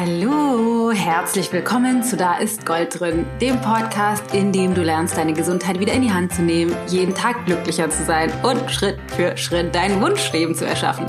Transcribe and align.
Hallo, 0.00 0.92
herzlich 0.92 1.52
willkommen 1.52 2.04
zu 2.04 2.16
Da 2.16 2.36
ist 2.36 2.64
Gold 2.64 3.00
drin, 3.00 3.26
dem 3.40 3.60
Podcast, 3.60 4.32
in 4.32 4.52
dem 4.52 4.72
du 4.72 4.84
lernst, 4.84 5.16
deine 5.16 5.32
Gesundheit 5.32 5.80
wieder 5.80 5.92
in 5.92 6.02
die 6.02 6.12
Hand 6.12 6.32
zu 6.32 6.42
nehmen, 6.42 6.72
jeden 6.86 7.16
Tag 7.16 7.46
glücklicher 7.46 7.90
zu 7.90 8.04
sein 8.04 8.30
und 8.44 8.70
Schritt 8.70 8.96
für 9.16 9.36
Schritt 9.36 9.74
dein 9.74 10.00
Wunschleben 10.00 10.54
zu 10.54 10.64
erschaffen. 10.64 11.06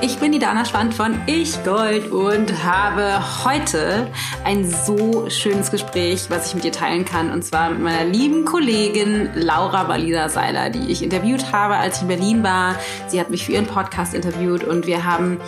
Ich 0.00 0.16
bin 0.20 0.32
die 0.32 0.38
Dana 0.38 0.64
Schwand 0.64 0.94
von 0.94 1.20
Ich 1.26 1.62
Gold 1.64 2.10
und 2.10 2.64
habe 2.64 3.20
heute 3.44 4.10
ein 4.44 4.64
so 4.64 5.28
schönes 5.28 5.70
Gespräch, 5.70 6.30
was 6.30 6.48
ich 6.48 6.54
mit 6.54 6.64
dir 6.64 6.72
teilen 6.72 7.04
kann, 7.04 7.30
und 7.30 7.44
zwar 7.44 7.68
mit 7.68 7.82
meiner 7.82 8.06
lieben 8.06 8.46
Kollegin 8.46 9.28
Laura 9.34 9.86
Walida 9.86 10.30
Seiler, 10.30 10.70
die 10.70 10.90
ich 10.90 11.02
interviewt 11.02 11.52
habe, 11.52 11.76
als 11.76 11.96
ich 11.96 12.02
in 12.02 12.08
Berlin 12.08 12.42
war. 12.42 12.76
Sie 13.06 13.20
hat 13.20 13.28
mich 13.28 13.44
für 13.44 13.52
ihren 13.52 13.66
Podcast 13.66 14.14
interviewt 14.14 14.64
und 14.64 14.86
wir 14.86 15.04
haben 15.04 15.38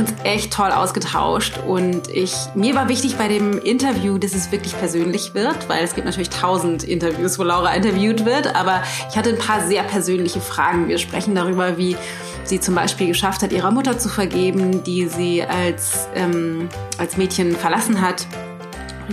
uns 0.00 0.14
echt 0.24 0.52
toll 0.52 0.70
ausgetauscht. 0.70 1.58
Und 1.66 2.08
ich, 2.08 2.34
mir 2.54 2.74
war 2.74 2.88
wichtig 2.88 3.16
bei 3.16 3.28
dem 3.28 3.58
Interview, 3.58 4.18
dass 4.18 4.34
es 4.34 4.50
wirklich 4.50 4.76
persönlich 4.78 5.34
wird, 5.34 5.68
weil 5.68 5.84
es 5.84 5.94
gibt 5.94 6.06
natürlich 6.06 6.30
tausend 6.30 6.82
Interviews, 6.82 7.38
wo 7.38 7.42
Laura 7.42 7.74
interviewt 7.74 8.24
wird, 8.24 8.54
aber 8.54 8.82
ich 9.10 9.16
hatte 9.16 9.30
ein 9.30 9.38
paar 9.38 9.60
sehr 9.66 9.82
persönliche 9.82 10.40
Fragen. 10.40 10.88
Wir 10.88 10.98
sprechen 10.98 11.34
darüber, 11.34 11.76
wie 11.76 11.96
sie 12.44 12.60
zum 12.60 12.74
Beispiel 12.74 13.08
geschafft 13.08 13.42
hat, 13.42 13.52
ihrer 13.52 13.70
Mutter 13.70 13.98
zu 13.98 14.08
vergeben, 14.08 14.82
die 14.82 15.06
sie 15.06 15.42
als, 15.42 16.08
ähm, 16.14 16.68
als 16.98 17.16
Mädchen 17.16 17.54
verlassen 17.54 18.00
hat 18.00 18.26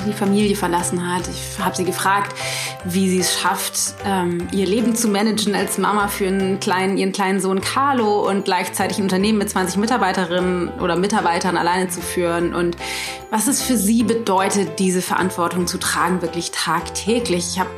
die 0.06 0.14
Familie 0.14 0.56
verlassen 0.56 1.14
hat. 1.14 1.28
Ich 1.28 1.64
habe 1.64 1.76
sie 1.76 1.86
gefragt, 1.86 2.36
wie 2.84 3.10
sie 3.10 3.20
es 3.20 3.40
schafft, 3.40 3.96
ähm, 4.06 4.48
ihr 4.52 4.66
Leben 4.66 4.96
zu 4.96 5.08
managen 5.08 5.56
als 5.56 5.78
Mama 5.78 6.08
für 6.08 6.28
einen 6.28 6.60
kleinen, 6.60 6.98
ihren 6.98 7.12
kleinen 7.12 7.40
Sohn 7.40 7.62
Carlo 7.62 8.28
und 8.28 8.46
gleichzeitig 8.46 8.98
ein 8.98 9.04
Unternehmen 9.04 9.38
mit 9.38 9.50
20 9.50 9.78
Mitarbeiterinnen 9.78 10.70
oder 10.80 10.96
Mitarbeitern 10.96 11.58
alleine 11.58 11.90
zu 11.90 12.02
führen 12.02 12.54
und 12.54 12.78
was 13.30 13.48
es 13.48 13.62
für 13.62 13.78
sie 13.78 14.04
bedeutet, 14.04 14.80
diese 14.80 15.02
Verantwortung 15.02 15.68
zu 15.68 15.78
tragen, 15.78 16.22
wirklich 16.22 16.52
tagtäglich. 16.52 17.46
Ich 17.54 17.60
habe 17.60 17.70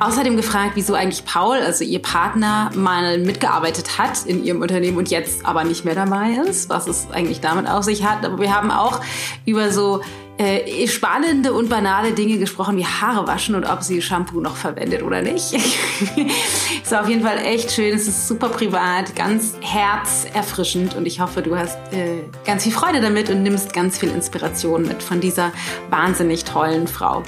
Außerdem 0.00 0.36
gefragt, 0.36 0.72
wieso 0.74 0.94
eigentlich 0.94 1.24
Paul, 1.24 1.58
also 1.58 1.84
ihr 1.84 2.02
Partner, 2.02 2.70
mal 2.74 3.18
mitgearbeitet 3.18 3.96
hat 3.96 4.26
in 4.26 4.44
ihrem 4.44 4.60
Unternehmen 4.60 4.98
und 4.98 5.10
jetzt 5.10 5.46
aber 5.46 5.62
nicht 5.62 5.84
mehr 5.84 5.94
dabei 5.94 6.30
ist, 6.48 6.68
was 6.68 6.88
es 6.88 7.06
eigentlich 7.12 7.40
damit 7.40 7.68
auf 7.68 7.84
sich 7.84 8.04
hat. 8.04 8.24
Aber 8.24 8.40
wir 8.40 8.52
haben 8.52 8.72
auch 8.72 9.00
über 9.46 9.70
so 9.70 10.00
äh, 10.38 10.86
spannende 10.88 11.52
und 11.52 11.68
banale 11.68 12.12
Dinge 12.12 12.38
gesprochen, 12.38 12.76
wie 12.76 12.84
Haare 12.84 13.26
waschen 13.26 13.54
und 13.54 13.64
ob 13.64 13.82
sie 13.82 14.02
Shampoo 14.02 14.40
noch 14.40 14.56
verwendet 14.56 15.02
oder 15.02 15.22
nicht. 15.22 15.52
ist 16.82 16.94
auf 16.94 17.08
jeden 17.08 17.22
Fall 17.22 17.38
echt 17.38 17.70
schön. 17.72 17.94
Es 17.94 18.08
ist 18.08 18.26
super 18.26 18.48
privat, 18.48 19.14
ganz 19.14 19.54
herzerfrischend 19.60 20.96
und 20.96 21.06
ich 21.06 21.20
hoffe, 21.20 21.42
du 21.42 21.56
hast 21.56 21.76
äh, 21.92 22.24
ganz 22.44 22.64
viel 22.64 22.72
Freude 22.72 23.00
damit 23.00 23.30
und 23.30 23.42
nimmst 23.42 23.72
ganz 23.72 23.98
viel 23.98 24.10
Inspiration 24.10 24.82
mit 24.82 25.02
von 25.02 25.20
dieser 25.20 25.52
wahnsinnig 25.90 26.44
tollen 26.44 26.88
Frau. 26.88 27.22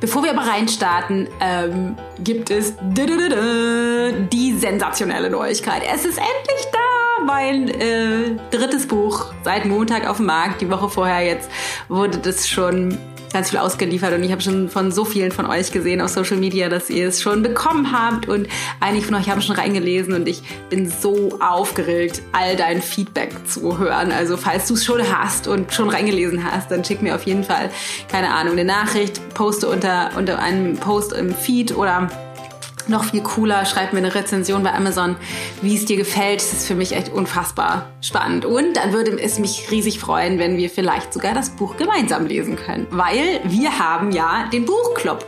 Bevor 0.00 0.22
wir 0.22 0.30
aber 0.30 0.48
reinstarten, 0.48 1.28
ähm, 1.40 1.96
gibt 2.20 2.50
es 2.50 2.74
die 2.80 4.56
sensationelle 4.56 5.30
Neuigkeit. 5.30 5.82
Es 5.92 6.04
ist 6.04 6.18
endlich 6.18 6.66
da! 6.72 6.78
mein 7.28 7.68
äh, 7.68 8.36
drittes 8.50 8.86
Buch 8.86 9.26
seit 9.44 9.66
Montag 9.66 10.08
auf 10.08 10.16
dem 10.16 10.26
Markt. 10.26 10.60
Die 10.60 10.70
Woche 10.70 10.88
vorher 10.88 11.26
jetzt 11.26 11.50
wurde 11.88 12.18
das 12.18 12.48
schon 12.48 12.98
ganz 13.32 13.50
viel 13.50 13.58
ausgeliefert 13.58 14.14
und 14.14 14.22
ich 14.22 14.32
habe 14.32 14.42
schon 14.42 14.68
von 14.68 14.92
so 14.92 15.04
vielen 15.04 15.32
von 15.32 15.46
euch 15.46 15.72
gesehen 15.72 16.00
auf 16.00 16.10
Social 16.10 16.36
Media, 16.36 16.68
dass 16.68 16.90
ihr 16.90 17.08
es 17.08 17.20
schon 17.20 17.42
bekommen 17.42 17.92
habt 17.92 18.28
und 18.28 18.48
einige 18.80 19.04
von 19.04 19.14
euch 19.14 19.28
haben 19.28 19.42
schon 19.42 19.56
reingelesen 19.56 20.14
und 20.14 20.28
ich 20.28 20.42
bin 20.70 20.88
so 20.88 21.38
aufgeregt, 21.40 22.22
all 22.32 22.56
dein 22.56 22.82
Feedback 22.82 23.34
zu 23.46 23.78
hören. 23.78 24.12
Also 24.12 24.36
falls 24.36 24.68
du 24.68 24.74
es 24.74 24.84
schon 24.84 25.02
hast 25.02 25.48
und 25.48 25.72
schon 25.72 25.90
reingelesen 25.90 26.44
hast, 26.44 26.70
dann 26.70 26.84
schick 26.84 27.02
mir 27.02 27.14
auf 27.14 27.24
jeden 27.24 27.44
Fall, 27.44 27.70
keine 28.10 28.34
Ahnung, 28.34 28.52
eine 28.52 28.64
Nachricht, 28.64 29.20
poste 29.34 29.68
unter, 29.68 30.10
unter 30.16 30.38
einem 30.38 30.76
Post 30.76 31.12
im 31.12 31.34
Feed 31.34 31.76
oder 31.76 32.10
noch 32.88 33.04
viel 33.04 33.22
cooler, 33.22 33.64
schreib 33.64 33.92
mir 33.92 33.98
eine 33.98 34.14
Rezension 34.14 34.62
bei 34.62 34.72
Amazon, 34.72 35.16
wie 35.62 35.76
es 35.76 35.84
dir 35.84 35.96
gefällt. 35.96 36.40
Das 36.40 36.52
ist 36.52 36.66
für 36.66 36.74
mich 36.74 36.92
echt 36.92 37.12
unfassbar 37.12 37.90
spannend. 38.00 38.44
Und 38.44 38.76
dann 38.76 38.92
würde 38.92 39.20
es 39.20 39.38
mich 39.38 39.70
riesig 39.70 39.98
freuen, 39.98 40.38
wenn 40.38 40.56
wir 40.56 40.70
vielleicht 40.70 41.12
sogar 41.12 41.34
das 41.34 41.50
Buch 41.50 41.76
gemeinsam 41.76 42.26
lesen 42.26 42.56
können. 42.56 42.86
Weil 42.90 43.40
wir 43.44 43.78
haben 43.78 44.12
ja 44.12 44.48
den 44.52 44.64
Buchclub. 44.64 45.26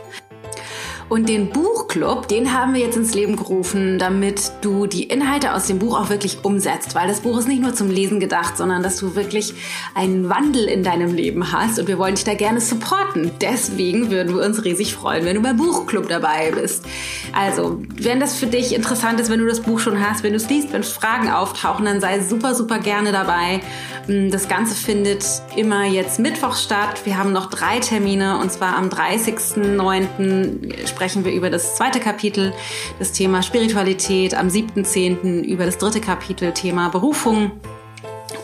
Und 1.11 1.27
den 1.27 1.49
Buchclub, 1.49 2.29
den 2.29 2.53
haben 2.53 2.73
wir 2.73 2.79
jetzt 2.79 2.95
ins 2.95 3.13
Leben 3.13 3.35
gerufen, 3.35 3.99
damit 3.99 4.53
du 4.61 4.87
die 4.87 5.03
Inhalte 5.03 5.53
aus 5.53 5.67
dem 5.67 5.77
Buch 5.77 5.99
auch 5.99 6.09
wirklich 6.09 6.45
umsetzt. 6.45 6.95
Weil 6.95 7.09
das 7.09 7.19
Buch 7.19 7.37
ist 7.37 7.49
nicht 7.49 7.61
nur 7.61 7.73
zum 7.73 7.89
Lesen 7.89 8.21
gedacht, 8.21 8.55
sondern 8.55 8.81
dass 8.81 8.95
du 8.95 9.13
wirklich 9.13 9.53
einen 9.93 10.29
Wandel 10.29 10.69
in 10.69 10.85
deinem 10.85 11.13
Leben 11.13 11.51
hast. 11.51 11.79
Und 11.79 11.89
wir 11.89 11.97
wollen 11.97 12.15
dich 12.15 12.23
da 12.23 12.33
gerne 12.33 12.61
supporten. 12.61 13.29
Deswegen 13.41 14.09
würden 14.09 14.37
wir 14.37 14.45
uns 14.45 14.63
riesig 14.63 14.95
freuen, 14.95 15.25
wenn 15.25 15.35
du 15.35 15.41
beim 15.41 15.57
Buchclub 15.57 16.07
dabei 16.07 16.51
bist. 16.51 16.85
Also, 17.33 17.81
wenn 17.97 18.21
das 18.21 18.37
für 18.37 18.47
dich 18.47 18.73
interessant 18.73 19.19
ist, 19.19 19.29
wenn 19.29 19.41
du 19.41 19.47
das 19.47 19.59
Buch 19.59 19.81
schon 19.81 19.99
hast, 19.99 20.23
wenn 20.23 20.31
du 20.31 20.37
es 20.37 20.49
liest, 20.49 20.71
wenn 20.71 20.83
Fragen 20.83 21.29
auftauchen, 21.29 21.83
dann 21.83 21.99
sei 21.99 22.21
super, 22.21 22.55
super 22.55 22.79
gerne 22.79 23.11
dabei. 23.11 23.59
Mm, 24.07 24.29
das 24.29 24.47
Ganze 24.47 24.75
findet 24.75 25.25
immer 25.57 25.85
jetzt 25.85 26.19
Mittwoch 26.19 26.55
statt. 26.55 27.01
Wir 27.03 27.17
haben 27.17 27.33
noch 27.33 27.49
drei 27.49 27.79
Termine 27.79 28.39
und 28.39 28.49
zwar 28.49 28.77
am 28.77 28.87
30.09. 28.87 31.00
sprechen 31.01 31.25
wir 31.25 31.31
über 31.31 31.49
das 31.49 31.77
zweite 31.77 31.99
Kapitel, 31.99 32.53
das 32.99 33.11
Thema 33.11 33.41
Spiritualität, 33.41 34.35
am 34.35 34.49
7.10. 34.49 35.41
über 35.41 35.65
das 35.65 35.79
dritte 35.79 35.99
Kapitel, 35.99 36.51
Thema 36.51 36.89
Berufung 36.89 37.53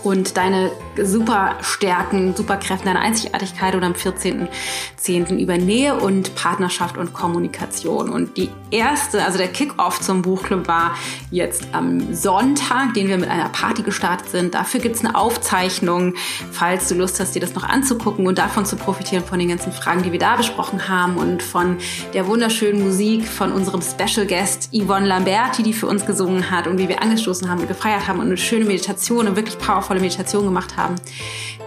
und 0.03 0.37
deine 0.37 0.71
super 1.03 1.55
Stärken, 1.61 2.35
super 2.35 2.57
Kräfte, 2.57 2.85
deine 2.85 2.99
Einzigartigkeit 2.99 3.75
und 3.75 3.83
am 3.83 3.93
14.10. 3.93 5.37
über 5.37 5.57
Nähe 5.57 5.95
und 5.95 6.35
Partnerschaft 6.35 6.97
und 6.97 7.13
Kommunikation. 7.13 8.09
Und 8.09 8.37
die 8.37 8.49
erste, 8.71 9.23
also 9.23 9.37
der 9.37 9.47
Kickoff 9.47 9.99
zum 9.99 10.21
Buchclub 10.21 10.67
war 10.67 10.95
jetzt 11.31 11.67
am 11.73 12.13
Sonntag, 12.13 12.93
den 12.93 13.07
wir 13.07 13.17
mit 13.17 13.29
einer 13.29 13.49
Party 13.49 13.83
gestartet 13.83 14.29
sind. 14.29 14.53
Dafür 14.53 14.79
gibt's 14.79 15.03
eine 15.03 15.15
Aufzeichnung, 15.15 16.13
falls 16.51 16.87
du 16.89 16.95
Lust 16.95 17.19
hast, 17.19 17.35
dir 17.35 17.41
das 17.41 17.53
noch 17.53 17.63
anzugucken 17.63 18.27
und 18.27 18.37
davon 18.37 18.65
zu 18.65 18.75
profitieren 18.75 19.23
von 19.23 19.39
den 19.39 19.49
ganzen 19.49 19.71
Fragen, 19.71 20.03
die 20.03 20.11
wir 20.11 20.19
da 20.19 20.35
besprochen 20.35 20.87
haben 20.87 21.17
und 21.17 21.43
von 21.43 21.77
der 22.13 22.27
wunderschönen 22.27 22.83
Musik 22.83 23.27
von 23.27 23.51
unserem 23.51 23.81
Special 23.81 24.25
Guest 24.25 24.69
Yvonne 24.73 25.07
Lamberti, 25.07 25.63
die 25.63 25.73
für 25.73 25.87
uns 25.87 26.05
gesungen 26.05 26.51
hat 26.51 26.67
und 26.67 26.77
wie 26.77 26.87
wir 26.87 27.01
angestoßen 27.01 27.49
haben 27.49 27.61
und 27.61 27.67
gefeiert 27.67 28.07
haben 28.07 28.19
und 28.19 28.27
eine 28.27 28.37
schöne 28.37 28.65
Meditation 28.65 29.27
und 29.27 29.35
wirklich 29.35 29.57
powervolle 29.57 29.99
Meditation 29.99 30.45
gemacht 30.45 30.77
haben. 30.77 30.86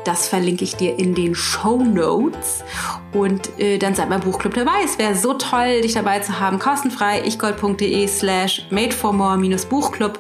Das 0.05 0.29
verlinke 0.29 0.65
ich 0.65 0.77
dir 0.77 0.99
in 0.99 1.15
den 1.15 1.35
Show 1.35 1.77
Notes. 1.77 2.65
Und 3.13 3.59
äh, 3.59 3.79
dann 3.79 3.95
sei 3.95 4.07
beim 4.07 4.21
Buchclub 4.21 4.55
dabei. 4.55 4.83
Es 4.85 4.99
wäre 4.99 5.15
so 5.15 5.35
toll, 5.35 5.83
dich 5.83 5.95
dabei 5.95 6.21
zu 6.21 6.39
haben. 6.41 6.59
Kostenfrei 6.59 7.23
ichgold.de 7.27 8.07
slash 8.07 8.67
made 8.71 8.93
for 8.93 9.13
more 9.13 9.37
minus 9.37 9.67
Buchclub. 9.67 10.19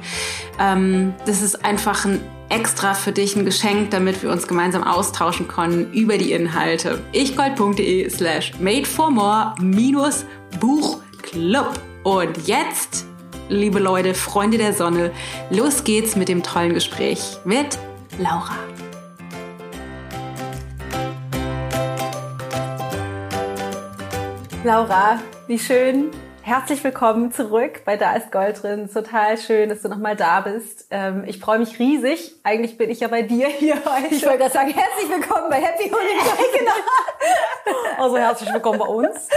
Ähm, 0.58 1.14
das 1.24 1.40
ist 1.40 1.64
einfach 1.64 2.04
ein 2.04 2.20
extra 2.50 2.94
für 2.94 3.12
dich 3.12 3.36
ein 3.36 3.44
Geschenk, 3.44 3.90
damit 3.90 4.22
wir 4.22 4.30
uns 4.30 4.46
gemeinsam 4.46 4.82
austauschen 4.82 5.48
können 5.48 5.92
über 5.92 6.18
die 6.18 6.32
Inhalte. 6.32 7.00
ichgold.de 7.12 8.10
slash 8.10 8.52
made 8.60 8.84
for 8.84 9.10
more 9.10 9.54
minus 9.60 10.26
Buchclub. 10.58 11.80
Und 12.02 12.46
jetzt, 12.46 13.06
liebe 13.48 13.78
Leute, 13.78 14.14
Freunde 14.14 14.58
der 14.58 14.72
Sonne, 14.72 15.12
los 15.50 15.84
geht's 15.84 16.16
mit 16.16 16.28
dem 16.28 16.42
tollen 16.42 16.74
Gespräch 16.74 17.38
mit 17.44 17.78
Laura. 18.18 18.69
Laura, 24.62 25.18
wie 25.46 25.58
schön. 25.58 26.10
Herzlich 26.42 26.84
willkommen 26.84 27.32
zurück 27.32 27.80
bei 27.86 27.96
Da 27.96 28.14
ist 28.16 28.30
Gold 28.30 28.62
drin. 28.62 28.90
Total 28.92 29.38
schön, 29.38 29.70
dass 29.70 29.80
du 29.80 29.88
nochmal 29.88 30.16
da 30.16 30.42
bist. 30.42 30.86
Ähm, 30.90 31.24
ich 31.26 31.40
freue 31.40 31.60
mich 31.60 31.78
riesig. 31.78 32.34
Eigentlich 32.42 32.76
bin 32.76 32.90
ich 32.90 33.00
ja 33.00 33.08
bei 33.08 33.22
dir 33.22 33.48
hier 33.48 33.76
heute. 33.76 34.14
Ich 34.14 34.22
wollte 34.26 34.36
gerade 34.36 34.52
sagen, 34.52 34.68
herzlich 34.68 35.08
willkommen 35.08 35.48
bei 35.48 35.62
Happy 35.62 35.84
Holiday. 35.84 36.58
genau. 36.58 36.72
Also 37.96 38.18
herzlich 38.18 38.52
willkommen 38.52 38.78
bei 38.80 38.84
uns. 38.84 39.28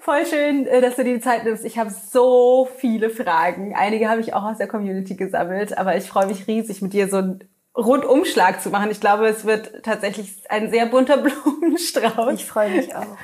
Voll 0.00 0.24
schön, 0.24 0.66
äh, 0.66 0.80
dass 0.80 0.96
du 0.96 1.04
dir 1.04 1.14
die 1.14 1.20
Zeit 1.20 1.44
nimmst. 1.44 1.66
Ich 1.66 1.76
habe 1.76 1.90
so 1.90 2.66
viele 2.78 3.10
Fragen. 3.10 3.74
Einige 3.76 4.08
habe 4.08 4.22
ich 4.22 4.32
auch 4.32 4.44
aus 4.44 4.56
der 4.56 4.66
Community 4.66 5.14
gesammelt, 5.14 5.76
aber 5.76 5.94
ich 5.94 6.08
freue 6.08 6.26
mich 6.26 6.46
riesig, 6.46 6.80
mit 6.80 6.94
dir 6.94 7.06
so 7.06 7.18
einen 7.18 7.44
Rundumschlag 7.76 8.62
zu 8.62 8.70
machen. 8.70 8.90
Ich 8.90 9.00
glaube, 9.00 9.26
es 9.26 9.44
wird 9.44 9.82
tatsächlich 9.82 10.50
ein 10.50 10.70
sehr 10.70 10.86
bunter 10.86 11.16
Blumenstrauß. 11.18 12.32
Ich 12.32 12.46
freue 12.46 12.70
mich 12.70 12.96
auch. 12.96 13.18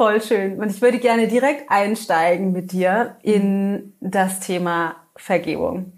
Voll 0.00 0.22
schön. 0.22 0.58
Und 0.58 0.70
ich 0.70 0.80
würde 0.80 0.98
gerne 0.98 1.28
direkt 1.28 1.70
einsteigen 1.70 2.52
mit 2.52 2.72
dir 2.72 3.16
in 3.22 3.92
das 4.00 4.40
Thema 4.40 4.96
Vergebung. 5.14 5.92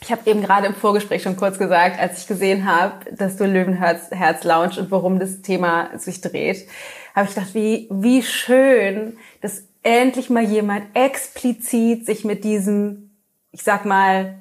Ich 0.00 0.12
habe 0.12 0.30
eben 0.30 0.40
gerade 0.42 0.68
im 0.68 0.76
Vorgespräch 0.76 1.24
schon 1.24 1.36
kurz 1.36 1.58
gesagt, 1.58 1.98
als 1.98 2.20
ich 2.20 2.28
gesehen 2.28 2.70
habe, 2.70 3.12
dass 3.12 3.36
du 3.36 3.46
Löwenherz 3.46 4.12
Herz 4.12 4.44
launch 4.44 4.78
und 4.78 4.92
worum 4.92 5.18
das 5.18 5.42
Thema 5.42 5.90
sich 5.98 6.20
dreht, 6.20 6.68
habe 7.16 7.28
ich 7.28 7.34
gedacht, 7.34 7.52
wie, 7.52 7.88
wie 7.90 8.22
schön, 8.22 9.16
dass 9.40 9.64
endlich 9.82 10.30
mal 10.30 10.44
jemand 10.44 10.84
explizit 10.94 12.06
sich 12.06 12.24
mit 12.24 12.44
diesem, 12.44 13.10
ich 13.50 13.64
sag 13.64 13.86
mal, 13.86 14.36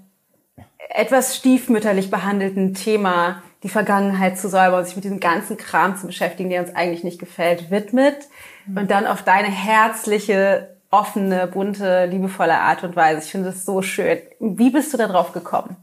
etwas 0.90 1.36
stiefmütterlich 1.36 2.12
behandelten 2.12 2.76
Thema 2.76 3.42
die 3.64 3.70
Vergangenheit 3.70 4.38
zu 4.38 4.48
säubern, 4.50 4.86
sich 4.86 4.96
mit 4.96 5.04
diesem 5.04 5.20
ganzen 5.20 5.58
Kram 5.58 5.98
zu 5.98 6.08
beschäftigen, 6.08 6.50
der 6.50 6.62
uns 6.62 6.76
eigentlich 6.76 7.04
nicht 7.04 7.20
gefällt, 7.20 7.72
widmet 7.72 8.18
mhm. 8.66 8.78
und 8.78 8.92
dann 8.92 9.06
auf 9.06 9.24
deine 9.24 9.48
herzliche, 9.48 10.76
offene, 10.92 11.48
bunte, 11.48 12.06
liebevolle 12.06 12.60
Art 12.60 12.84
und 12.84 12.96
Weise. 12.96 13.22
Ich 13.24 13.32
finde 13.32 13.50
es 13.50 13.66
so 13.66 13.82
schön. 13.82 14.20
Wie 14.40 14.70
bist 14.70 14.94
du 14.94 14.98
da 14.98 15.08
drauf 15.08 15.34
gekommen? 15.34 15.76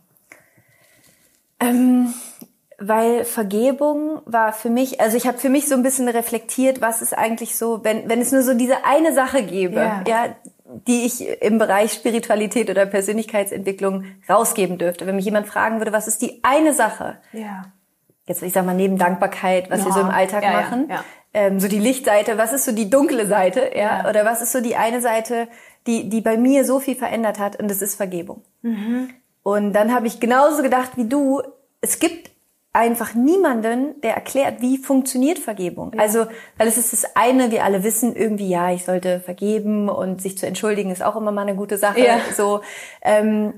Ähm, 1.61 2.13
weil 2.79 3.25
Vergebung 3.25 4.21
war 4.27 4.53
für 4.53 4.69
mich, 4.69 5.01
also 5.01 5.17
ich 5.17 5.27
habe 5.27 5.39
für 5.39 5.49
mich 5.49 5.69
so 5.69 5.75
ein 5.75 5.83
bisschen 5.83 6.09
reflektiert, 6.09 6.81
was 6.81 7.03
ist 7.03 7.17
eigentlich 7.17 7.57
so, 7.57 7.85
wenn, 7.85 8.09
wenn 8.09 8.21
es 8.21 8.33
nur 8.33 8.43
so 8.43 8.55
diese 8.55 8.85
eine 8.85 9.15
Sache 9.15 9.43
gäbe, 9.43 9.77
ja. 9.77 10.05
ja, 10.07 10.37
die 10.87 11.07
ich 11.07 11.27
im 11.43 11.59
Bereich 11.59 11.93
Spiritualität 11.93 12.71
oder 12.71 12.87
Persönlichkeitsentwicklung 12.87 14.05
rausgeben 14.29 14.79
dürfte. 14.79 15.07
Wenn 15.07 15.17
mich 15.17 15.25
jemand 15.25 15.47
fragen 15.47 15.79
würde, 15.79 15.93
was 15.93 16.09
ist 16.09 16.23
die 16.23 16.43
eine 16.43 16.75
Sache? 16.75 17.19
Ja. 17.33 17.67
Jetzt, 18.27 18.43
ich 18.43 18.53
sag 18.53 18.67
mal, 18.67 18.75
neben 18.75 18.99
Dankbarkeit, 18.99 19.71
was 19.71 19.81
ja. 19.81 19.87
wir 19.87 19.93
so 19.93 20.01
im 20.01 20.09
Alltag 20.09 20.43
ja, 20.43 20.51
machen, 20.51 20.89
ja, 20.91 21.05
ähm, 21.33 21.61
so 21.61 21.69
die 21.69 21.79
Lichtseite, 21.79 22.39
was 22.39 22.53
ist 22.53 22.65
so 22.65 22.73
die 22.73 22.91
dunkle 22.91 23.27
Seite, 23.27 23.71
ja? 23.77 24.09
Oder 24.09 24.25
was 24.25 24.43
ist 24.43 24.53
so 24.53 24.61
die 24.61 24.75
eine 24.75 25.01
Seite, 25.01 25.49
die, 25.87 26.09
die 26.09 26.21
bei 26.21 26.37
mir 26.37 26.65
so 26.65 26.81
viel 26.81 26.97
verändert 26.97 27.39
hat 27.39 27.61
und 27.61 27.71
das 27.71 27.83
ist 27.83 27.95
Vergebung. 27.95 28.43
Mhm. 28.63 29.11
Und 29.43 29.73
dann 29.73 29.95
habe 29.95 30.09
ich 30.09 30.19
genauso 30.19 30.63
gedacht 30.63 30.93
wie 30.97 31.09
du, 31.09 31.43
es 31.81 32.01
gibt 32.01 32.31
einfach 32.77 33.15
niemanden, 33.15 34.01
der 34.03 34.15
erklärt, 34.15 34.61
wie 34.61 34.77
funktioniert 34.77 35.39
Vergebung. 35.39 35.93
Ja. 35.95 36.03
Also, 36.03 36.27
weil 36.59 36.69
es 36.69 36.77
ist 36.77 36.93
das 36.93 37.17
eine, 37.17 37.51
wir 37.51 37.65
alle 37.65 37.83
wissen 37.83 38.15
irgendwie, 38.15 38.49
ja, 38.49 38.71
ich 38.71 38.85
sollte 38.85 39.21
vergeben 39.21 39.89
und 39.89 40.21
sich 40.21 40.37
zu 40.37 40.47
entschuldigen 40.47 40.91
ist 40.91 41.03
auch 41.03 41.17
immer 41.17 41.33
mal 41.33 41.43
eine 41.43 41.57
gute 41.57 41.79
Sache. 41.79 42.01
Ja. 42.01 42.19
So, 42.37 42.61
ähm, 43.03 43.55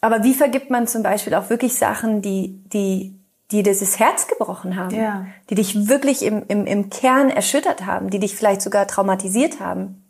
aber 0.00 0.22
wie 0.22 0.34
vergibt 0.34 0.70
man 0.70 0.86
zum 0.86 1.02
Beispiel 1.02 1.34
auch 1.34 1.50
wirklich 1.50 1.76
Sachen, 1.76 2.22
die, 2.22 2.62
die, 2.72 3.18
die 3.50 3.62
dieses 3.62 3.98
Herz 3.98 4.28
gebrochen 4.28 4.76
haben, 4.76 4.94
ja. 4.94 5.26
die 5.50 5.56
dich 5.56 5.88
wirklich 5.88 6.24
im, 6.24 6.44
im, 6.46 6.64
im 6.64 6.90
Kern 6.90 7.28
erschüttert 7.28 7.84
haben, 7.86 8.08
die 8.08 8.20
dich 8.20 8.36
vielleicht 8.36 8.62
sogar 8.62 8.86
traumatisiert 8.86 9.58
haben? 9.60 10.04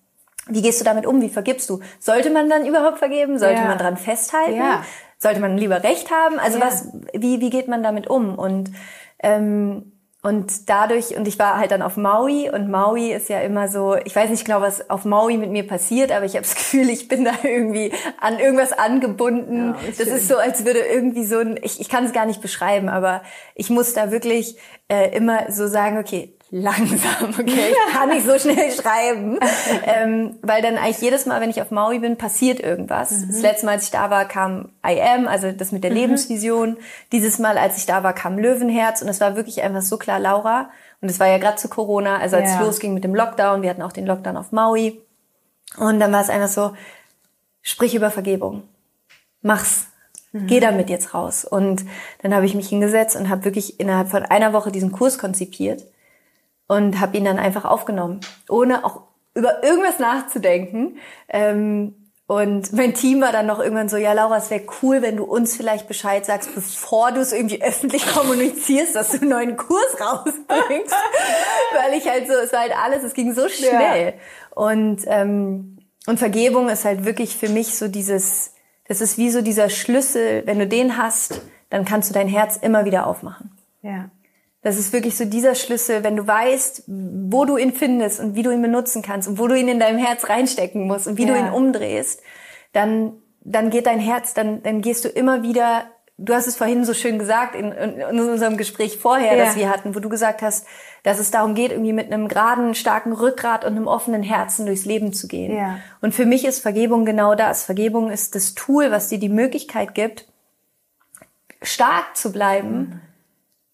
Wie 0.47 0.63
gehst 0.63 0.81
du 0.81 0.85
damit 0.85 1.07
um? 1.07 1.23
Wie 1.23 1.29
vergibst 1.29 1.71
du? 1.71 1.81
Sollte 1.99 2.31
man 2.31 2.51
dann 2.51 2.67
überhaupt 2.67 2.99
vergeben? 2.99 3.39
Sollte 3.39 3.63
man 3.63 3.79
dran 3.79 3.97
festhalten? 3.97 4.57
Ja 4.57 4.83
sollte 5.23 5.41
man 5.41 5.57
lieber 5.57 5.83
Recht 5.83 6.11
haben? 6.11 6.39
Also 6.39 6.59
ja. 6.59 6.67
was, 6.67 6.89
wie, 7.13 7.41
wie 7.41 7.51
geht 7.51 7.69
man 7.69 7.83
damit 7.83 8.09
um? 8.09 8.39
Und 8.39 8.71
ähm, 9.23 9.93
und 10.23 10.69
dadurch, 10.69 11.17
und 11.17 11.27
ich 11.27 11.39
war 11.39 11.57
halt 11.57 11.71
dann 11.71 11.81
auf 11.81 11.97
Maui 11.97 12.51
und 12.51 12.71
Maui 12.71 13.11
ist 13.11 13.31
ja 13.31 13.41
immer 13.41 13.69
so, 13.69 13.97
ich 14.05 14.15
weiß 14.15 14.29
nicht 14.29 14.45
genau, 14.45 14.61
was 14.61 14.91
auf 14.91 15.07
Maui 15.07 15.39
mit 15.39 15.51
mir 15.51 15.67
passiert, 15.67 16.13
aber 16.13 16.27
ich 16.27 16.33
habe 16.33 16.43
das 16.43 16.55
Gefühl, 16.57 16.91
ich 16.91 17.09
bin 17.09 17.25
da 17.25 17.33
irgendwie 17.43 17.91
an 18.21 18.39
irgendwas 18.39 18.73
angebunden. 18.75 19.69
Ja, 19.69 19.79
das 19.97 20.09
ist 20.09 20.29
so, 20.29 20.37
als 20.37 20.67
würde 20.67 20.81
irgendwie 20.81 21.25
so 21.25 21.39
ein, 21.39 21.59
ich, 21.63 21.81
ich 21.81 21.89
kann 21.89 22.05
es 22.05 22.13
gar 22.13 22.27
nicht 22.27 22.43
beschreiben, 22.43 22.91
aber 22.91 23.23
ich 23.55 23.71
muss 23.71 23.95
da 23.95 24.11
wirklich 24.11 24.57
äh, 24.89 25.17
immer 25.17 25.51
so 25.51 25.67
sagen, 25.69 25.97
okay, 25.97 26.35
langsam, 26.51 27.31
okay, 27.39 27.71
ich 27.71 27.93
kann 27.93 28.09
nicht 28.09 28.27
so 28.27 28.39
schnell 28.39 28.71
schreiben, 28.73 29.39
ähm, 29.85 30.39
weil 30.43 30.63
dann 30.63 30.77
eigentlich 30.77 31.01
jedes 31.01 31.27
Mal, 31.27 31.41
wenn 31.41 31.51
ich 31.51 31.63
auf 31.63 31.71
Maui 31.71 32.01
bin, 32.01 32.17
passiert 32.17 32.61
irgendwas. 32.61 33.11
Mhm. 33.11 33.29
Das 33.29 33.43
letzte 33.43 33.67
Mal, 33.67 33.73
als 33.73 33.85
ich 33.85 33.91
da 33.91 34.11
war, 34.11 34.27
kam 34.27 34.73
I 34.87 35.01
Am, 35.01 35.29
also 35.29 35.53
das 35.53 35.73
mit 35.73 35.85
der 35.85 35.91
mhm. 35.91 35.97
Lebensvision. 35.97 36.77
Dieses 37.13 37.39
Mal, 37.39 37.57
als 37.57 37.79
ich 37.79 37.87
da 37.87 38.03
war, 38.03 38.13
kam 38.13 38.39
Löwenherz 38.39 39.03
und 39.03 39.09
es 39.09 39.21
war 39.21 39.37
wirklich 39.37 39.63
einfach 39.63 39.83
so 39.83 39.97
klar 39.97 40.19
Laura. 40.19 40.71
Und 41.01 41.09
es 41.09 41.19
war 41.19 41.29
ja 41.29 41.39
gerade 41.39 41.57
zu 41.57 41.69
Corona, 41.69 42.19
also 42.19 42.37
als 42.37 42.51
ja. 42.51 42.57
es 42.57 42.67
losging 42.67 42.93
mit 42.93 43.05
dem 43.05 43.15
Lockdown, 43.15 43.63
wir 43.63 43.71
hatten 43.71 43.83
auch 43.83 43.93
den 43.93 44.07
Lockdown 44.07 44.37
auf 44.37 44.53
Maui. 44.53 45.01
Und 45.79 46.01
dann 46.01 46.13
war 46.13 46.21
es 46.21 46.29
einfach 46.29 46.49
so, 46.49 46.75
sprich 47.63 47.95
über 47.95 48.11
Vergebung. 48.11 48.65
Mach's. 49.41 49.87
Mhm. 50.33 50.47
Geh 50.47 50.61
damit 50.61 50.91
jetzt 50.91 51.15
raus. 51.15 51.45
Und 51.45 51.85
dann 52.23 52.35
habe 52.35 52.45
ich 52.45 52.55
mich 52.55 52.69
hingesetzt 52.69 53.17
und 53.17 53.31
habe 53.31 53.45
wirklich 53.45 53.81
innerhalb 53.81 54.09
von 54.09 54.25
einer 54.25 54.53
Woche 54.53 54.71
diesen 54.71 54.93
Kurs 54.93 55.17
konzipiert 55.17 55.85
und 56.71 57.01
habe 57.01 57.17
ihn 57.17 57.25
dann 57.25 57.41
einfach 57.41 57.65
aufgenommen, 57.65 58.21
ohne 58.49 58.85
auch 58.85 59.01
über 59.35 59.65
irgendwas 59.65 59.99
nachzudenken. 59.99 60.99
Ähm, 61.29 62.13
und 62.29 62.73
mein 62.73 62.95
Team 62.95 63.21
war 63.21 63.33
dann 63.33 63.47
noch 63.47 63.59
irgendwann 63.59 63.89
so, 63.89 63.97
ja 63.97 64.13
Laura, 64.13 64.37
es 64.37 64.51
wäre 64.51 64.63
cool, 64.81 65.03
wenn 65.03 65.17
du 65.17 65.25
uns 65.25 65.57
vielleicht 65.57 65.89
Bescheid 65.89 66.25
sagst, 66.25 66.55
bevor 66.55 67.11
du 67.11 67.21
es 67.21 67.33
irgendwie 67.33 67.61
öffentlich 67.65 68.07
kommunizierst, 68.07 68.95
dass 68.95 69.11
du 69.11 69.17
einen 69.17 69.31
neuen 69.31 69.57
Kurs 69.57 69.97
rausbringst. 70.01 70.95
Weil 71.75 71.99
ich 71.99 72.09
halt 72.09 72.29
so, 72.29 72.35
es 72.35 72.53
war 72.53 72.61
halt 72.61 72.73
alles, 72.81 73.03
es 73.03 73.15
ging 73.15 73.35
so 73.35 73.49
schnell. 73.49 74.07
Ja. 74.07 74.13
Und, 74.55 75.01
ähm, 75.09 75.79
und 76.07 76.21
Vergebung 76.21 76.69
ist 76.69 76.85
halt 76.85 77.05
wirklich 77.05 77.37
für 77.37 77.49
mich 77.49 77.77
so 77.77 77.89
dieses, 77.89 78.55
das 78.87 79.01
ist 79.01 79.19
wie 79.19 79.31
so 79.31 79.43
dieser 79.43 79.71
Schlüssel, 79.71 80.47
wenn 80.47 80.61
du 80.61 80.69
den 80.69 80.97
hast, 80.97 81.41
dann 81.69 81.85
kannst 81.85 82.11
du 82.11 82.15
dein 82.15 82.29
Herz 82.29 82.57
immer 82.57 82.85
wieder 82.85 83.09
aufmachen. 83.09 83.51
Ja. 83.83 84.09
Das 84.63 84.79
ist 84.79 84.93
wirklich 84.93 85.17
so 85.17 85.25
dieser 85.25 85.55
Schlüssel, 85.55 86.05
wenn 86.05 86.17
du 86.17 86.27
weißt, 86.27 86.85
wo 86.87 87.47
du 87.47 87.57
ihn 87.57 87.73
findest 87.73 88.21
und 88.21 88.35
wie 88.35 88.43
du 88.43 88.51
ihn 88.51 88.61
benutzen 88.61 89.01
kannst 89.01 89.27
und 89.27 89.39
wo 89.39 89.47
du 89.47 89.57
ihn 89.57 89.69
in 89.69 89.81
deinem 89.81 89.99
Herz 89.99 90.29
reinstecken 90.29 90.87
musst 90.87 91.07
und 91.07 91.17
wie 91.17 91.27
ja. 91.27 91.33
du 91.33 91.39
ihn 91.39 91.49
umdrehst, 91.49 92.21
dann, 92.75 93.15
dann 93.41 93.71
geht 93.71 93.87
dein 93.87 94.01
Herz, 94.01 94.35
dann, 94.35 94.63
dann 94.63 94.83
gehst 94.83 95.07
du 95.07 95.09
immer 95.09 95.43
wieder, 95.43 95.85
du 96.19 96.35
hast 96.35 96.47
es 96.47 96.57
vorhin 96.57 96.85
so 96.85 96.93
schön 96.93 97.19
gesagt 97.19 97.55
in, 97.55 97.73
in, 97.73 98.01
in 98.01 98.21
unserem 98.21 98.59
Gespräch 98.59 98.99
vorher, 98.99 99.35
ja. 99.35 99.47
das 99.47 99.57
wir 99.57 99.71
hatten, 99.71 99.95
wo 99.95 100.01
du 100.01 100.11
gesagt 100.11 100.43
hast, 100.43 100.67
dass 101.05 101.19
es 101.19 101.31
darum 101.31 101.55
geht, 101.55 101.71
irgendwie 101.71 101.95
mit 101.95 102.13
einem 102.13 102.29
geraden, 102.29 102.75
starken 102.75 103.15
Rückgrat 103.15 103.65
und 103.65 103.77
einem 103.77 103.87
offenen 103.87 104.23
Herzen 104.23 104.67
durchs 104.67 104.85
Leben 104.85 105.15
zu 105.15 105.27
gehen. 105.27 105.57
Ja. 105.57 105.79
Und 106.03 106.15
für 106.15 106.27
mich 106.27 106.45
ist 106.45 106.61
Vergebung 106.61 107.07
genau 107.07 107.35
das. 107.35 107.65
Vergebung 107.65 108.11
ist 108.11 108.35
das 108.35 108.55
Tool, 108.55 108.91
was 108.91 109.09
dir 109.09 109.19
die 109.19 109.31
Möglichkeit 109.31 109.95
gibt, 109.95 110.29
stark 111.63 112.15
zu 112.15 112.31
bleiben, 112.31 112.79
mhm 112.79 113.01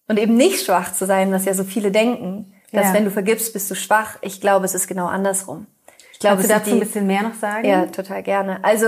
und 0.07 0.17
eben 0.19 0.35
nicht 0.35 0.65
schwach 0.65 0.93
zu 0.93 1.05
sein, 1.05 1.31
was 1.31 1.45
ja 1.45 1.53
so 1.53 1.63
viele 1.63 1.91
denken, 1.91 2.53
dass 2.71 2.87
ja. 2.87 2.93
wenn 2.93 3.05
du 3.05 3.11
vergibst, 3.11 3.53
bist 3.53 3.69
du 3.71 3.75
schwach. 3.75 4.17
Ich 4.21 4.41
glaube, 4.41 4.65
es 4.65 4.75
ist 4.75 4.87
genau 4.87 5.07
andersrum. 5.07 5.67
Ich 6.13 6.19
glaube, 6.19 6.37
Kannst 6.37 6.49
du 6.49 6.53
dazu 6.53 6.69
die, 6.71 6.75
ein 6.77 6.79
bisschen 6.79 7.07
mehr 7.07 7.23
noch 7.23 7.35
sagen? 7.35 7.67
Ja, 7.67 7.85
total 7.85 8.23
gerne. 8.23 8.63
Also 8.63 8.87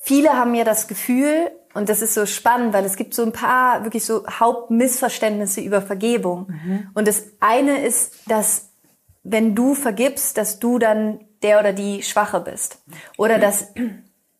viele 0.00 0.30
haben 0.30 0.54
ja 0.54 0.64
das 0.64 0.88
Gefühl, 0.88 1.50
und 1.74 1.88
das 1.88 2.02
ist 2.02 2.14
so 2.14 2.24
spannend, 2.24 2.72
weil 2.72 2.84
es 2.84 2.96
gibt 2.96 3.14
so 3.14 3.22
ein 3.22 3.32
paar 3.32 3.84
wirklich 3.84 4.04
so 4.04 4.24
Hauptmissverständnisse 4.26 5.60
über 5.60 5.82
Vergebung. 5.82 6.46
Mhm. 6.48 6.90
Und 6.94 7.08
das 7.08 7.24
eine 7.40 7.84
ist, 7.84 8.30
dass 8.30 8.70
wenn 9.24 9.54
du 9.54 9.74
vergibst, 9.74 10.38
dass 10.38 10.60
du 10.60 10.78
dann 10.78 11.20
der 11.42 11.58
oder 11.60 11.72
die 11.72 12.02
Schwache 12.02 12.40
bist. 12.40 12.78
Oder 13.16 13.38
dass, 13.38 13.72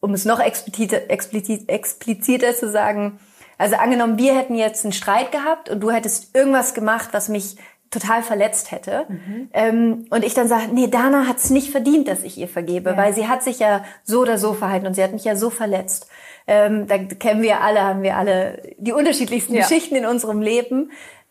um 0.00 0.14
es 0.14 0.24
noch 0.24 0.40
expliziter, 0.40 1.10
explizit, 1.10 1.68
expliziter 1.68 2.54
zu 2.54 2.70
sagen, 2.70 3.18
also 3.64 3.76
angenommen, 3.76 4.18
wir 4.18 4.36
hätten 4.36 4.56
jetzt 4.56 4.84
einen 4.84 4.92
Streit 4.92 5.32
gehabt 5.32 5.70
und 5.70 5.80
du 5.80 5.90
hättest 5.90 6.36
irgendwas 6.36 6.74
gemacht, 6.74 7.08
was 7.12 7.30
mich 7.30 7.56
total 7.90 8.22
verletzt 8.22 8.72
hätte. 8.72 9.06
Mhm. 9.08 9.48
Ähm, 9.54 10.04
und 10.10 10.22
ich 10.22 10.34
dann 10.34 10.48
sage, 10.48 10.68
nee, 10.70 10.88
Dana 10.88 11.26
hat 11.26 11.38
es 11.38 11.48
nicht 11.48 11.70
verdient, 11.70 12.06
dass 12.06 12.24
ich 12.24 12.36
ihr 12.36 12.48
vergebe, 12.48 12.90
ja. 12.90 12.96
weil 12.98 13.14
sie 13.14 13.26
hat 13.26 13.42
sich 13.42 13.60
ja 13.60 13.82
so 14.02 14.20
oder 14.20 14.36
so 14.36 14.52
verhalten 14.52 14.86
und 14.86 14.94
sie 14.94 15.02
hat 15.02 15.12
mich 15.12 15.24
ja 15.24 15.34
so 15.34 15.48
verletzt. 15.48 16.08
Ähm, 16.46 16.86
da 16.88 16.98
kennen 16.98 17.40
wir 17.40 17.62
alle, 17.62 17.80
haben 17.80 18.02
wir 18.02 18.18
alle 18.18 18.60
die 18.76 18.92
unterschiedlichsten 18.92 19.54
ja. 19.54 19.62
Geschichten 19.62 19.94
in 19.94 20.04
unserem 20.04 20.42
Leben. 20.42 20.90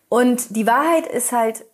Und 0.09 0.55
die 0.55 0.65
Wahrheit 0.65 1.05
ist 1.05 1.33
halt, 1.33 1.65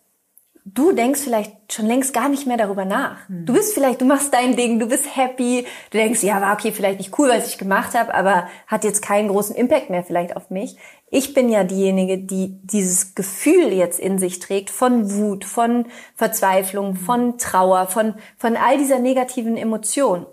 du 0.66 0.92
denkst 0.92 1.22
vielleicht 1.22 1.74
schon 1.74 1.86
längst 1.86 2.14
gar 2.14 2.30
nicht 2.30 2.46
mehr 2.46 2.58
darüber 2.58 2.86
nach. 2.86 3.28
Mhm. 3.30 3.46
Du 3.46 3.54
bist 3.54 3.74
vielleicht, 3.74 4.02
du 4.02 4.06
machst 4.06 4.34
dein 4.34 4.56
Ding, 4.56 4.80
du 4.80 4.88
bist 4.88 5.16
happy, 5.16 5.66
du 5.92 5.98
denkst, 5.98 6.24
ja, 6.24 6.42
war 6.42 6.54
okay, 6.54 6.72
vielleicht 6.72 7.00
nicht 7.00 7.18
cool, 7.18 7.30
was 7.30 7.48
ich 7.48 7.58
gemacht 7.58 7.94
habe, 7.94 8.14
aber 8.14 8.48
hat 8.68 8.84
jetzt 8.84 9.02
keinen 9.02 9.30
großen 9.30 9.56
Impact 9.56 9.90
mehr 9.90 10.04
vielleicht 10.04 10.36
auf 10.36 10.50
mich. 10.50 10.78
Ich 11.10 11.34
bin 11.34 11.50
ja 11.50 11.64
diejenige, 11.64 12.18
die 12.18 12.60
dieses 12.64 13.16
Gefühl 13.16 13.74
jetzt 13.74 14.00
in 14.00 14.20
sich 14.20 14.40
trägt 14.40 14.70
von 14.70 15.12
Wut, 15.12 15.46
von 15.46 15.86
Verzweiflung, 16.16 16.92
mhm. 16.92 16.98
von 16.98 17.38
Trauer, 17.38 17.88
von, 17.88 18.16
von 18.38 18.56
all 18.56 18.78
dieser 18.78 19.00
negativen 19.00 19.58
Emotion. 19.58 20.26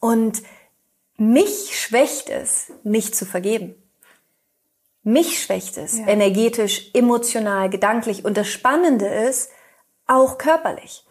Und 0.00 0.42
mich 1.16 1.78
schwächt 1.78 2.30
es, 2.30 2.72
mich 2.82 3.14
zu 3.14 3.24
vergeben. 3.24 3.76
Mich 5.04 5.42
schwächt 5.42 5.76
es 5.78 5.98
ja. 5.98 6.06
energetisch, 6.06 6.90
emotional, 6.94 7.68
gedanklich. 7.70 8.24
Und 8.24 8.36
das 8.36 8.48
Spannende 8.48 9.06
ist, 9.06 9.50
auch 10.06 10.38
körperlich. 10.38 11.04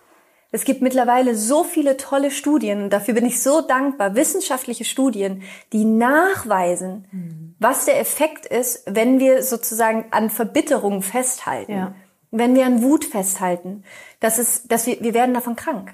Es 0.53 0.65
gibt 0.65 0.81
mittlerweile 0.81 1.35
so 1.35 1.63
viele 1.63 1.95
tolle 1.95 2.29
Studien, 2.29 2.83
und 2.83 2.89
dafür 2.91 3.13
bin 3.13 3.25
ich 3.25 3.41
so 3.41 3.61
dankbar, 3.61 4.15
wissenschaftliche 4.15 4.83
Studien, 4.83 5.43
die 5.71 5.85
nachweisen, 5.85 7.07
mhm. 7.11 7.55
was 7.57 7.85
der 7.85 7.99
Effekt 7.99 8.45
ist, 8.45 8.83
wenn 8.85 9.19
wir 9.19 9.43
sozusagen 9.43 10.05
an 10.11 10.29
Verbitterung 10.29 11.01
festhalten, 11.03 11.71
ja. 11.71 11.95
wenn 12.31 12.53
wir 12.53 12.65
an 12.65 12.83
Wut 12.83 13.05
festhalten, 13.05 13.85
dass 14.19 14.39
es, 14.39 14.67
dass 14.67 14.87
wir, 14.87 14.99
wir 14.99 15.13
werden 15.13 15.33
davon 15.33 15.55
krank. 15.55 15.93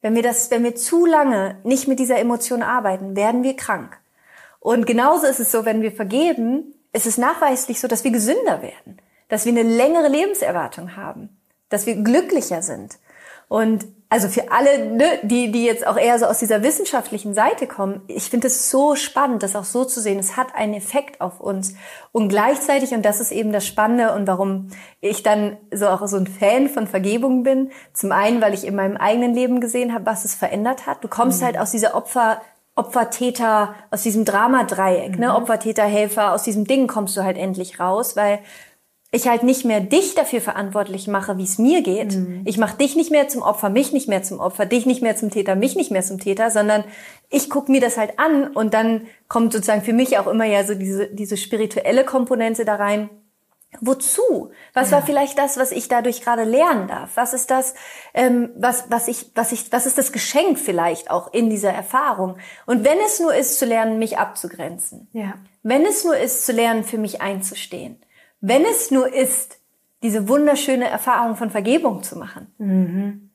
Wenn 0.00 0.16
wir 0.16 0.22
das, 0.22 0.50
wenn 0.50 0.64
wir 0.64 0.74
zu 0.74 1.06
lange 1.06 1.58
nicht 1.62 1.86
mit 1.86 2.00
dieser 2.00 2.18
Emotion 2.18 2.62
arbeiten, 2.62 3.14
werden 3.14 3.44
wir 3.44 3.54
krank. 3.54 3.98
Und 4.58 4.86
genauso 4.86 5.26
ist 5.26 5.40
es 5.40 5.52
so, 5.52 5.64
wenn 5.64 5.82
wir 5.82 5.92
vergeben, 5.92 6.74
es 6.92 7.06
ist 7.06 7.18
nachweislich 7.18 7.80
so, 7.80 7.88
dass 7.88 8.04
wir 8.04 8.10
gesünder 8.10 8.62
werden, 8.62 8.98
dass 9.28 9.44
wir 9.44 9.52
eine 9.52 9.62
längere 9.62 10.08
Lebenserwartung 10.08 10.96
haben, 10.96 11.28
dass 11.68 11.86
wir 11.86 11.96
glücklicher 11.96 12.62
sind. 12.62 12.98
Und 13.48 13.86
also 14.10 14.28
für 14.28 14.50
alle, 14.50 14.86
ne, 14.86 15.04
die, 15.22 15.50
die 15.52 15.64
jetzt 15.64 15.86
auch 15.86 15.98
eher 15.98 16.18
so 16.18 16.26
aus 16.26 16.38
dieser 16.38 16.62
wissenschaftlichen 16.62 17.34
Seite 17.34 17.66
kommen, 17.66 18.00
ich 18.06 18.30
finde 18.30 18.46
es 18.46 18.70
so 18.70 18.94
spannend, 18.94 19.42
das 19.42 19.54
auch 19.54 19.64
so 19.64 19.84
zu 19.84 20.00
sehen. 20.00 20.18
Es 20.18 20.36
hat 20.36 20.54
einen 20.54 20.72
Effekt 20.72 21.20
auf 21.20 21.40
uns. 21.40 21.74
Und 22.10 22.30
gleichzeitig, 22.30 22.92
und 22.92 23.04
das 23.04 23.20
ist 23.20 23.32
eben 23.32 23.52
das 23.52 23.66
Spannende 23.66 24.14
und 24.14 24.26
warum 24.26 24.70
ich 25.00 25.22
dann 25.22 25.58
so 25.72 25.88
auch 25.88 26.06
so 26.06 26.16
ein 26.16 26.26
Fan 26.26 26.68
von 26.68 26.86
Vergebung 26.86 27.42
bin, 27.42 27.70
zum 27.92 28.12
einen, 28.12 28.40
weil 28.40 28.54
ich 28.54 28.66
in 28.66 28.74
meinem 28.74 28.96
eigenen 28.96 29.34
Leben 29.34 29.60
gesehen 29.60 29.92
habe, 29.92 30.06
was 30.06 30.24
es 30.24 30.34
verändert 30.34 30.86
hat. 30.86 31.04
Du 31.04 31.08
kommst 31.08 31.42
mhm. 31.42 31.46
halt 31.46 31.58
aus 31.58 31.70
dieser 31.70 31.94
Opfer, 31.94 32.40
Opfer-Täter, 32.78 33.74
aus 33.90 34.02
diesem 34.02 34.24
Drama-Dreieck, 34.24 35.10
ne? 35.10 35.16
mhm. 35.16 35.20
ne? 35.20 35.34
Opfer, 35.34 35.58
Täter, 35.58 35.84
Helfer, 35.84 36.32
aus 36.32 36.44
diesem 36.44 36.66
Ding 36.66 36.86
kommst 36.86 37.16
du 37.16 37.24
halt 37.24 37.36
endlich 37.36 37.80
raus, 37.80 38.16
weil 38.16 38.38
ich 39.10 39.26
halt 39.26 39.42
nicht 39.42 39.64
mehr 39.64 39.80
dich 39.80 40.14
dafür 40.14 40.42
verantwortlich 40.42 41.08
mache, 41.08 41.38
wie 41.38 41.44
es 41.44 41.58
mir 41.58 41.82
geht. 41.82 42.14
Mhm. 42.14 42.42
Ich 42.44 42.58
mache 42.58 42.76
dich 42.76 42.94
nicht 42.94 43.10
mehr 43.10 43.26
zum 43.28 43.40
Opfer, 43.40 43.70
mich 43.70 43.92
nicht 43.92 44.06
mehr 44.06 44.22
zum 44.22 44.38
Opfer, 44.38 44.66
dich 44.66 44.84
nicht 44.84 45.00
mehr 45.00 45.16
zum 45.16 45.30
Täter, 45.30 45.54
mich 45.54 45.76
nicht 45.76 45.90
mehr 45.90 46.02
zum 46.02 46.20
Täter, 46.20 46.50
sondern 46.50 46.84
ich 47.30 47.48
gucke 47.48 47.72
mir 47.72 47.80
das 47.80 47.96
halt 47.96 48.18
an 48.18 48.48
und 48.48 48.74
dann 48.74 49.06
kommt 49.28 49.54
sozusagen 49.54 49.82
für 49.82 49.94
mich 49.94 50.18
auch 50.18 50.26
immer 50.26 50.44
ja 50.44 50.62
so 50.64 50.74
diese, 50.74 51.06
diese 51.06 51.38
spirituelle 51.38 52.04
Komponente 52.04 52.66
da 52.66 52.76
rein. 52.76 53.08
Wozu? 53.80 54.50
Was 54.72 54.90
ja. 54.90 54.96
war 54.96 55.06
vielleicht 55.06 55.38
das, 55.38 55.58
was 55.58 55.72
ich 55.72 55.88
dadurch 55.88 56.22
gerade 56.22 56.44
lernen 56.44 56.88
darf? 56.88 57.10
Was 57.16 57.34
ist 57.34 57.50
das, 57.50 57.74
ähm, 58.14 58.50
was, 58.56 58.90
was 58.90 59.08
ich, 59.08 59.30
was 59.34 59.52
ich, 59.52 59.70
was 59.70 59.86
ist 59.86 59.98
das 59.98 60.12
Geschenk 60.12 60.58
vielleicht 60.58 61.10
auch 61.10 61.32
in 61.32 61.50
dieser 61.50 61.72
Erfahrung? 61.72 62.38
Und 62.66 62.84
wenn 62.84 62.98
es 62.98 63.20
nur 63.20 63.34
ist, 63.34 63.58
zu 63.58 63.66
lernen, 63.66 63.98
mich 63.98 64.18
abzugrenzen. 64.18 65.08
Ja. 65.12 65.34
Wenn 65.62 65.84
es 65.84 66.04
nur 66.04 66.16
ist, 66.16 66.46
zu 66.46 66.52
lernen, 66.52 66.82
für 66.82 66.98
mich 66.98 67.20
einzustehen 67.20 68.02
wenn 68.40 68.64
es 68.64 68.90
nur 68.90 69.12
ist, 69.12 69.58
diese 70.02 70.28
wunderschöne 70.28 70.88
Erfahrung 70.88 71.36
von 71.36 71.50
Vergebung 71.50 72.02
zu 72.02 72.16
machen. 72.16 72.52
Mhm. 72.58 73.30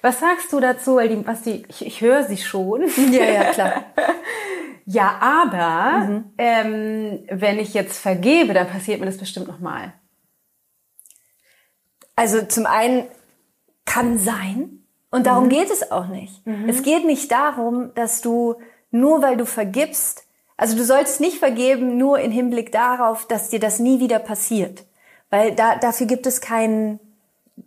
Was 0.00 0.20
sagst 0.20 0.52
du 0.52 0.60
dazu? 0.60 0.96
Weil 0.96 1.08
die, 1.08 1.26
was 1.26 1.42
die, 1.42 1.64
ich, 1.68 1.86
ich 1.86 2.00
höre 2.00 2.24
sie 2.24 2.38
schon. 2.38 2.84
Ja, 3.12 3.24
ja, 3.24 3.44
klar. 3.52 3.84
ja, 4.90 5.18
aber 5.20 6.06
mhm. 6.06 6.24
ähm, 6.38 7.24
wenn 7.30 7.58
ich 7.58 7.74
jetzt 7.74 7.98
vergebe, 7.98 8.54
dann 8.54 8.68
passiert 8.68 9.00
mir 9.00 9.06
das 9.06 9.18
bestimmt 9.18 9.46
nochmal. 9.46 9.92
Also 12.16 12.40
zum 12.46 12.64
einen 12.64 13.04
kann 13.84 14.18
sein 14.18 14.86
und 15.10 15.26
darum 15.26 15.44
mhm. 15.44 15.50
geht 15.50 15.70
es 15.70 15.92
auch 15.92 16.06
nicht. 16.06 16.46
Mhm. 16.46 16.70
Es 16.70 16.82
geht 16.82 17.04
nicht 17.04 17.30
darum, 17.30 17.92
dass 17.96 18.22
du 18.22 18.54
nur 18.90 19.20
weil 19.20 19.36
du 19.36 19.44
vergibst, 19.44 20.24
also 20.56 20.74
du 20.74 20.82
sollst 20.82 21.20
nicht 21.20 21.38
vergeben 21.38 21.98
nur 21.98 22.18
in 22.20 22.32
Hinblick 22.32 22.72
darauf, 22.72 23.28
dass 23.28 23.50
dir 23.50 23.60
das 23.60 23.80
nie 23.80 24.00
wieder 24.00 24.18
passiert. 24.18 24.86
Weil 25.28 25.54
da, 25.54 25.76
dafür 25.76 26.06
gibt 26.06 26.26
es 26.26 26.40
keinen, 26.40 26.98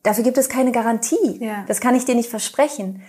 dafür 0.01 0.23
gibt 0.23 0.39
es 0.39 0.49
keine 0.49 0.71
Garantie. 0.71 1.37
Ja. 1.39 1.65
Das 1.67 1.81
kann 1.81 1.93
ich 1.93 2.05
dir 2.05 2.15
nicht 2.15 2.31
versprechen. 2.31 3.03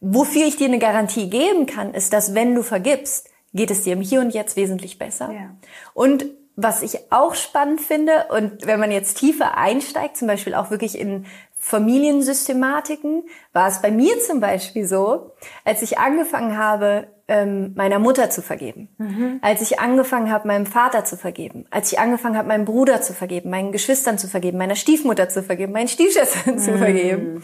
Wofür 0.00 0.46
ich 0.46 0.56
dir 0.56 0.68
eine 0.68 0.78
Garantie 0.78 1.28
geben 1.28 1.66
kann, 1.66 1.92
ist, 1.92 2.14
dass 2.14 2.34
wenn 2.34 2.54
du 2.54 2.62
vergibst, 2.62 3.29
geht 3.52 3.70
es 3.70 3.82
dir 3.82 3.94
im 3.94 4.00
Hier 4.00 4.20
und 4.20 4.30
Jetzt 4.30 4.56
wesentlich 4.56 4.98
besser. 4.98 5.32
Ja. 5.32 5.56
Und 5.94 6.26
was 6.56 6.82
ich 6.82 6.98
auch 7.10 7.34
spannend 7.34 7.80
finde, 7.80 8.26
und 8.30 8.66
wenn 8.66 8.80
man 8.80 8.90
jetzt 8.90 9.18
tiefer 9.18 9.56
einsteigt, 9.56 10.16
zum 10.16 10.28
Beispiel 10.28 10.54
auch 10.54 10.70
wirklich 10.70 10.98
in 10.98 11.26
Familiensystematiken, 11.56 13.24
war 13.52 13.68
es 13.68 13.80
bei 13.82 13.90
mir 13.90 14.18
zum 14.20 14.40
Beispiel 14.40 14.86
so, 14.86 15.32
als 15.64 15.82
ich 15.82 15.98
angefangen 15.98 16.58
habe, 16.58 17.08
ähm, 17.28 17.74
meiner 17.76 17.98
Mutter 17.98 18.28
zu 18.28 18.42
vergeben, 18.42 18.88
mhm. 18.98 19.38
als 19.40 19.62
ich 19.62 19.78
angefangen 19.78 20.32
habe, 20.32 20.48
meinem 20.48 20.66
Vater 20.66 21.04
zu 21.04 21.16
vergeben, 21.16 21.66
als 21.70 21.92
ich 21.92 21.98
angefangen 21.98 22.36
habe, 22.36 22.48
meinem 22.48 22.64
Bruder 22.64 23.00
zu 23.02 23.12
vergeben, 23.12 23.50
meinen 23.50 23.72
Geschwistern 23.72 24.18
zu 24.18 24.26
vergeben, 24.26 24.58
meiner 24.58 24.74
Stiefmutter 24.74 25.28
zu 25.28 25.42
vergeben, 25.42 25.72
meinen 25.72 25.88
Stiefschwestern 25.88 26.54
mhm. 26.56 26.58
zu 26.58 26.76
vergeben. 26.76 27.42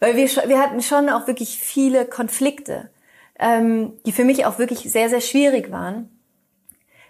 Weil 0.00 0.16
wir, 0.16 0.28
wir 0.28 0.60
hatten 0.60 0.80
schon 0.80 1.08
auch 1.10 1.26
wirklich 1.26 1.58
viele 1.58 2.06
Konflikte, 2.06 2.90
ähm, 3.38 3.94
die 4.06 4.12
für 4.12 4.24
mich 4.24 4.46
auch 4.46 4.58
wirklich 4.58 4.80
sehr, 4.90 5.08
sehr 5.08 5.20
schwierig 5.20 5.70
waren. 5.70 6.10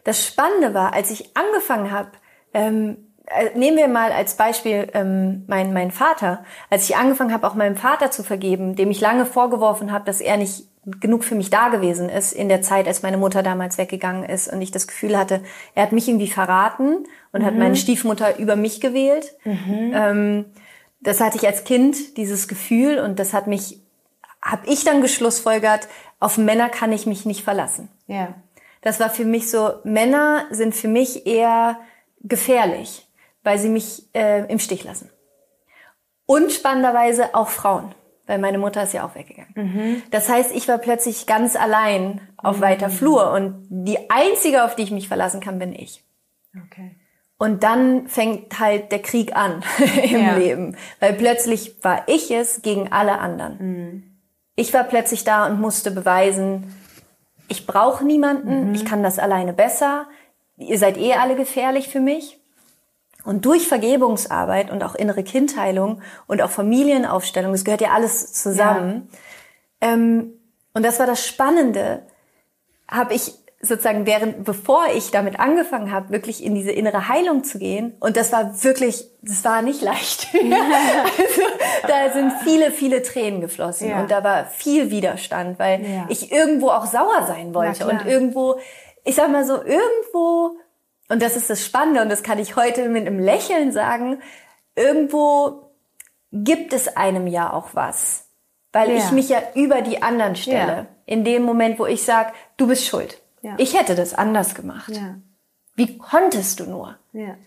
Das 0.05 0.27
Spannende 0.27 0.75
war, 0.75 0.95
als 0.95 1.11
ich 1.11 1.37
angefangen 1.37 1.91
habe, 1.91 2.11
ähm, 2.55 3.09
äh, 3.27 3.57
nehmen 3.59 3.77
wir 3.77 3.89
mal 3.89 4.13
als 4.13 4.37
Beispiel 4.37 4.89
ähm, 4.95 5.45
meinen 5.47 5.73
mein 5.73 5.91
Vater. 5.91 6.45
Als 6.71 6.89
ich 6.89 6.97
angefangen 6.97 7.33
habe, 7.33 7.47
auch 7.47 7.55
meinem 7.55 7.77
Vater 7.77 8.11
zu 8.11 8.23
vergeben, 8.23 8.75
dem 8.75 8.91
ich 8.91 9.01
lange 9.01 9.27
vorgeworfen 9.27 9.93
habe, 9.93 10.05
dass 10.05 10.21
er 10.21 10.37
nicht 10.37 10.69
genug 11.01 11.25
für 11.25 11.35
mich 11.35 11.51
da 11.51 11.69
gewesen 11.69 12.09
ist 12.09 12.33
in 12.33 12.49
der 12.49 12.63
Zeit, 12.63 12.87
als 12.87 13.03
meine 13.03 13.19
Mutter 13.19 13.43
damals 13.43 13.77
weggegangen 13.77 14.25
ist 14.25 14.51
und 14.51 14.63
ich 14.63 14.71
das 14.71 14.87
Gefühl 14.87 15.19
hatte, 15.19 15.43
er 15.75 15.83
hat 15.83 15.93
mich 15.93 16.09
irgendwie 16.09 16.29
verraten 16.29 17.05
und 17.33 17.43
mhm. 17.43 17.45
hat 17.45 17.57
meine 17.57 17.77
Stiefmutter 17.77 18.39
über 18.39 18.57
mich 18.57 18.81
gewählt. 18.81 19.35
Mhm. 19.45 19.93
Ähm, 19.95 20.45
das 21.01 21.21
hatte 21.21 21.37
ich 21.37 21.47
als 21.47 21.65
Kind, 21.65 22.17
dieses 22.17 22.49
Gefühl 22.49 22.99
und 22.99 23.19
das 23.19 23.35
hat 23.35 23.47
mich, 23.47 23.83
habe 24.43 24.67
ich 24.67 24.85
dann 24.85 25.03
geschlussfolgert, 25.03 25.89
auf 26.21 26.39
Männer 26.39 26.69
kann 26.69 26.93
ich 26.93 27.07
mich 27.07 27.27
nicht 27.27 27.45
verlassen. 27.45 27.89
Ja. 28.07 28.35
Das 28.81 29.01
war 29.01 29.11
für 29.11 29.25
mich 29.25 29.51
so, 29.51 29.73
Männer 29.85 30.47
sind 30.51 30.75
für 30.75 30.89
mich 30.89 31.27
eher 31.27 31.79
gefährlich, 32.21 33.09
weil 33.43 33.59
sie 33.59 33.69
mich 33.69 34.05
äh, 34.15 34.45
im 34.51 34.59
Stich 34.59 34.85
lassen. 34.85 35.11
Und 36.27 36.53
spannenderweise 36.53 37.35
auch 37.35 37.49
Frauen 37.49 37.95
weil 38.29 38.39
meine 38.39 38.59
Mutter 38.59 38.83
ist 38.83 38.93
ja 38.93 39.05
auch 39.05 39.15
weggegangen. 39.15 39.53
Mhm. 39.55 40.03
Das 40.11 40.29
heißt, 40.29 40.55
ich 40.55 40.69
war 40.69 40.79
plötzlich 40.79 41.27
ganz 41.27 41.57
allein 41.57 42.21
auf 42.37 42.59
mhm. 42.59 42.61
weiter 42.61 42.91
Flur 42.91 43.33
und 43.33 43.67
die 43.71 44.11
einzige, 44.11 44.65
auf 44.65 44.77
die 44.77 44.83
ich 44.83 44.91
mich 44.91 45.09
verlassen 45.09 45.41
kann, 45.41 45.59
bin 45.59 45.73
ich. 45.73 46.05
Okay. 46.67 46.95
Und 47.39 47.63
dann 47.63 48.07
fängt 48.07 48.61
halt 48.61 48.93
der 48.93 49.01
Krieg 49.01 49.35
an 49.35 49.65
im 50.03 50.23
ja. 50.23 50.37
Leben, 50.37 50.77
weil 51.01 51.15
plötzlich 51.15 51.83
war 51.83 52.07
ich 52.07 52.31
es 52.31 52.61
gegen 52.63 52.93
alle 52.93 53.19
anderen. 53.19 53.57
Mhm. 53.59 54.08
Ich 54.59 54.75
war 54.75 54.83
plötzlich 54.83 55.23
da 55.23 55.47
und 55.47 55.61
musste 55.61 55.93
beweisen, 55.93 56.75
ich 57.47 57.65
brauche 57.65 58.05
niemanden, 58.05 58.71
mhm. 58.71 58.75
ich 58.75 58.85
kann 58.85 59.05
das 59.05 59.21
alleine 59.21 59.53
besser, 59.53 60.09
ihr 60.57 60.81
seid 60.81 60.99
eh 60.99 61.15
alle 61.15 61.37
gefährlich 61.37 61.89
für 61.89 62.01
mich. 62.01 62.41
Und 63.25 63.45
durch 63.45 63.69
Vergebungsarbeit 63.69 64.73
und 64.73 64.83
auch 64.83 64.97
innere 64.97 65.23
Kindheilung 65.23 66.03
und 66.27 66.43
auch 66.43 66.51
Familienaufstellung, 66.51 67.53
das 67.53 67.65
gehört 67.65 67.83
ja 67.83 67.93
alles 67.93 68.33
zusammen. 68.33 69.09
Ja. 69.81 69.93
Ähm, 69.93 70.33
und 70.75 70.83
das 70.83 70.99
war 70.99 71.07
das 71.07 71.25
Spannende, 71.25 72.03
habe 72.91 73.15
ich 73.15 73.35
sozusagen 73.61 74.07
während, 74.07 74.45
bevor 74.45 74.87
ich 74.95 75.11
damit 75.11 75.41
angefangen 75.41 75.93
habe, 75.93 76.11
wirklich 76.11 76.45
in 76.45 76.55
diese 76.55 76.71
innere 76.71 77.09
Heilung 77.09 77.43
zu 77.43 77.59
gehen. 77.59 77.97
Und 77.99 78.17
das 78.17 78.33
war 78.33 78.63
wirklich, 78.63 79.05
das 79.21 79.45
war 79.45 79.63
nicht 79.63 79.83
leicht. 79.83 80.29
also, 80.35 81.43
da 81.89 82.13
sind 82.13 82.33
viele, 82.45 82.71
viele 82.71 83.03
Tränen 83.03 83.41
geflossen 83.41 83.91
ja. 83.91 84.01
und 84.01 84.11
da 84.11 84.23
war 84.23 84.47
viel 84.47 84.91
Widerstand, 84.91 85.59
weil 85.59 85.85
ja. 85.85 86.07
ich 86.09 86.31
irgendwo 86.31 86.69
auch 86.69 86.87
sauer 86.87 87.27
sein 87.27 87.53
wollte 87.53 87.87
und 87.87 88.07
irgendwo, 88.07 88.61
ich 89.05 89.17
sag 89.17 89.31
mal 89.31 89.45
so, 89.45 89.55
irgendwo 89.55 90.57
und 91.09 91.23
das 91.23 91.37
ist 91.37 91.51
das 91.51 91.65
Spannende 91.65 92.03
und 92.03 92.11
das 92.11 92.23
kann 92.23 92.39
ich 92.39 92.57
heute 92.57 92.89
mit 92.89 93.07
einem 93.07 93.19
Lächeln 93.19 93.73
sagen, 93.73 94.21
irgendwo 94.77 95.73
gibt 96.33 96.73
es 96.73 96.97
einem 96.97 97.27
ja 97.27 97.53
auch 97.53 97.71
was. 97.73 98.29
Weil 98.73 98.91
ja. 98.91 98.99
ich 98.99 99.11
mich 99.13 99.31
ja 99.31 99.41
über 99.55 99.81
die 99.81 100.03
anderen 100.03 100.37
stelle. 100.37 100.87
In 101.07 101.25
dem 101.25 101.43
Moment, 101.43 101.79
wo 101.79 101.87
ich 101.87 102.03
sage, 102.03 102.33
du 102.59 102.67
bist 102.67 102.87
schuld. 102.87 103.23
Ja. 103.43 103.55
Ich 103.59 103.79
hätte 103.79 103.95
das 103.95 104.15
anders 104.15 104.55
gemacht. 104.55 104.93
Wie 105.75 105.97
konntest 105.97 106.61
du 106.61 106.65
nur? 106.65 106.97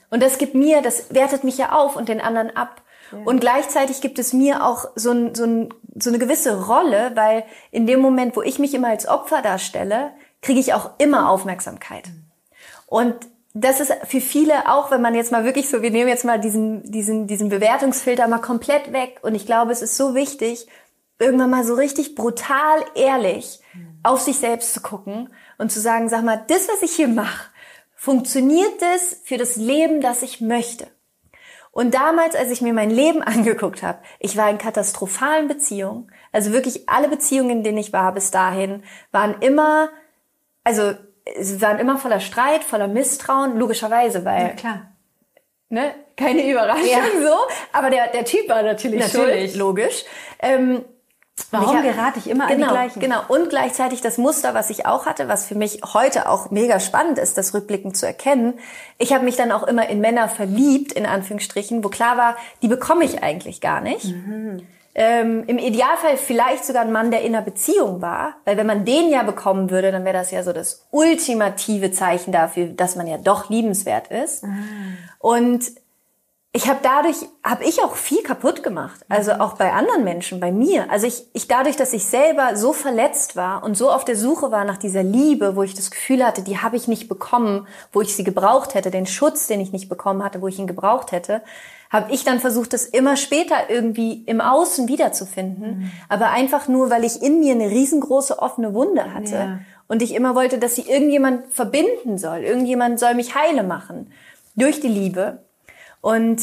Und 0.10 0.24
das 0.24 0.38
gibt 0.38 0.56
mir, 0.56 0.82
das 0.82 1.14
wertet 1.14 1.44
mich 1.44 1.58
ja 1.58 1.74
auf 1.74 1.96
und 1.96 2.08
den 2.08 2.22
anderen 2.22 2.56
ab. 2.56 2.82
Und 3.26 3.42
gleichzeitig 3.42 4.00
gibt 4.00 4.20
es 4.20 4.32
mir 4.32 4.66
auch 4.66 4.86
so, 4.96 5.12
ein, 5.12 5.36
so, 5.36 5.44
ein, 5.44 5.74
so 6.00 6.10
eine 6.10 6.18
gewisse 6.20 6.66
Rolle, 6.66 7.12
weil 7.16 7.44
in 7.72 7.86
dem 7.86 8.00
Moment, 8.00 8.36
wo 8.38 8.42
ich 8.42 8.58
mich 8.58 8.74
immer 8.74 8.88
als 8.88 9.08
Opfer 9.08 9.42
darstelle, 9.42 10.12
kriege 10.42 10.60
ich 10.60 10.74
auch 10.74 10.92
immer 10.98 11.30
Aufmerksamkeit. 11.30 12.08
Mhm. 12.08 12.32
Und 12.88 13.16
das 13.54 13.82
ist 13.82 13.94
für 14.06 14.22
viele 14.22 14.70
auch, 14.72 14.92
wenn 14.92 15.02
man 15.02 15.14
jetzt 15.14 15.32
mal 15.32 15.44
wirklich 15.44 15.68
so, 15.68 15.82
wir 15.82 15.92
nehmen 15.92 16.08
jetzt 16.08 16.24
mal 16.24 16.40
diesen, 16.40 16.90
diesen, 16.90 17.28
diesen 17.28 17.50
Bewertungsfilter 17.50 18.28
mal 18.28 18.40
komplett 18.40 18.94
weg. 18.94 19.20
Und 19.24 19.36
ich 19.36 19.46
glaube, 19.46 19.72
es 19.74 19.82
ist 19.82 19.98
so 19.98 20.16
wichtig, 20.16 20.68
irgendwann 21.20 21.50
mal 21.50 21.66
so 21.66 21.74
richtig 21.74 22.16
brutal 22.16 22.80
ehrlich 22.96 23.60
auf 24.04 24.22
sich 24.22 24.38
selbst 24.40 24.74
zu 24.74 24.82
gucken 24.82 25.30
und 25.62 25.72
zu 25.72 25.80
sagen, 25.80 26.10
sag 26.10 26.24
mal, 26.24 26.44
das, 26.48 26.68
was 26.68 26.82
ich 26.82 26.96
hier 26.96 27.08
mache, 27.08 27.52
funktioniert 27.96 28.82
das 28.82 29.22
für 29.24 29.38
das 29.38 29.58
Leben, 29.58 30.02
das 30.02 30.24
ich 30.24 30.42
möchte? 30.42 30.88
Und 31.70 31.94
damals, 31.94 32.36
als 32.36 32.50
ich 32.50 32.62
mir 32.62 32.74
mein 32.74 32.90
Leben 32.90 33.22
angeguckt 33.22 33.84
habe, 33.84 34.00
ich 34.20 34.36
war 34.36 34.50
in 34.50 34.58
katastrophalen 34.58 35.48
Beziehungen. 35.48 36.12
Also 36.32 36.52
wirklich 36.52 36.90
alle 36.90 37.10
Beziehungen, 37.10 37.52
in 37.52 37.64
denen 37.64 37.78
ich 37.78 37.94
war 37.94 38.12
bis 38.12 38.32
dahin, 38.32 38.84
waren 39.12 39.36
immer, 39.40 39.90
also 40.64 40.94
sie 41.40 41.62
waren 41.62 41.78
immer 41.78 42.00
voller 42.00 42.22
Streit, 42.22 42.64
voller 42.64 42.88
Misstrauen, 42.88 43.56
logischerweise, 43.58 44.26
weil. 44.26 44.42
Ja, 44.42 44.50
klar. 44.50 44.88
Ne? 45.70 45.94
Keine 46.18 46.50
Überraschung 46.50 46.90
ja. 46.90 47.04
so. 47.22 47.36
Aber 47.72 47.92
der, 47.92 48.08
der 48.08 48.26
Typ 48.26 48.50
war 48.50 48.64
natürlich, 48.64 49.00
natürlich. 49.00 49.52
schuld, 49.52 49.56
logisch. 49.56 50.06
Ähm, 50.40 50.84
Warum 51.52 51.78
ich, 51.78 51.84
gerate 51.84 52.20
ich 52.20 52.30
immer 52.30 52.48
genau, 52.48 52.68
an 52.68 52.70
die 52.70 52.76
gleichen? 52.76 53.00
Genau. 53.02 53.22
Und 53.28 53.50
gleichzeitig 53.50 54.02
das 54.02 54.18
Muster, 54.18 54.54
was 54.54 54.70
ich 54.70 54.86
auch 54.86 55.06
hatte, 55.06 55.28
was 55.28 55.46
für 55.46 55.56
mich 55.56 55.82
heute 55.94 56.30
auch 56.30 56.50
mega 56.50 56.80
spannend 56.80 57.18
ist, 57.18 57.38
das 57.38 57.54
rückblickend 57.54 57.98
zu 57.98 58.06
erkennen. 58.06 58.54
Ich 58.98 59.14
habe 59.14 59.26
mich 59.26 59.36
dann 59.36 59.52
auch 59.52 59.64
immer 59.64 59.90
in 59.90 60.00
Männer 60.00 60.30
verliebt, 60.30 60.94
in 60.94 61.06
Anführungsstrichen, 61.06 61.84
wo 61.84 61.90
klar 61.90 62.18
war, 62.18 62.36
die 62.62 62.68
bekomme 62.68 63.04
ich 63.04 63.22
eigentlich 63.22 63.60
gar 63.60 63.82
nicht. 63.82 64.06
Mhm. 64.06 64.66
ähm, 64.94 65.44
im 65.48 65.58
Idealfall 65.58 66.18
vielleicht 66.18 66.66
sogar 66.66 66.84
ein 66.84 66.92
Mann, 66.92 67.12
der 67.12 67.22
in 67.22 67.34
einer 67.34 67.44
Beziehung 67.44 68.02
war, 68.02 68.36
weil 68.46 68.58
wenn 68.58 68.68
man 68.68 68.84
den 68.84 69.10
ja 69.10 69.24
bekommen 69.24 69.70
würde, 69.70 69.92
dann 69.92 70.04
wäre 70.04 70.18
das 70.18 70.32
ja 70.32 70.44
so 70.44 70.52
das 70.54 70.88
ultimative 70.92 71.92
Zeichen 71.92 72.32
dafür, 72.32 72.68
dass 72.68 72.96
man 72.96 73.08
ja 73.08 73.18
doch 73.18 73.50
liebenswert 73.50 74.10
ist. 74.10 74.44
Mhm. 74.44 74.98
Und 75.20 75.64
ich 76.54 76.68
habe 76.68 76.80
dadurch, 76.84 77.16
habe 77.44 77.64
ich 77.64 77.82
auch 77.82 77.96
viel 77.96 78.24
kaputt 78.24 78.62
gemacht. 78.62 79.06
Also 79.08 79.32
auch 79.34 79.54
bei 79.54 79.72
anderen 79.72 80.04
Menschen, 80.04 80.42
bei 80.42 80.52
mir. 80.52 80.92
Also 80.92 81.08
ich, 81.08 81.26
ich 81.32 81.48
dadurch, 81.48 81.78
dass 81.78 81.94
ich 81.94 82.06
selber 82.06 82.58
so 82.58 82.74
verletzt 82.74 83.38
war 83.38 83.64
und 83.64 83.78
so 83.78 83.90
auf 83.90 84.04
der 84.04 84.18
Suche 84.18 84.52
war 84.52 84.66
nach 84.66 84.76
dieser 84.76 85.02
Liebe, 85.02 85.56
wo 85.56 85.64
ich 85.64 85.76
das 85.76 85.92
Gefühl 85.92 86.26
hatte, 86.26 86.42
die 86.42 86.58
habe 86.58 86.76
ich 86.76 86.90
nicht 86.90 87.08
bekommen, 87.08 87.68
wo 87.94 88.02
ich 88.02 88.14
sie 88.18 88.26
gebraucht 88.26 88.74
hätte, 88.74 88.92
den 88.92 89.06
Schutz, 89.06 89.48
den 89.48 89.62
ich 89.62 89.72
nicht 89.72 89.88
bekommen 89.88 90.26
hatte, 90.26 90.42
wo 90.42 90.50
ich 90.50 90.60
ihn 90.60 90.68
gebraucht 90.68 91.14
hätte, 91.14 91.42
habe 91.90 92.12
ich 92.12 92.26
dann 92.26 92.42
versucht, 92.42 92.74
das 92.74 92.86
immer 92.86 93.16
später 93.16 93.70
irgendwie 93.70 94.24
im 94.26 94.42
Außen 94.42 94.90
wiederzufinden. 94.90 95.80
Mhm. 95.80 95.92
Aber 96.10 96.32
einfach 96.32 96.68
nur, 96.68 96.90
weil 96.90 97.06
ich 97.06 97.22
in 97.22 97.40
mir 97.40 97.54
eine 97.54 97.70
riesengroße 97.70 98.40
offene 98.40 98.74
Wunde 98.74 99.14
hatte. 99.14 99.36
Ja. 99.36 99.60
Und 99.88 100.02
ich 100.02 100.14
immer 100.14 100.36
wollte, 100.36 100.58
dass 100.58 100.76
sie 100.76 100.84
irgendjemand 100.90 101.54
verbinden 101.54 102.18
soll. 102.18 102.40
Irgendjemand 102.40 103.00
soll 103.00 103.14
mich 103.16 103.36
heile 103.36 103.64
machen. 103.64 104.12
Durch 104.56 104.82
die 104.82 104.88
Liebe. 104.88 105.40
Und 106.02 106.42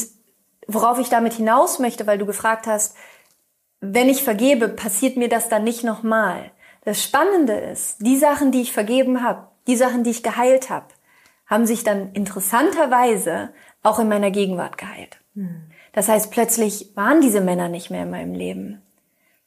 worauf 0.67 0.99
ich 0.99 1.09
damit 1.09 1.33
hinaus 1.33 1.79
möchte, 1.79 2.07
weil 2.07 2.17
du 2.17 2.25
gefragt 2.25 2.67
hast, 2.67 2.95
wenn 3.81 4.09
ich 4.09 4.23
vergebe, 4.23 4.69
passiert 4.69 5.17
mir 5.17 5.29
das 5.29 5.49
dann 5.49 5.63
nicht 5.63 5.83
nochmal. 5.83 6.51
Das 6.85 7.03
Spannende 7.03 7.53
ist, 7.53 7.97
die 7.99 8.17
Sachen, 8.17 8.51
die 8.51 8.61
ich 8.61 8.73
vergeben 8.73 9.23
habe, 9.23 9.47
die 9.67 9.75
Sachen, 9.75 10.03
die 10.03 10.09
ich 10.09 10.23
geheilt 10.23 10.69
habe, 10.69 10.87
haben 11.45 11.65
sich 11.65 11.83
dann 11.83 12.13
interessanterweise 12.13 13.49
auch 13.83 13.99
in 13.99 14.09
meiner 14.09 14.31
Gegenwart 14.31 14.77
geheilt. 14.77 15.17
Hm. 15.35 15.63
Das 15.93 16.07
heißt, 16.07 16.31
plötzlich 16.31 16.91
waren 16.95 17.21
diese 17.21 17.41
Männer 17.41 17.69
nicht 17.69 17.89
mehr 17.89 18.03
in 18.03 18.11
meinem 18.11 18.33
Leben. 18.33 18.81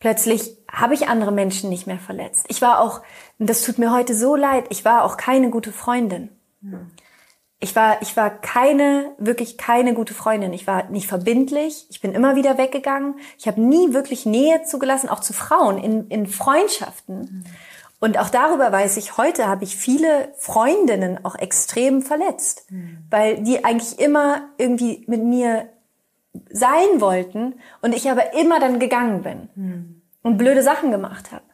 Plötzlich 0.01 0.57
habe 0.71 0.95
ich 0.95 1.09
andere 1.09 1.31
Menschen 1.31 1.71
nicht 1.71 1.87
mehr 1.87 1.99
verletzt. 1.99 2.47
Ich 2.49 2.61
war 2.61 2.81
auch, 2.81 3.03
und 3.39 3.49
das 3.49 3.63
tut 3.63 3.79
mir 3.79 3.93
heute 3.93 4.15
so 4.15 4.35
leid, 4.35 4.65
ich 4.71 4.85
war 4.85 5.05
auch 5.05 5.17
keine 5.17 5.51
gute 5.51 5.73
Freundin. 5.73 6.31
Hm 6.63 6.91
ich 7.63 7.77
war, 7.77 8.03
ich 8.03 8.17
war 8.17 8.29
keine, 8.29 9.13
wirklich 9.19 9.57
keine 9.57 9.95
gute 9.95 10.15
Freundin. 10.15 10.53
Ich 10.53 10.67
war 10.67 10.91
nicht 10.91 11.07
verbindlich. 11.07 11.87
Ich 11.91 12.01
bin 12.01 12.13
immer 12.13 12.35
wieder 12.35 12.59
weggegangen. 12.59 13.15
Ich 13.39 13.47
habe 13.47 13.61
nie 13.61 13.95
wirklich 13.95 14.27
Nähe 14.27 14.65
zugelassen, 14.65 15.09
auch 15.09 15.21
zu 15.21 15.33
Frauen 15.33 15.79
in, 15.79 16.09
in 16.09 16.27
Freundschaften. 16.27 17.21
Mhm. 17.21 17.45
Und 18.01 18.19
auch 18.19 18.31
darüber 18.31 18.73
weiß 18.73 18.97
ich, 18.97 19.17
heute 19.17 19.47
habe 19.47 19.63
ich 19.63 19.77
viele 19.77 20.33
Freundinnen 20.37 21.25
auch 21.25 21.37
extrem 21.37 22.03
verletzt, 22.03 22.67
mhm. 22.69 22.99
weil 23.11 23.45
die 23.45 23.65
eigentlich 23.65 24.01
immer 24.01 24.49
irgendwie 24.59 25.05
mit 25.07 25.23
mir 25.23 25.69
sein 26.51 27.01
wollten 27.01 27.55
und 27.81 27.95
ich 27.95 28.11
aber 28.11 28.35
immer 28.35 28.59
dann 28.59 28.81
gegangen 28.81 29.23
bin 29.23 29.49
mhm. 29.55 30.03
und 30.23 30.37
blöde 30.37 30.65
Sachen 30.65 30.91
gemacht 30.91 31.31
habe. 31.31 31.45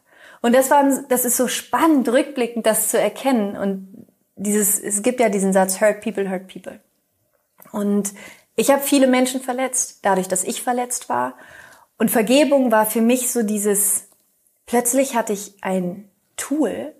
Und 0.41 0.55
das 0.55 0.71
war, 0.71 0.83
das 1.07 1.23
ist 1.23 1.37
so 1.37 1.47
spannend, 1.47 2.09
rückblickend 2.09 2.65
das 2.65 2.89
zu 2.89 2.99
erkennen 2.99 3.55
und 3.55 4.07
dieses, 4.39 4.79
es 4.79 5.01
gibt 5.01 5.19
ja 5.19 5.29
diesen 5.29 5.53
Satz, 5.53 5.81
hurt 5.81 6.01
people, 6.01 6.29
hurt 6.29 6.47
people. 6.47 6.79
Und 7.71 8.13
ich 8.55 8.71
habe 8.71 8.81
viele 8.81 9.07
Menschen 9.07 9.41
verletzt, 9.41 9.99
dadurch, 10.01 10.27
dass 10.27 10.43
ich 10.43 10.61
verletzt 10.61 11.09
war. 11.09 11.35
Und 11.97 12.09
Vergebung 12.09 12.71
war 12.71 12.85
für 12.85 13.01
mich 13.01 13.31
so 13.31 13.43
dieses, 13.43 14.09
plötzlich 14.65 15.15
hatte 15.15 15.33
ich 15.33 15.55
ein 15.61 16.09
Tool, 16.37 16.93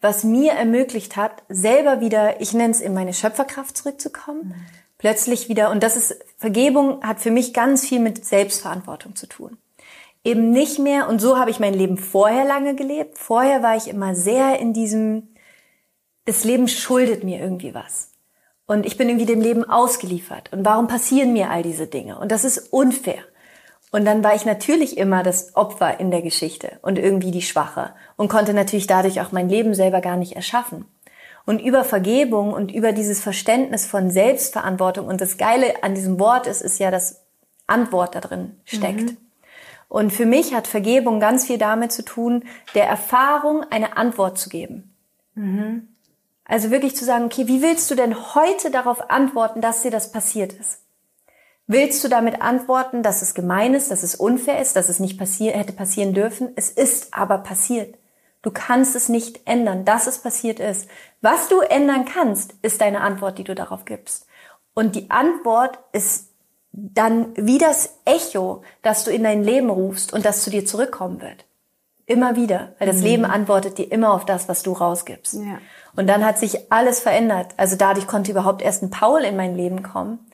was 0.00 0.24
mir 0.24 0.52
ermöglicht 0.52 1.16
hat, 1.16 1.42
selber 1.48 2.00
wieder, 2.00 2.40
ich 2.40 2.54
nenne 2.54 2.72
es 2.72 2.80
in 2.80 2.94
meine 2.94 3.12
Schöpferkraft 3.12 3.76
zurückzukommen. 3.76 4.48
Mhm. 4.48 4.54
Plötzlich 4.98 5.48
wieder, 5.48 5.70
und 5.70 5.82
das 5.82 5.96
ist, 5.96 6.18
Vergebung 6.36 7.02
hat 7.02 7.20
für 7.20 7.30
mich 7.30 7.54
ganz 7.54 7.86
viel 7.86 8.00
mit 8.00 8.24
Selbstverantwortung 8.24 9.16
zu 9.16 9.26
tun. 9.26 9.56
Eben 10.24 10.50
nicht 10.50 10.78
mehr, 10.78 11.08
und 11.08 11.20
so 11.20 11.38
habe 11.38 11.50
ich 11.50 11.60
mein 11.60 11.72
Leben 11.72 11.96
vorher 11.96 12.44
lange 12.44 12.74
gelebt. 12.74 13.16
Vorher 13.16 13.62
war 13.62 13.76
ich 13.76 13.88
immer 13.88 14.14
sehr 14.14 14.58
in 14.58 14.74
diesem, 14.74 15.29
das 16.30 16.44
Leben 16.44 16.68
schuldet 16.68 17.24
mir 17.24 17.40
irgendwie 17.40 17.74
was. 17.74 18.12
Und 18.66 18.86
ich 18.86 18.96
bin 18.96 19.08
irgendwie 19.08 19.26
dem 19.26 19.40
Leben 19.40 19.68
ausgeliefert. 19.68 20.52
Und 20.52 20.64
warum 20.64 20.86
passieren 20.86 21.32
mir 21.32 21.50
all 21.50 21.64
diese 21.64 21.88
Dinge? 21.88 22.18
Und 22.18 22.30
das 22.30 22.44
ist 22.44 22.72
unfair. 22.72 23.18
Und 23.90 24.04
dann 24.04 24.22
war 24.22 24.36
ich 24.36 24.44
natürlich 24.44 24.96
immer 24.96 25.24
das 25.24 25.56
Opfer 25.56 25.98
in 25.98 26.12
der 26.12 26.22
Geschichte 26.22 26.78
und 26.82 26.96
irgendwie 26.96 27.32
die 27.32 27.42
Schwache 27.42 27.92
und 28.16 28.28
konnte 28.28 28.54
natürlich 28.54 28.86
dadurch 28.86 29.20
auch 29.20 29.32
mein 29.32 29.48
Leben 29.48 29.74
selber 29.74 30.00
gar 30.00 30.16
nicht 30.16 30.36
erschaffen. 30.36 30.84
Und 31.46 31.60
über 31.60 31.82
Vergebung 31.82 32.52
und 32.52 32.70
über 32.70 32.92
dieses 32.92 33.20
Verständnis 33.20 33.86
von 33.86 34.08
Selbstverantwortung 34.08 35.08
und 35.08 35.20
das 35.20 35.36
Geile 35.36 35.82
an 35.82 35.96
diesem 35.96 36.20
Wort 36.20 36.46
ist, 36.46 36.60
ist 36.60 36.78
ja, 36.78 36.92
dass 36.92 37.22
Antwort 37.66 38.14
da 38.14 38.20
drin 38.20 38.60
steckt. 38.64 39.00
Mhm. 39.00 39.16
Und 39.88 40.12
für 40.12 40.26
mich 40.26 40.54
hat 40.54 40.68
Vergebung 40.68 41.18
ganz 41.18 41.46
viel 41.46 41.58
damit 41.58 41.90
zu 41.90 42.04
tun, 42.04 42.44
der 42.76 42.86
Erfahrung 42.86 43.64
eine 43.70 43.96
Antwort 43.96 44.38
zu 44.38 44.48
geben. 44.48 44.94
Mhm. 45.34 45.88
Also 46.50 46.72
wirklich 46.72 46.96
zu 46.96 47.04
sagen, 47.04 47.26
okay, 47.26 47.46
wie 47.46 47.62
willst 47.62 47.88
du 47.92 47.94
denn 47.94 48.34
heute 48.34 48.72
darauf 48.72 49.08
antworten, 49.08 49.60
dass 49.60 49.82
dir 49.82 49.92
das 49.92 50.10
passiert 50.10 50.52
ist? 50.52 50.80
Willst 51.68 52.02
du 52.02 52.08
damit 52.08 52.42
antworten, 52.42 53.04
dass 53.04 53.22
es 53.22 53.34
gemein 53.34 53.72
ist, 53.72 53.92
dass 53.92 54.02
es 54.02 54.16
unfair 54.16 54.60
ist, 54.60 54.74
dass 54.74 54.88
es 54.88 54.98
nicht 54.98 55.16
passier 55.16 55.52
hätte 55.52 55.72
passieren 55.72 56.12
dürfen? 56.12 56.50
Es 56.56 56.68
ist 56.68 57.14
aber 57.14 57.38
passiert. 57.38 57.96
Du 58.42 58.50
kannst 58.50 58.96
es 58.96 59.08
nicht 59.08 59.46
ändern, 59.46 59.84
dass 59.84 60.08
es 60.08 60.18
passiert 60.18 60.58
ist. 60.58 60.88
Was 61.20 61.46
du 61.46 61.60
ändern 61.60 62.04
kannst, 62.04 62.54
ist 62.62 62.80
deine 62.80 63.02
Antwort, 63.02 63.38
die 63.38 63.44
du 63.44 63.54
darauf 63.54 63.84
gibst. 63.84 64.26
Und 64.74 64.96
die 64.96 65.08
Antwort 65.08 65.78
ist 65.92 66.30
dann 66.72 67.32
wie 67.36 67.58
das 67.58 68.00
Echo, 68.04 68.64
das 68.82 69.04
du 69.04 69.12
in 69.12 69.22
dein 69.22 69.44
Leben 69.44 69.70
rufst 69.70 70.12
und 70.12 70.24
das 70.24 70.42
zu 70.42 70.50
dir 70.50 70.66
zurückkommen 70.66 71.20
wird. 71.20 71.44
Immer 72.06 72.34
wieder, 72.34 72.74
weil 72.80 72.88
das 72.88 72.96
mhm. 72.96 73.04
Leben 73.04 73.24
antwortet 73.24 73.78
dir 73.78 73.92
immer 73.92 74.12
auf 74.12 74.24
das, 74.24 74.48
was 74.48 74.64
du 74.64 74.72
rausgibst. 74.72 75.34
Ja. 75.34 75.60
Und 75.96 76.06
dann 76.06 76.24
hat 76.24 76.38
sich 76.38 76.72
alles 76.72 77.00
verändert. 77.00 77.48
Also 77.56 77.76
dadurch 77.76 78.06
konnte 78.06 78.30
überhaupt 78.30 78.62
erst 78.62 78.82
ein 78.82 78.90
Paul 78.90 79.22
in 79.22 79.36
mein 79.36 79.56
Leben 79.56 79.82
kommen. 79.82 80.30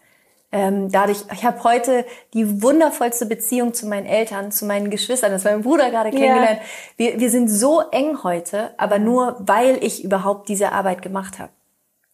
Ähm, 0.53 0.91
dadurch, 0.91 1.25
ich 1.33 1.45
habe 1.45 1.63
heute 1.65 2.05
die 2.33 2.63
wundervollste 2.63 3.27
Beziehung 3.27 3.75
zu 3.75 3.87
meinen 3.87 4.07
Eltern, 4.07 4.53
zu 4.53 4.65
meinen 4.65 4.91
Geschwistern, 4.91 5.33
das 5.33 5.45
war 5.45 5.53
mein 5.53 5.63
Bruder 5.63 5.91
gerade 5.91 6.11
kennengelernt. 6.11 6.61
Ja. 6.61 6.67
Wir, 6.97 7.21
wir 7.21 7.31
sind 7.31 7.49
so 7.49 7.83
eng 7.91 8.23
heute, 8.23 8.71
aber 8.79 8.99
nur 8.99 9.37
weil 9.41 9.83
ich 9.83 10.05
überhaupt 10.05 10.49
diese 10.49 10.73
Arbeit 10.73 11.03
gemacht 11.03 11.39
habe. 11.39 11.51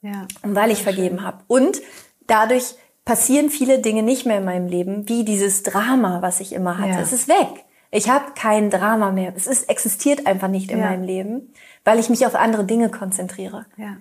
Ja. 0.00 0.26
Und 0.42 0.54
weil 0.54 0.70
ich 0.70 0.82
vergeben 0.82 1.22
habe. 1.22 1.38
Und 1.46 1.82
dadurch 2.26 2.74
passieren 3.04 3.50
viele 3.50 3.80
Dinge 3.80 4.02
nicht 4.02 4.26
mehr 4.26 4.38
in 4.38 4.44
meinem 4.44 4.66
Leben, 4.66 5.08
wie 5.08 5.24
dieses 5.24 5.62
Drama, 5.62 6.22
was 6.22 6.40
ich 6.40 6.52
immer 6.52 6.78
hatte. 6.78 6.90
Ja. 6.90 7.00
Es 7.00 7.12
ist 7.12 7.28
weg. 7.28 7.64
Ich 7.92 8.08
habe 8.08 8.32
kein 8.34 8.70
Drama 8.70 9.12
mehr. 9.12 9.32
Es 9.36 9.46
ist, 9.46 9.68
existiert 9.68 10.26
einfach 10.26 10.48
nicht 10.48 10.70
in 10.70 10.80
ja. 10.80 10.86
meinem 10.86 11.04
Leben 11.04 11.52
weil 11.84 11.98
ich 11.98 12.08
mich 12.08 12.26
auf 12.26 12.34
andere 12.34 12.64
Dinge 12.64 12.90
konzentriere. 12.90 13.66
Ja. 13.76 13.96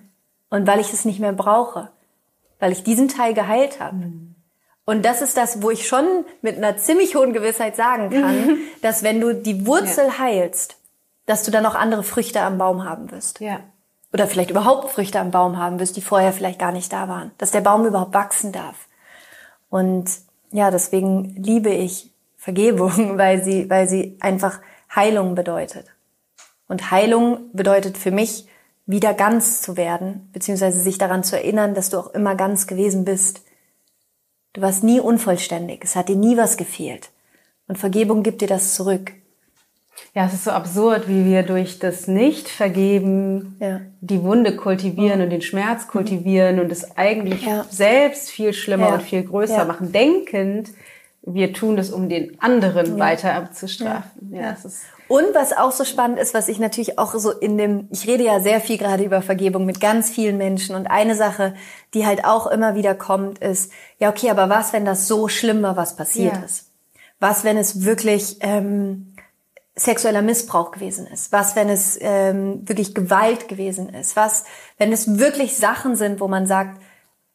Und 0.50 0.66
weil 0.66 0.80
ich 0.80 0.92
es 0.92 1.04
nicht 1.04 1.20
mehr 1.20 1.32
brauche. 1.32 1.90
Weil 2.58 2.72
ich 2.72 2.84
diesen 2.84 3.08
Teil 3.08 3.34
geheilt 3.34 3.80
habe. 3.80 3.96
Mhm. 3.96 4.34
Und 4.84 5.04
das 5.04 5.22
ist 5.22 5.36
das, 5.36 5.62
wo 5.62 5.70
ich 5.70 5.86
schon 5.86 6.24
mit 6.42 6.56
einer 6.56 6.76
ziemlich 6.76 7.14
hohen 7.14 7.32
Gewissheit 7.32 7.76
sagen 7.76 8.10
kann, 8.10 8.46
mhm. 8.46 8.58
dass 8.82 9.02
wenn 9.02 9.20
du 9.20 9.34
die 9.34 9.66
Wurzel 9.66 10.06
ja. 10.06 10.18
heilst, 10.18 10.76
dass 11.26 11.44
du 11.44 11.50
dann 11.50 11.66
auch 11.66 11.74
andere 11.74 12.02
Früchte 12.02 12.40
am 12.40 12.58
Baum 12.58 12.84
haben 12.84 13.10
wirst. 13.10 13.40
Ja. 13.40 13.60
Oder 14.12 14.26
vielleicht 14.26 14.50
überhaupt 14.50 14.90
Früchte 14.90 15.20
am 15.20 15.30
Baum 15.30 15.56
haben 15.56 15.78
wirst, 15.78 15.96
die 15.96 16.02
vorher 16.02 16.32
vielleicht 16.32 16.58
gar 16.58 16.72
nicht 16.72 16.92
da 16.92 17.08
waren. 17.08 17.30
Dass 17.38 17.52
der 17.52 17.62
Baum 17.62 17.86
überhaupt 17.86 18.12
wachsen 18.12 18.52
darf. 18.52 18.88
Und 19.70 20.10
ja, 20.50 20.70
deswegen 20.70 21.34
liebe 21.36 21.70
ich 21.70 22.11
Vergebung, 22.42 22.90
weil 23.18 23.44
sie, 23.44 23.70
weil 23.70 23.88
sie 23.88 24.16
einfach 24.20 24.60
Heilung 24.92 25.36
bedeutet. 25.36 25.86
Und 26.66 26.90
Heilung 26.90 27.50
bedeutet 27.52 27.96
für 27.96 28.10
mich, 28.10 28.48
wieder 28.84 29.14
ganz 29.14 29.62
zu 29.62 29.76
werden, 29.76 30.28
beziehungsweise 30.32 30.80
sich 30.80 30.98
daran 30.98 31.22
zu 31.22 31.36
erinnern, 31.36 31.72
dass 31.72 31.88
du 31.88 31.98
auch 31.98 32.12
immer 32.14 32.34
ganz 32.34 32.66
gewesen 32.66 33.04
bist. 33.04 33.42
Du 34.54 34.60
warst 34.60 34.82
nie 34.82 34.98
unvollständig, 34.98 35.84
es 35.84 35.94
hat 35.94 36.08
dir 36.08 36.16
nie 36.16 36.36
was 36.36 36.56
gefehlt. 36.56 37.10
Und 37.68 37.78
Vergebung 37.78 38.24
gibt 38.24 38.40
dir 38.40 38.48
das 38.48 38.74
zurück. 38.74 39.12
Ja, 40.14 40.26
es 40.26 40.34
ist 40.34 40.44
so 40.44 40.50
absurd, 40.50 41.08
wie 41.08 41.24
wir 41.24 41.44
durch 41.44 41.78
das 41.78 42.08
Nicht-Vergeben 42.08 43.56
ja. 43.60 43.82
die 44.00 44.22
Wunde 44.24 44.56
kultivieren 44.56 45.18
mhm. 45.18 45.24
und 45.24 45.30
den 45.30 45.42
Schmerz 45.42 45.86
kultivieren 45.86 46.56
mhm. 46.56 46.62
und 46.62 46.72
es 46.72 46.96
eigentlich 46.96 47.46
ja. 47.46 47.64
selbst 47.70 48.30
viel 48.30 48.52
schlimmer 48.52 48.88
ja. 48.88 48.94
und 48.94 49.02
viel 49.02 49.22
größer 49.22 49.64
machen, 49.64 49.92
denkend, 49.92 50.70
wir 51.24 51.52
tun 51.52 51.76
das, 51.76 51.90
um 51.90 52.08
den 52.08 52.40
anderen 52.40 52.98
weiter 52.98 53.34
abzustrafen. 53.34 54.34
Ja, 54.34 54.52
ist 54.52 54.82
und 55.12 55.34
was 55.34 55.52
auch 55.52 55.72
so 55.72 55.84
spannend 55.84 56.18
ist, 56.18 56.32
was 56.32 56.48
ich 56.48 56.58
natürlich 56.58 56.98
auch 56.98 57.14
so 57.16 57.32
in 57.32 57.58
dem, 57.58 57.86
ich 57.90 58.06
rede 58.06 58.24
ja 58.24 58.40
sehr 58.40 58.62
viel 58.62 58.78
gerade 58.78 59.04
über 59.04 59.20
Vergebung 59.20 59.66
mit 59.66 59.78
ganz 59.78 60.08
vielen 60.08 60.38
Menschen 60.38 60.74
und 60.74 60.86
eine 60.86 61.14
Sache, 61.14 61.54
die 61.92 62.06
halt 62.06 62.24
auch 62.24 62.46
immer 62.46 62.76
wieder 62.76 62.94
kommt, 62.94 63.38
ist, 63.40 63.72
ja 63.98 64.08
okay, 64.08 64.30
aber 64.30 64.48
was, 64.48 64.72
wenn 64.72 64.86
das 64.86 65.08
so 65.08 65.28
schlimm 65.28 65.60
war, 65.62 65.76
was 65.76 65.96
passiert 65.96 66.36
ja. 66.36 66.42
ist? 66.42 66.70
Was, 67.20 67.44
wenn 67.44 67.58
es 67.58 67.84
wirklich 67.84 68.38
ähm, 68.40 69.14
sexueller 69.74 70.22
Missbrauch 70.22 70.70
gewesen 70.70 71.06
ist? 71.06 71.30
Was, 71.30 71.56
wenn 71.56 71.68
es 71.68 71.98
ähm, 72.00 72.66
wirklich 72.66 72.94
Gewalt 72.94 73.48
gewesen 73.48 73.90
ist? 73.90 74.16
Was, 74.16 74.44
wenn 74.78 74.92
es 74.92 75.18
wirklich 75.18 75.58
Sachen 75.58 75.94
sind, 75.94 76.20
wo 76.20 76.28
man 76.28 76.46
sagt, 76.46 76.80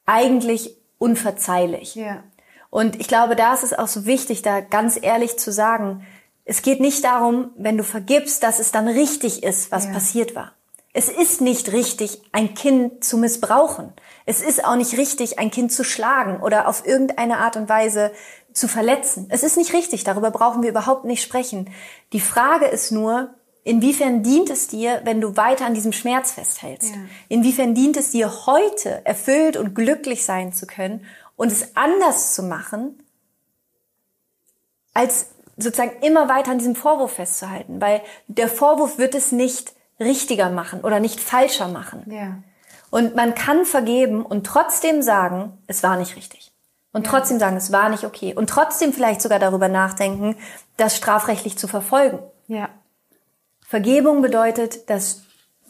eigentlich 0.07 0.75
unverzeihlich? 0.97 1.93
Ja. 1.93 2.23
Und 2.69 2.99
ich 2.99 3.07
glaube, 3.07 3.35
da 3.35 3.53
ist 3.53 3.63
es 3.63 3.73
auch 3.73 3.87
so 3.87 4.05
wichtig, 4.05 4.41
da 4.41 4.59
ganz 4.59 4.99
ehrlich 5.01 5.37
zu 5.37 5.51
sagen, 5.51 6.05
es 6.45 6.61
geht 6.61 6.79
nicht 6.79 7.03
darum, 7.03 7.51
wenn 7.57 7.77
du 7.77 7.83
vergibst, 7.83 8.41
dass 8.43 8.59
es 8.59 8.71
dann 8.71 8.87
richtig 8.87 9.43
ist, 9.43 9.71
was 9.71 9.85
ja. 9.85 9.91
passiert 9.91 10.35
war. 10.35 10.53
Es 10.93 11.09
ist 11.09 11.41
nicht 11.41 11.73
richtig, 11.73 12.21
ein 12.31 12.55
Kind 12.55 13.03
zu 13.03 13.17
missbrauchen. 13.17 13.93
Es 14.25 14.41
ist 14.41 14.65
auch 14.65 14.75
nicht 14.75 14.97
richtig, 14.97 15.37
ein 15.37 15.51
Kind 15.51 15.71
zu 15.71 15.83
schlagen 15.83 16.41
oder 16.41 16.67
auf 16.67 16.87
irgendeine 16.87 17.37
Art 17.37 17.55
und 17.55 17.69
Weise 17.69 18.11
zu 18.51 18.67
verletzen. 18.67 19.27
Es 19.29 19.43
ist 19.43 19.57
nicht 19.57 19.73
richtig, 19.73 20.05
darüber 20.05 20.31
brauchen 20.31 20.63
wir 20.63 20.69
überhaupt 20.69 21.05
nicht 21.05 21.21
sprechen. 21.21 21.69
Die 22.13 22.19
Frage 22.19 22.65
ist 22.65 22.91
nur, 22.91 23.35
inwiefern 23.63 24.23
dient 24.23 24.49
es 24.49 24.69
dir, 24.69 25.01
wenn 25.03 25.21
du 25.21 25.37
weiter 25.37 25.65
an 25.65 25.75
diesem 25.75 25.93
Schmerz 25.93 26.31
festhältst? 26.31 26.95
Ja. 26.95 27.01
Inwiefern 27.27 27.75
dient 27.75 27.97
es 27.97 28.11
dir 28.11 28.47
heute, 28.47 29.05
erfüllt 29.05 29.57
und 29.57 29.75
glücklich 29.75 30.25
sein 30.25 30.51
zu 30.51 30.65
können 30.65 31.05
und 31.37 31.51
es 31.51 31.77
anders 31.77 32.35
zu 32.35 32.43
machen, 32.43 33.01
als 34.93 35.27
sozusagen 35.55 36.01
immer 36.01 36.27
weiter 36.27 36.51
an 36.51 36.57
diesem 36.57 36.75
Vorwurf 36.75 37.13
festzuhalten, 37.13 37.79
weil 37.79 38.01
der 38.27 38.49
Vorwurf 38.49 38.97
wird 38.97 39.15
es 39.15 39.31
nicht 39.31 39.73
richtiger 39.99 40.49
machen 40.49 40.81
oder 40.81 40.99
nicht 40.99 41.19
falscher 41.19 41.69
machen. 41.69 42.03
Ja. 42.11 42.43
Und 42.89 43.15
man 43.15 43.35
kann 43.35 43.65
vergeben 43.65 44.25
und 44.25 44.45
trotzdem 44.45 45.01
sagen, 45.01 45.57
es 45.67 45.83
war 45.83 45.97
nicht 45.97 46.15
richtig. 46.15 46.51
Und 46.93 47.05
ja. 47.05 47.11
trotzdem 47.11 47.39
sagen, 47.39 47.57
es 47.57 47.71
war 47.71 47.89
nicht 47.89 48.05
okay. 48.05 48.33
Und 48.33 48.49
trotzdem 48.49 48.93
vielleicht 48.93 49.21
sogar 49.21 49.39
darüber 49.39 49.67
nachdenken, 49.67 50.35
das 50.77 50.95
strafrechtlich 50.95 51.57
zu 51.57 51.67
verfolgen. 51.67 52.19
Ja. 52.47 52.69
Vergebung 53.61 54.21
bedeutet, 54.21 54.89
dass 54.89 55.23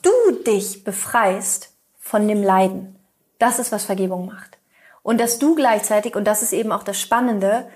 du 0.03 0.11
dich 0.45 0.83
befreist 0.83 1.73
von 1.97 2.27
dem 2.27 2.43
Leiden. 2.43 2.99
Das 3.39 3.59
ist, 3.59 3.71
was 3.71 3.85
Vergebung 3.85 4.25
macht. 4.25 4.56
Und 5.07 5.21
dass 5.21 5.39
du 5.39 5.55
gleichzeitig, 5.55 6.17
und 6.17 6.25
das 6.25 6.41
ist 6.41 6.51
eben 6.51 6.73
auch 6.73 6.83
das 6.83 6.99
Spannende, 6.99 7.69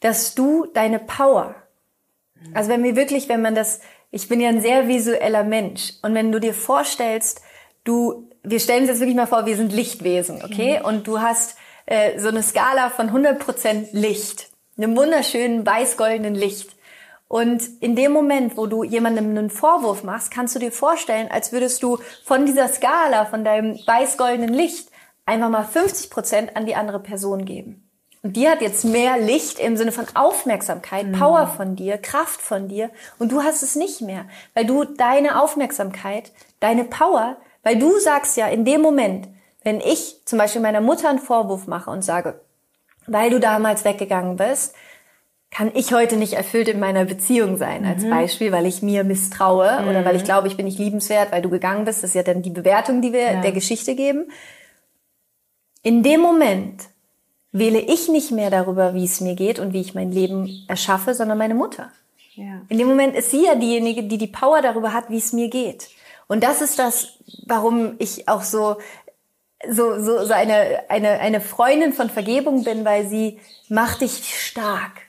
dass 0.00 0.34
du 0.34 0.64
deine 0.72 0.98
Power, 0.98 1.54
also 2.54 2.70
wenn 2.70 2.82
wir 2.82 2.96
wirklich, 2.96 3.28
wenn 3.28 3.42
man 3.42 3.54
das, 3.54 3.80
ich 4.10 4.30
bin 4.30 4.40
ja 4.40 4.48
ein 4.48 4.62
sehr 4.62 4.88
visueller 4.88 5.44
Mensch, 5.44 5.92
und 6.00 6.14
wenn 6.14 6.32
du 6.32 6.40
dir 6.40 6.54
vorstellst, 6.54 7.42
du, 7.84 8.30
wir 8.42 8.60
stellen 8.60 8.80
uns 8.80 8.88
jetzt 8.88 9.00
wirklich 9.00 9.14
mal 9.14 9.26
vor, 9.26 9.44
wir 9.44 9.56
sind 9.56 9.74
Lichtwesen, 9.74 10.42
okay? 10.42 10.78
Mhm. 10.78 10.86
Und 10.86 11.06
du 11.06 11.20
hast 11.20 11.58
äh, 11.84 12.18
so 12.18 12.28
eine 12.28 12.42
Skala 12.42 12.88
von 12.88 13.10
100% 13.10 13.88
Licht, 13.92 14.48
einem 14.78 14.96
wunderschönen 14.96 15.66
weiß-goldenen 15.66 16.34
Licht. 16.34 16.70
Und 17.28 17.62
in 17.80 17.94
dem 17.94 18.12
Moment, 18.12 18.56
wo 18.56 18.64
du 18.64 18.84
jemandem 18.84 19.28
einen 19.36 19.50
Vorwurf 19.50 20.02
machst, 20.02 20.30
kannst 20.30 20.54
du 20.54 20.58
dir 20.58 20.72
vorstellen, 20.72 21.28
als 21.30 21.52
würdest 21.52 21.82
du 21.82 21.98
von 22.24 22.46
dieser 22.46 22.68
Skala, 22.68 23.26
von 23.26 23.44
deinem 23.44 23.78
weiß-goldenen 23.86 24.54
Licht, 24.54 24.89
einfach 25.30 25.48
mal 25.48 25.64
50% 25.64 26.54
an 26.54 26.66
die 26.66 26.74
andere 26.74 27.00
Person 27.00 27.44
geben. 27.44 27.86
Und 28.22 28.36
die 28.36 28.48
hat 28.48 28.60
jetzt 28.60 28.84
mehr 28.84 29.18
Licht 29.18 29.58
im 29.58 29.76
Sinne 29.76 29.92
von 29.92 30.04
Aufmerksamkeit, 30.14 31.06
mhm. 31.06 31.12
Power 31.12 31.46
von 31.46 31.74
dir, 31.74 31.96
Kraft 31.96 32.42
von 32.42 32.68
dir. 32.68 32.90
Und 33.18 33.32
du 33.32 33.42
hast 33.42 33.62
es 33.62 33.76
nicht 33.76 34.02
mehr, 34.02 34.26
weil 34.54 34.66
du 34.66 34.84
deine 34.84 35.40
Aufmerksamkeit, 35.40 36.32
deine 36.58 36.84
Power, 36.84 37.36
weil 37.62 37.78
du 37.78 37.98
sagst 37.98 38.36
ja 38.36 38.46
in 38.48 38.64
dem 38.64 38.82
Moment, 38.82 39.28
wenn 39.62 39.80
ich 39.80 40.20
zum 40.26 40.38
Beispiel 40.38 40.60
meiner 40.60 40.80
Mutter 40.80 41.08
einen 41.08 41.18
Vorwurf 41.18 41.66
mache 41.66 41.90
und 41.90 42.02
sage, 42.02 42.40
weil 43.06 43.30
du 43.30 43.40
damals 43.40 43.84
weggegangen 43.84 44.36
bist, 44.36 44.74
kann 45.50 45.72
ich 45.74 45.92
heute 45.92 46.16
nicht 46.16 46.34
erfüllt 46.34 46.68
in 46.68 46.78
meiner 46.78 47.04
Beziehung 47.06 47.56
sein, 47.56 47.84
als 47.84 48.04
mhm. 48.04 48.10
Beispiel, 48.10 48.52
weil 48.52 48.66
ich 48.66 48.82
mir 48.82 49.02
misstraue 49.02 49.80
mhm. 49.80 49.88
oder 49.88 50.04
weil 50.04 50.16
ich 50.16 50.24
glaube, 50.24 50.46
ich 50.46 50.56
bin 50.56 50.66
nicht 50.66 50.78
liebenswert, 50.78 51.32
weil 51.32 51.42
du 51.42 51.50
gegangen 51.50 51.84
bist. 51.84 52.02
Das 52.02 52.10
ist 52.10 52.14
ja 52.14 52.22
dann 52.22 52.42
die 52.42 52.50
Bewertung, 52.50 53.00
die 53.02 53.12
wir 53.12 53.32
ja. 53.32 53.40
der 53.40 53.52
Geschichte 53.52 53.94
geben. 53.94 54.30
In 55.82 56.02
dem 56.02 56.20
Moment 56.20 56.84
wähle 57.52 57.80
ich 57.80 58.08
nicht 58.08 58.30
mehr 58.30 58.50
darüber, 58.50 58.94
wie 58.94 59.04
es 59.04 59.20
mir 59.20 59.34
geht 59.34 59.58
und 59.58 59.72
wie 59.72 59.80
ich 59.80 59.94
mein 59.94 60.12
Leben 60.12 60.64
erschaffe, 60.68 61.14
sondern 61.14 61.38
meine 61.38 61.54
Mutter. 61.54 61.90
Ja. 62.34 62.62
In 62.68 62.78
dem 62.78 62.88
Moment 62.88 63.16
ist 63.16 63.30
sie 63.30 63.44
ja 63.44 63.54
diejenige, 63.54 64.04
die 64.04 64.18
die 64.18 64.26
Power 64.26 64.62
darüber 64.62 64.92
hat, 64.92 65.10
wie 65.10 65.18
es 65.18 65.32
mir 65.32 65.48
geht. 65.48 65.88
Und 66.28 66.44
das 66.44 66.60
ist 66.62 66.78
das, 66.78 67.18
warum 67.46 67.94
ich 67.98 68.28
auch 68.28 68.42
so 68.42 68.76
so, 69.68 70.00
so, 70.00 70.24
so 70.24 70.32
eine, 70.32 70.84
eine, 70.88 71.20
eine 71.20 71.40
Freundin 71.40 71.92
von 71.92 72.08
Vergebung 72.08 72.64
bin, 72.64 72.84
weil 72.84 73.06
sie 73.06 73.38
macht 73.68 74.00
dich 74.00 74.40
stark. 74.46 75.02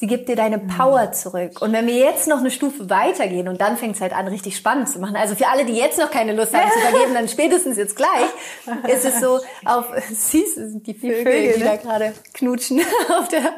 Sie 0.00 0.06
gibt 0.06 0.30
dir 0.30 0.36
deine 0.36 0.58
Power 0.58 1.12
zurück. 1.12 1.60
Und 1.60 1.74
wenn 1.74 1.86
wir 1.86 1.92
jetzt 1.92 2.26
noch 2.26 2.38
eine 2.38 2.50
Stufe 2.50 2.88
weitergehen 2.88 3.48
und 3.48 3.60
dann 3.60 3.76
fängt 3.76 3.96
es 3.96 4.00
halt 4.00 4.14
an, 4.14 4.28
richtig 4.28 4.56
spannend 4.56 4.88
zu 4.88 4.98
machen. 4.98 5.14
Also 5.14 5.34
für 5.34 5.46
alle, 5.48 5.66
die 5.66 5.74
jetzt 5.74 5.98
noch 5.98 6.10
keine 6.10 6.32
Lust 6.32 6.54
haben 6.54 6.70
zu 6.70 6.78
vergeben, 6.78 7.12
dann 7.12 7.28
spätestens 7.28 7.76
jetzt 7.76 7.96
gleich, 7.96 8.88
ist 8.88 9.04
es 9.04 9.20
so 9.20 9.40
auf, 9.66 9.92
siehst 10.10 10.56
du, 10.56 10.70
sind 10.70 10.86
die 10.86 10.94
Vögel, 10.94 11.16
die, 11.16 11.22
Vögel, 11.22 11.52
die 11.52 11.58
ne? 11.58 11.64
da 11.66 11.76
gerade 11.76 12.14
knutschen 12.32 12.80
auf 13.10 13.28
der, 13.28 13.52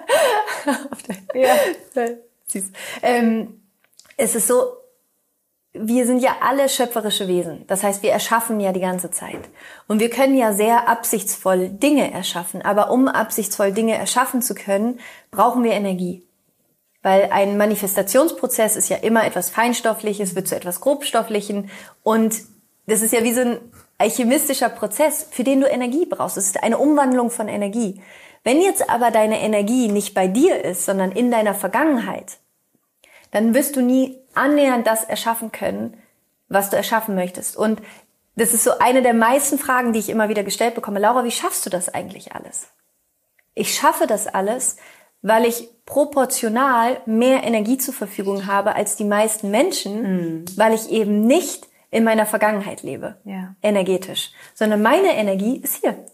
auf 0.91 0.99
der, 1.05 1.41
ja. 1.41 1.55
Süß. 2.49 2.65
Ähm, 3.03 3.63
es 4.17 4.35
ist 4.35 4.49
so, 4.49 4.65
wir 5.75 6.07
sind 6.07 6.19
ja 6.19 6.39
alle 6.41 6.69
schöpferische 6.69 7.29
Wesen. 7.29 7.65
Das 7.69 7.85
heißt, 7.85 8.03
wir 8.03 8.11
erschaffen 8.11 8.59
ja 8.59 8.73
die 8.73 8.81
ganze 8.81 9.13
Zeit. 9.13 9.49
Und 9.87 10.01
wir 10.01 10.11
können 10.11 10.37
ja 10.37 10.53
sehr 10.53 10.89
absichtsvoll 10.89 11.69
Dinge 11.69 12.13
erschaffen. 12.13 12.63
Aber 12.63 12.91
um 12.91 13.07
absichtsvoll 13.07 13.71
Dinge 13.71 13.97
erschaffen 13.97 14.43
zu 14.43 14.57
können, 14.57 14.99
brauchen 15.31 15.63
wir 15.63 15.71
Energie. 15.75 16.27
Weil 17.03 17.31
ein 17.33 17.57
Manifestationsprozess 17.57 18.77
ist 18.77 18.89
ja 18.89 18.99
immer 18.99 19.25
etwas 19.25 19.51
Feinstoffliches, 19.51 20.37
wird 20.37 20.49
zu 20.49 20.57
etwas 20.57 20.81
Grobstofflichen. 20.81 21.71
Und 22.03 22.43
das 22.87 23.03
ist 23.03 23.13
ja 23.13 23.25
wie 23.25 23.35
so 23.35 23.41
ein 23.41 23.61
alchemistischer 23.99 24.69
Prozess, 24.69 25.27
für 25.31 25.45
den 25.45 25.61
du 25.61 25.69
Energie 25.69 26.07
brauchst. 26.07 26.37
Es 26.37 26.47
ist 26.47 26.63
eine 26.63 26.79
Umwandlung 26.79 27.31
von 27.31 27.49
Energie. 27.49 28.01
Wenn 28.45 28.61
jetzt 28.61 28.89
aber 28.89 29.11
deine 29.11 29.41
Energie 29.41 29.89
nicht 29.89 30.15
bei 30.15 30.27
dir 30.27 30.65
ist, 30.65 30.85
sondern 30.85 31.13
in 31.13 31.31
deiner 31.31 31.55
Vergangenheit, 31.55 32.39
dann 33.31 33.55
wirst 33.55 33.77
du 33.77 33.81
nie 33.81 34.19
annähernd 34.35 34.87
das 34.87 35.05
erschaffen 35.05 35.53
können, 35.53 35.97
was 36.49 36.71
du 36.71 36.77
erschaffen 36.77 37.15
möchtest. 37.15 37.57
Und 37.57 37.81
das 38.37 38.55
ist 38.55 38.65
so 38.65 38.79
eine 38.79 39.03
der 39.03 39.15
meisten 39.15 39.59
Fragen, 39.59 39.93
die 39.93 39.99
ich 39.99 40.09
immer 40.09 40.29
wieder 40.29 40.43
gestellt 40.43 40.75
bekomme. 40.75 41.01
Laura, 41.01 41.25
wie 41.25 41.31
schaffst 41.31 41.65
du 41.67 41.71
das 41.71 41.93
eigentlich 41.93 42.35
alles? 42.35 42.69
Ich 43.55 43.75
schaffe 43.75 44.07
das 44.07 44.27
alles, 44.27 44.77
weil 45.23 45.45
ich 45.45 45.69
proportional 45.87 47.01
mehr 47.07 47.45
Energie 47.45 47.79
zur 47.79 47.95
Verfügung 47.95 48.47
habe 48.47 48.75
als 48.75 48.97
die 48.97 49.05
meisten 49.05 49.51
Menschen, 49.51 50.03
mhm. 50.03 50.45
weil 50.57 50.75
ich 50.75 50.91
eben 50.91 51.27
nicht 51.27 51.67
in 51.91 52.05
meiner 52.05 52.27
Vergangenheit 52.27 52.83
lebe, 52.83 53.17
ja. 53.25 53.55
energetisch, 53.63 54.33
sondern 54.55 54.83
meine 54.83 55.15
Energie 55.15 55.57
ist 55.57 55.77
hier. 55.77 56.05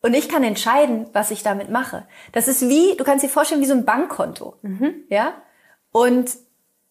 Und 0.00 0.14
ich 0.14 0.28
kann 0.28 0.44
entscheiden, 0.44 1.06
was 1.12 1.30
ich 1.30 1.42
damit 1.42 1.70
mache. 1.70 2.06
Das 2.32 2.48
ist 2.48 2.68
wie, 2.68 2.96
du 2.96 3.04
kannst 3.04 3.24
dir 3.24 3.28
vorstellen, 3.28 3.60
wie 3.60 3.66
so 3.66 3.74
ein 3.74 3.84
Bankkonto. 3.84 4.56
Mhm. 4.62 5.04
Ja? 5.08 5.34
Und 5.90 6.30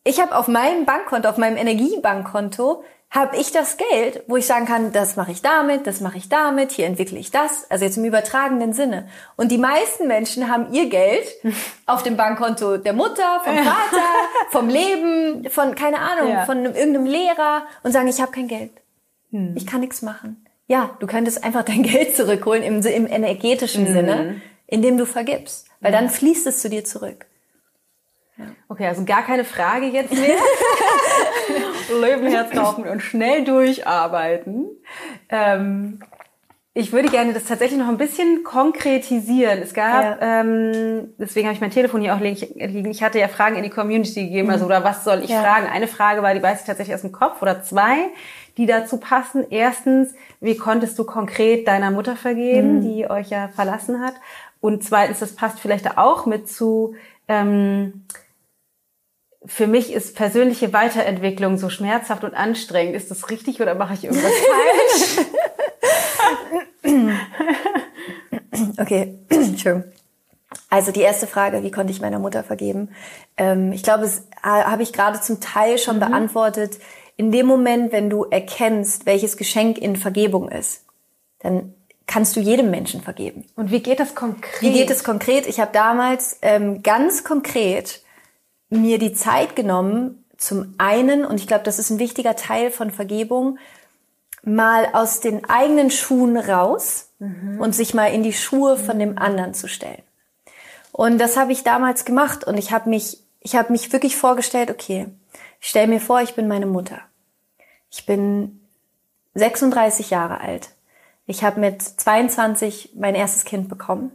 ich 0.03 0.19
habe 0.21 0.35
auf 0.35 0.47
meinem 0.47 0.85
Bankkonto, 0.85 1.29
auf 1.29 1.37
meinem 1.37 1.57
Energiebankkonto, 1.57 2.83
habe 3.15 3.37
ich 3.37 3.53
das 3.53 3.77
Geld, 3.77 4.23
wo 4.27 4.35
ich 4.35 4.45
sagen 4.45 4.65
kann, 4.65 4.91
das 4.91 5.15
mache 5.15 5.31
ich 5.31 5.41
damit, 5.41 5.87
das 5.87 6.01
mache 6.01 6.17
ich 6.17 6.27
damit, 6.27 6.71
hier 6.71 6.85
entwickle 6.85 7.17
ich 7.17 7.31
das, 7.31 7.65
also 7.71 7.85
jetzt 7.85 7.95
im 7.95 8.03
übertragenen 8.03 8.73
Sinne. 8.73 9.07
Und 9.37 9.51
die 9.51 9.57
meisten 9.57 10.07
Menschen 10.07 10.51
haben 10.51 10.73
ihr 10.73 10.89
Geld 10.89 11.25
auf 11.85 12.03
dem 12.03 12.17
Bankkonto 12.17 12.75
der 12.77 12.91
Mutter, 12.91 13.39
vom 13.45 13.55
Vater, 13.55 14.05
vom 14.49 14.67
Leben, 14.67 15.49
von 15.49 15.75
keine 15.75 15.99
Ahnung, 15.99 16.29
ja. 16.29 16.45
von 16.45 16.65
irgendeinem 16.65 17.05
Lehrer 17.05 17.63
und 17.83 17.93
sagen, 17.93 18.09
ich 18.09 18.19
habe 18.19 18.33
kein 18.33 18.49
Geld. 18.49 18.71
Hm. 19.31 19.53
Ich 19.55 19.65
kann 19.65 19.79
nichts 19.79 20.01
machen. 20.01 20.45
Ja, 20.67 20.97
du 20.99 21.07
könntest 21.07 21.41
einfach 21.43 21.63
dein 21.63 21.83
Geld 21.83 22.17
zurückholen 22.17 22.63
im, 22.63 22.81
im 22.81 23.07
energetischen 23.07 23.87
mhm. 23.87 23.93
Sinne, 23.93 24.41
indem 24.67 24.97
du 24.97 25.05
vergibst, 25.05 25.67
weil 25.79 25.93
dann 25.93 26.09
fließt 26.09 26.47
es 26.47 26.61
zu 26.61 26.69
dir 26.69 26.83
zurück. 26.83 27.27
Okay, 28.67 28.87
also 28.87 29.05
gar 29.05 29.23
keine 29.23 29.45
Frage 29.45 29.85
jetzt 29.85 30.13
mehr. 30.13 30.37
Löwenherz 32.01 32.51
kaufen 32.51 32.85
und 32.85 33.01
schnell 33.01 33.43
durcharbeiten. 33.45 34.67
Ähm, 35.29 35.99
ich 36.77 36.91
würde 36.91 37.07
gerne 37.07 37.31
das 37.31 37.45
tatsächlich 37.45 37.79
noch 37.79 37.87
ein 37.87 37.97
bisschen 37.97 38.43
konkretisieren. 38.43 39.59
Es 39.59 39.73
gab, 39.73 40.21
ja. 40.21 40.41
ähm, 40.41 41.13
deswegen 41.17 41.47
habe 41.47 41.55
ich 41.55 41.61
mein 41.61 41.71
Telefon 41.71 42.01
hier 42.01 42.13
auch 42.13 42.19
liegen. 42.19 42.91
Ich 42.91 43.01
hatte 43.01 43.17
ja 43.17 43.29
Fragen 43.29 43.55
in 43.55 43.63
die 43.63 43.69
Community 43.69 44.25
gegeben, 44.25 44.49
also 44.49 44.65
oder 44.65 44.83
was 44.83 45.05
soll 45.05 45.23
ich 45.23 45.29
ja. 45.29 45.41
fragen? 45.41 45.67
Eine 45.67 45.87
Frage 45.87 46.21
war, 46.21 46.33
die 46.33 46.43
weiß 46.43 46.61
ich 46.61 46.67
tatsächlich 46.67 46.93
aus 46.93 47.01
dem 47.01 47.13
Kopf 47.13 47.41
oder 47.41 47.63
zwei, 47.63 48.09
die 48.57 48.65
dazu 48.65 48.97
passen. 48.97 49.45
Erstens, 49.49 50.15
wie 50.41 50.57
konntest 50.57 50.99
du 50.99 51.05
konkret 51.05 51.65
deiner 51.65 51.91
Mutter 51.91 52.17
vergeben, 52.17 52.79
mhm. 52.79 52.81
die 52.81 53.09
euch 53.09 53.29
ja 53.29 53.47
verlassen 53.47 54.01
hat? 54.01 54.15
Und 54.59 54.83
zweitens, 54.83 55.19
das 55.19 55.33
passt 55.33 55.61
vielleicht 55.61 55.97
auch 55.97 56.25
mit 56.25 56.49
zu 56.49 56.95
ähm, 57.29 58.03
für 59.47 59.67
mich 59.67 59.91
ist 59.91 60.15
persönliche 60.15 60.73
Weiterentwicklung 60.73 61.57
so 61.57 61.69
schmerzhaft 61.69 62.23
und 62.23 62.33
anstrengend. 62.33 62.95
Ist 62.95 63.11
das 63.11 63.29
richtig 63.29 63.61
oder 63.61 63.75
mache 63.75 63.93
ich 63.93 64.03
irgendwas 64.03 64.31
falsch? 65.01 65.27
okay, 68.79 69.19
schön. 69.57 69.83
Also 70.69 70.91
die 70.91 71.01
erste 71.01 71.27
Frage, 71.27 71.63
wie 71.63 71.71
konnte 71.71 71.91
ich 71.91 72.01
meiner 72.01 72.19
Mutter 72.19 72.43
vergeben? 72.43 72.89
Ähm, 73.37 73.71
ich 73.71 73.83
glaube, 73.83 74.05
es 74.05 74.23
habe 74.41 74.83
ich 74.83 74.93
gerade 74.93 75.21
zum 75.21 75.39
Teil 75.41 75.77
schon 75.77 75.97
mhm. 75.97 76.01
beantwortet. 76.01 76.79
In 77.17 77.31
dem 77.31 77.45
Moment, 77.45 77.91
wenn 77.91 78.09
du 78.09 78.25
erkennst, 78.25 79.05
welches 79.05 79.37
Geschenk 79.37 79.77
in 79.77 79.95
Vergebung 79.95 80.49
ist, 80.49 80.85
dann 81.39 81.73
kannst 82.07 82.35
du 82.35 82.39
jedem 82.39 82.69
Menschen 82.69 83.01
vergeben. 83.01 83.45
Und 83.55 83.71
wie 83.71 83.79
geht 83.79 83.99
das 83.99 84.15
konkret? 84.15 84.61
Wie 84.61 84.71
geht 84.71 84.89
es 84.89 85.03
konkret? 85.03 85.47
Ich 85.47 85.59
habe 85.59 85.71
damals 85.73 86.37
ähm, 86.41 86.83
ganz 86.83 87.23
konkret 87.23 88.01
mir 88.69 88.99
die 88.99 89.13
Zeit 89.13 89.55
genommen, 89.55 90.25
zum 90.37 90.75
einen, 90.77 91.25
und 91.25 91.39
ich 91.39 91.47
glaube, 91.47 91.63
das 91.63 91.79
ist 91.79 91.89
ein 91.89 91.99
wichtiger 91.99 92.35
Teil 92.35 92.71
von 92.71 92.91
Vergebung, 92.91 93.57
mal 94.43 94.87
aus 94.93 95.21
den 95.21 95.45
eigenen 95.49 95.89
Schuhen 95.89 96.37
raus 96.37 97.09
mhm. 97.19 97.59
und 97.59 97.73
sich 97.73 97.93
mal 97.93 98.07
in 98.07 98.23
die 98.23 98.33
Schuhe 98.33 98.77
von 98.77 98.99
dem 98.99 99.17
anderen 99.17 99.53
zu 99.53 99.67
stellen. 99.67 100.03
Und 100.91 101.17
das 101.17 101.35
habe 101.35 101.51
ich 101.51 101.63
damals 101.63 102.05
gemacht 102.05 102.45
und 102.45 102.57
ich 102.57 102.71
habe 102.71 102.89
mich, 102.89 103.19
ich 103.41 103.55
habe 103.55 103.71
mich 103.71 103.91
wirklich 103.91 104.15
vorgestellt, 104.15 104.69
okay, 104.69 105.07
ich 105.59 105.69
stell 105.69 105.87
mir 105.87 105.99
vor, 105.99 106.21
ich 106.21 106.35
bin 106.35 106.47
meine 106.47 106.67
Mutter. 106.67 106.99
Ich 107.89 108.05
bin 108.05 108.61
36 109.33 110.09
Jahre 110.09 110.41
alt. 110.41 110.69
Ich 111.27 111.43
habe 111.43 111.59
mit 111.59 111.81
22 111.81 112.91
mein 112.95 113.15
erstes 113.15 113.45
Kind 113.45 113.67
bekommen. 113.67 114.11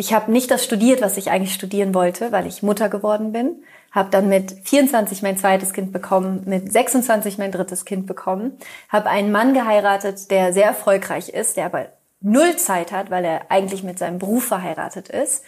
Ich 0.00 0.12
habe 0.12 0.30
nicht 0.30 0.48
das 0.52 0.64
studiert, 0.64 1.02
was 1.02 1.16
ich 1.16 1.32
eigentlich 1.32 1.52
studieren 1.52 1.92
wollte, 1.92 2.30
weil 2.30 2.46
ich 2.46 2.62
Mutter 2.62 2.88
geworden 2.88 3.32
bin. 3.32 3.64
Habe 3.90 4.10
dann 4.10 4.28
mit 4.28 4.54
24 4.62 5.22
mein 5.22 5.36
zweites 5.36 5.72
Kind 5.72 5.92
bekommen, 5.92 6.44
mit 6.46 6.72
26 6.72 7.36
mein 7.36 7.50
drittes 7.50 7.84
Kind 7.84 8.06
bekommen. 8.06 8.56
Habe 8.88 9.10
einen 9.10 9.32
Mann 9.32 9.54
geheiratet, 9.54 10.30
der 10.30 10.52
sehr 10.52 10.66
erfolgreich 10.66 11.30
ist, 11.30 11.56
der 11.56 11.66
aber 11.66 11.86
null 12.20 12.54
Zeit 12.54 12.92
hat, 12.92 13.10
weil 13.10 13.24
er 13.24 13.50
eigentlich 13.50 13.82
mit 13.82 13.98
seinem 13.98 14.20
Beruf 14.20 14.44
verheiratet 14.44 15.08
ist. 15.08 15.42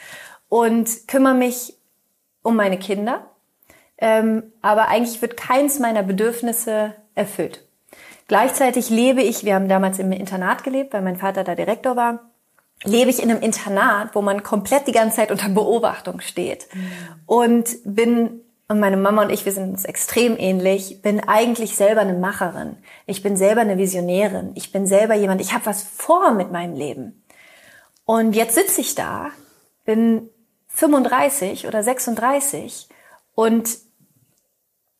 Und 0.49 1.07
kümmere 1.07 1.35
mich 1.35 1.77
um 2.43 2.57
meine 2.57 2.81
Kinder. 2.81 3.31
Ähm, 3.99 4.43
aber 4.63 4.89
eigentlich 4.89 5.23
wird 5.23 5.37
keins 5.37 5.79
meiner 5.79 6.03
Bedürfnisse 6.03 6.95
erfüllt. 7.15 7.65
Gleichzeitig 8.27 8.91
lebe 8.91 9.23
ich, 9.23 9.45
wir 9.45 9.55
haben 9.55 9.69
damals 9.69 10.01
im 10.01 10.11
Internat 10.11 10.65
gelebt, 10.65 10.93
weil 10.93 11.03
mein 11.03 11.19
Vater 11.19 11.45
da 11.45 11.55
Direktor 11.55 11.95
war, 11.95 12.30
lebe 12.85 13.11
ich 13.11 13.23
in 13.23 13.31
einem 13.31 13.43
Internat, 13.43 14.15
wo 14.15 14.23
man 14.23 14.43
komplett 14.43 14.87
die 14.87 14.93
ganze 14.93 15.17
Zeit 15.17 15.31
unter 15.31 15.49
Beobachtung 15.49 16.21
steht. 16.21 16.69
Und 17.27 17.77
bin, 17.85 18.41
und 18.69 18.81
meine 18.81 18.97
Mama 18.97 19.23
und 19.23 19.31
ich, 19.31 19.45
wir 19.45 19.53
sind 19.53 19.71
uns 19.71 19.85
extrem 19.85 20.37
ähnlich, 20.39 21.03
bin 21.03 21.21
eigentlich 21.21 21.77
selber 21.77 22.01
eine 22.01 22.15
Macherin. 22.15 22.77
Ich 23.07 23.23
bin 23.23 23.37
selber 23.37 23.61
eine 23.61 23.79
Visionärin. 23.79 24.53
Ich 24.55 24.73
bin 24.73 24.87
selber 24.87 25.15
jemand, 25.15 25.41
ich 25.41 25.53
habe 25.53 25.67
was 25.67 25.83
vor 25.83 26.33
mit 26.33 26.51
meinem 26.53 26.75
Leben. 26.75 27.23
Und 28.05 28.35
jetzt 28.35 28.55
sitze 28.55 28.81
ich 28.81 28.95
da, 28.95 29.29
bin 29.85 30.31
35 30.69 31.67
oder 31.67 31.83
36 31.83 32.89
und 33.35 33.79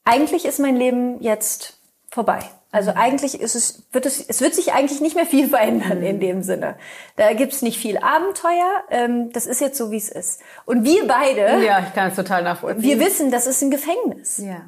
eigentlich 0.05 0.45
ist 0.45 0.59
mein 0.59 0.77
Leben 0.77 1.21
jetzt 1.21 1.81
vorbei. 2.11 2.41
Also 2.73 2.93
eigentlich 2.95 3.41
ist 3.41 3.57
es, 3.57 3.83
wird 3.91 4.07
es, 4.07 4.21
es 4.21 4.41
wird 4.41 4.55
sich 4.55 4.73
eigentlich 4.73 5.01
nicht 5.01 5.17
mehr 5.17 5.27
viel 5.27 5.49
verändern 5.49 6.03
in 6.03 6.21
dem 6.21 6.43
Sinne. 6.43 6.77
Da 7.17 7.33
gibt's 7.33 7.63
nicht 7.63 7.79
viel 7.79 7.99
Abenteuer. 7.99 8.85
Ähm, 8.91 9.33
das 9.33 9.47
ist 9.47 9.61
jetzt 9.61 9.77
so, 9.77 9.91
wie 9.91 9.97
es 9.97 10.09
ist. 10.09 10.41
Und 10.67 10.85
wir 10.85 11.07
beide. 11.09 11.65
Ja, 11.65 11.81
ich 11.81 11.93
kann 11.95 12.11
es 12.11 12.17
total 12.17 12.45
nachvollziehen. 12.45 12.83
Wir 12.83 13.01
wissen, 13.01 13.33
das 13.33 13.49
ist 13.49 13.61
ein 13.63 13.73
Gefängnis. 13.73 14.39
Ja. 14.39 14.63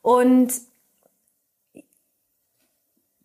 Und 0.00 0.54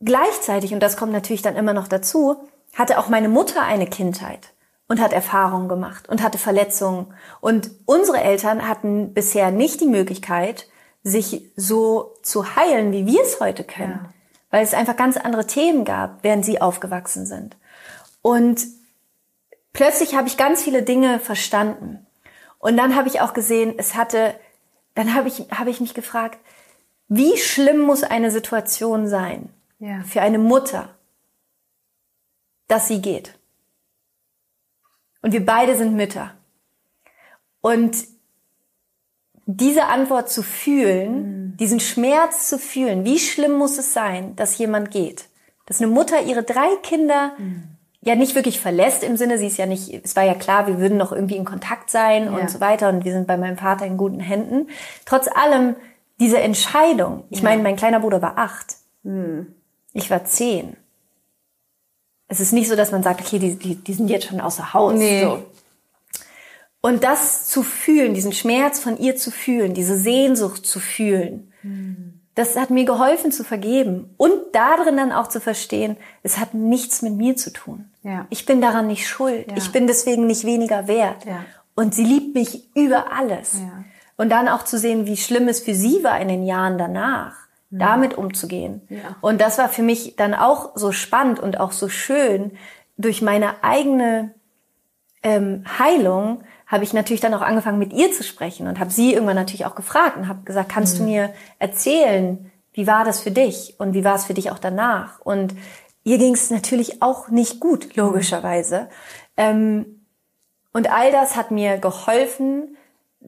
gleichzeitig, 0.02 0.74
und 0.74 0.82
das 0.82 0.98
kommt 0.98 1.14
natürlich 1.14 1.42
dann 1.42 1.56
immer 1.56 1.74
noch 1.74 1.88
dazu, 1.88 2.36
hatte 2.74 3.00
auch 3.00 3.08
meine 3.08 3.30
Mutter 3.30 3.64
eine 3.64 3.88
Kindheit 3.88 4.52
und 4.90 5.00
hat 5.00 5.14
Erfahrungen 5.14 5.70
gemacht 5.70 6.10
und 6.10 6.22
hatte 6.22 6.38
Verletzungen. 6.38 7.14
Und 7.40 7.72
unsere 7.86 8.20
Eltern 8.20 8.68
hatten 8.68 9.14
bisher 9.14 9.52
nicht 9.52 9.80
die 9.80 9.88
Möglichkeit, 9.88 10.68
sich 11.02 11.50
so 11.56 12.16
zu 12.24 12.58
heilen, 12.58 12.92
wie 12.92 13.06
wir 13.06 13.22
es 13.22 13.40
heute 13.40 13.64
können. 13.64 14.02
Ja 14.04 14.14
weil 14.50 14.64
es 14.64 14.74
einfach 14.74 14.96
ganz 14.96 15.18
andere 15.18 15.46
Themen 15.46 15.86
gab, 15.86 16.24
während 16.24 16.46
sie 16.46 16.62
aufgewachsen 16.62 17.26
sind. 17.26 17.58
Und 18.22 18.66
plötzlich 19.74 20.16
habe 20.16 20.28
ich 20.28 20.38
ganz 20.38 20.64
viele 20.64 20.84
Dinge 20.84 21.20
verstanden. 21.20 22.06
Und 22.60 22.78
dann 22.78 22.96
habe 22.96 23.08
ich 23.08 23.22
auch 23.22 23.34
gesehen, 23.34 23.76
es 23.78 23.96
hatte, 23.96 24.36
dann 24.96 25.14
habe 25.14 25.28
ich, 25.28 25.48
habe 25.52 25.70
ich 25.70 25.80
mich 25.80 25.94
gefragt, 25.94 26.40
wie 27.08 27.38
schlimm 27.38 27.80
muss 27.80 28.04
eine 28.04 28.32
Situation 28.32 29.08
sein 29.08 29.50
ja. 29.80 30.02
für 30.04 30.22
eine 30.22 30.40
Mutter, 30.40 30.90
dass 32.68 32.88
sie 32.88 33.02
geht. 33.02 33.38
Und 35.22 35.32
wir 35.32 35.46
beide 35.46 35.76
sind 35.78 35.96
Mütter. 35.96 36.34
Und 37.62 37.98
diese 39.50 39.86
Antwort 39.86 40.30
zu 40.30 40.44
fühlen, 40.44 41.52
mhm. 41.52 41.58
diesen 41.58 41.80
Schmerz 41.80 42.50
zu 42.50 42.60
fühlen, 42.60 43.06
wie 43.06 43.18
schlimm 43.18 43.54
muss 43.54 43.78
es 43.78 43.94
sein, 43.94 44.36
dass 44.36 44.58
jemand 44.58 44.92
geht? 44.92 45.30
Dass 45.66 45.82
eine 45.82 45.90
Mutter 45.90 46.22
ihre 46.22 46.44
drei 46.44 46.68
Kinder 46.84 47.32
mhm. 47.38 47.64
ja 48.02 48.16
nicht 48.16 48.36
wirklich 48.36 48.60
verlässt 48.60 49.04
im 49.04 49.16
Sinne, 49.16 49.38
sie 49.38 49.48
ist 49.48 49.58
ja 49.58 49.66
nicht, 49.66 49.90
es 50.04 50.18
war 50.18 50.24
ja 50.24 50.34
klar, 50.34 50.68
wir 50.68 50.80
würden 50.80 50.98
noch 50.98 51.14
irgendwie 51.14 51.38
in 51.38 51.46
Kontakt 51.46 51.90
sein 51.90 52.26
ja. 52.26 52.32
und 52.32 52.50
so 52.50 52.60
weiter 52.60 52.90
und 52.90 53.06
wir 53.06 53.14
sind 53.14 53.26
bei 53.26 53.38
meinem 53.38 53.58
Vater 53.58 53.86
in 53.86 53.96
guten 53.96 54.20
Händen. 54.20 54.68
Trotz 55.06 55.30
allem 55.34 55.78
diese 56.20 56.40
Entscheidung, 56.40 57.24
ich 57.30 57.40
ja. 57.40 57.46
meine, 57.46 57.64
mein 57.64 57.78
kleiner 57.78 58.02
Bruder 58.02 58.22
war 58.22 58.38
acht, 58.38 58.76
mhm. 59.04 59.56
ich 59.94 60.12
war 60.12 60.26
zehn. 60.26 60.76
Es 62.28 62.42
ist 62.42 62.52
nicht 62.52 62.68
so, 62.68 62.76
dass 62.76 62.92
man 62.92 63.02
sagt, 63.02 63.22
okay, 63.22 63.40
die, 63.40 63.56
die, 63.56 63.76
die 63.76 63.94
sind 63.94 64.10
jetzt 64.10 64.28
schon 64.28 64.42
außer 64.42 64.74
Haus. 64.74 64.94
Nee. 64.94 65.24
So. 65.24 65.42
Und 66.88 67.04
das 67.04 67.48
zu 67.48 67.64
fühlen, 67.64 68.14
diesen 68.14 68.32
Schmerz 68.32 68.80
von 68.80 68.98
ihr 68.98 69.18
zu 69.18 69.30
fühlen, 69.30 69.74
diese 69.74 69.98
Sehnsucht 69.98 70.66
zu 70.66 70.80
fühlen, 70.80 71.52
mhm. 71.62 72.22
das 72.34 72.56
hat 72.56 72.70
mir 72.70 72.86
geholfen 72.86 73.34
zu 73.34 73.44
vergeben 73.44 74.14
und 74.16 74.32
darin 74.54 74.96
dann 74.96 75.12
auch 75.12 75.28
zu 75.28 75.42
verstehen, 75.42 75.98
es 76.24 76.38
hat 76.38 76.54
nichts 76.54 77.02
mit 77.02 77.12
mir 77.12 77.36
zu 77.36 77.52
tun. 77.52 77.92
Ja. 78.04 78.26
Ich 78.30 78.46
bin 78.46 78.62
daran 78.62 78.88
nicht 78.88 79.06
schuld. 79.06 79.48
Ja. 79.50 79.58
Ich 79.58 79.74
bin 79.74 79.86
deswegen 79.86 80.28
nicht 80.28 80.46
weniger 80.46 80.88
wert. 80.88 81.26
Ja. 81.26 81.44
Und 81.76 81.94
sie 81.94 82.06
liebt 82.06 82.34
mich 82.34 82.74
über 82.74 83.12
alles. 83.12 83.58
Und 84.16 84.30
dann 84.30 84.48
auch 84.48 84.64
zu 84.64 84.78
sehen, 84.78 85.06
wie 85.06 85.18
schlimm 85.18 85.50
es 85.50 85.60
für 85.60 85.76
sie 85.76 86.06
war 86.06 86.18
in 86.22 86.30
den 86.30 86.46
Jahren 86.46 86.78
danach, 86.78 87.36
mhm. 87.70 87.80
damit 87.80 88.18
umzugehen. 88.18 88.88
Und 89.20 89.42
das 89.42 89.58
war 89.58 89.68
für 89.68 89.84
mich 89.84 90.16
dann 90.16 90.34
auch 90.34 90.72
so 90.76 90.94
spannend 90.94 91.42
und 91.42 91.60
auch 91.60 91.74
so 91.74 91.90
schön, 91.90 92.52
durch 92.96 93.22
meine 93.22 93.62
eigene 93.62 94.34
ähm, 95.22 95.66
Heilung 95.78 96.44
habe 96.68 96.84
ich 96.84 96.94
natürlich 96.94 97.22
dann 97.22 97.34
auch 97.34 97.42
angefangen, 97.42 97.80
mit 97.80 97.94
ihr 97.94 98.12
zu 98.12 98.24
sprechen 98.24 98.68
und 98.68 98.80
habe 98.80 98.92
sie 98.92 99.14
irgendwann 99.14 99.38
natürlich 99.38 99.66
auch 99.66 99.76
gefragt 99.76 100.18
und 100.18 100.28
habe 100.28 100.44
gesagt, 100.44 100.70
kannst 100.70 100.96
mhm. 100.96 101.00
du 101.00 101.10
mir 101.10 101.34
erzählen, 101.60 102.52
wie 102.74 102.86
war 102.86 103.06
das 103.06 103.22
für 103.22 103.32
dich 103.32 103.76
und 103.80 103.94
wie 103.94 104.04
war 104.04 104.16
es 104.16 104.26
für 104.26 104.34
dich 104.34 104.52
auch 104.52 104.60
danach? 104.60 105.20
Und 105.22 105.56
ihr 106.04 106.18
ging 106.18 106.34
es 106.34 106.52
natürlich 106.52 107.02
auch 107.02 107.30
nicht 107.30 107.60
gut, 107.60 107.96
logischerweise. 107.96 108.90
Ähm, 109.38 110.06
und 110.74 110.92
all 110.92 111.12
das 111.12 111.36
hat 111.36 111.52
mir 111.52 111.78
geholfen 111.78 112.78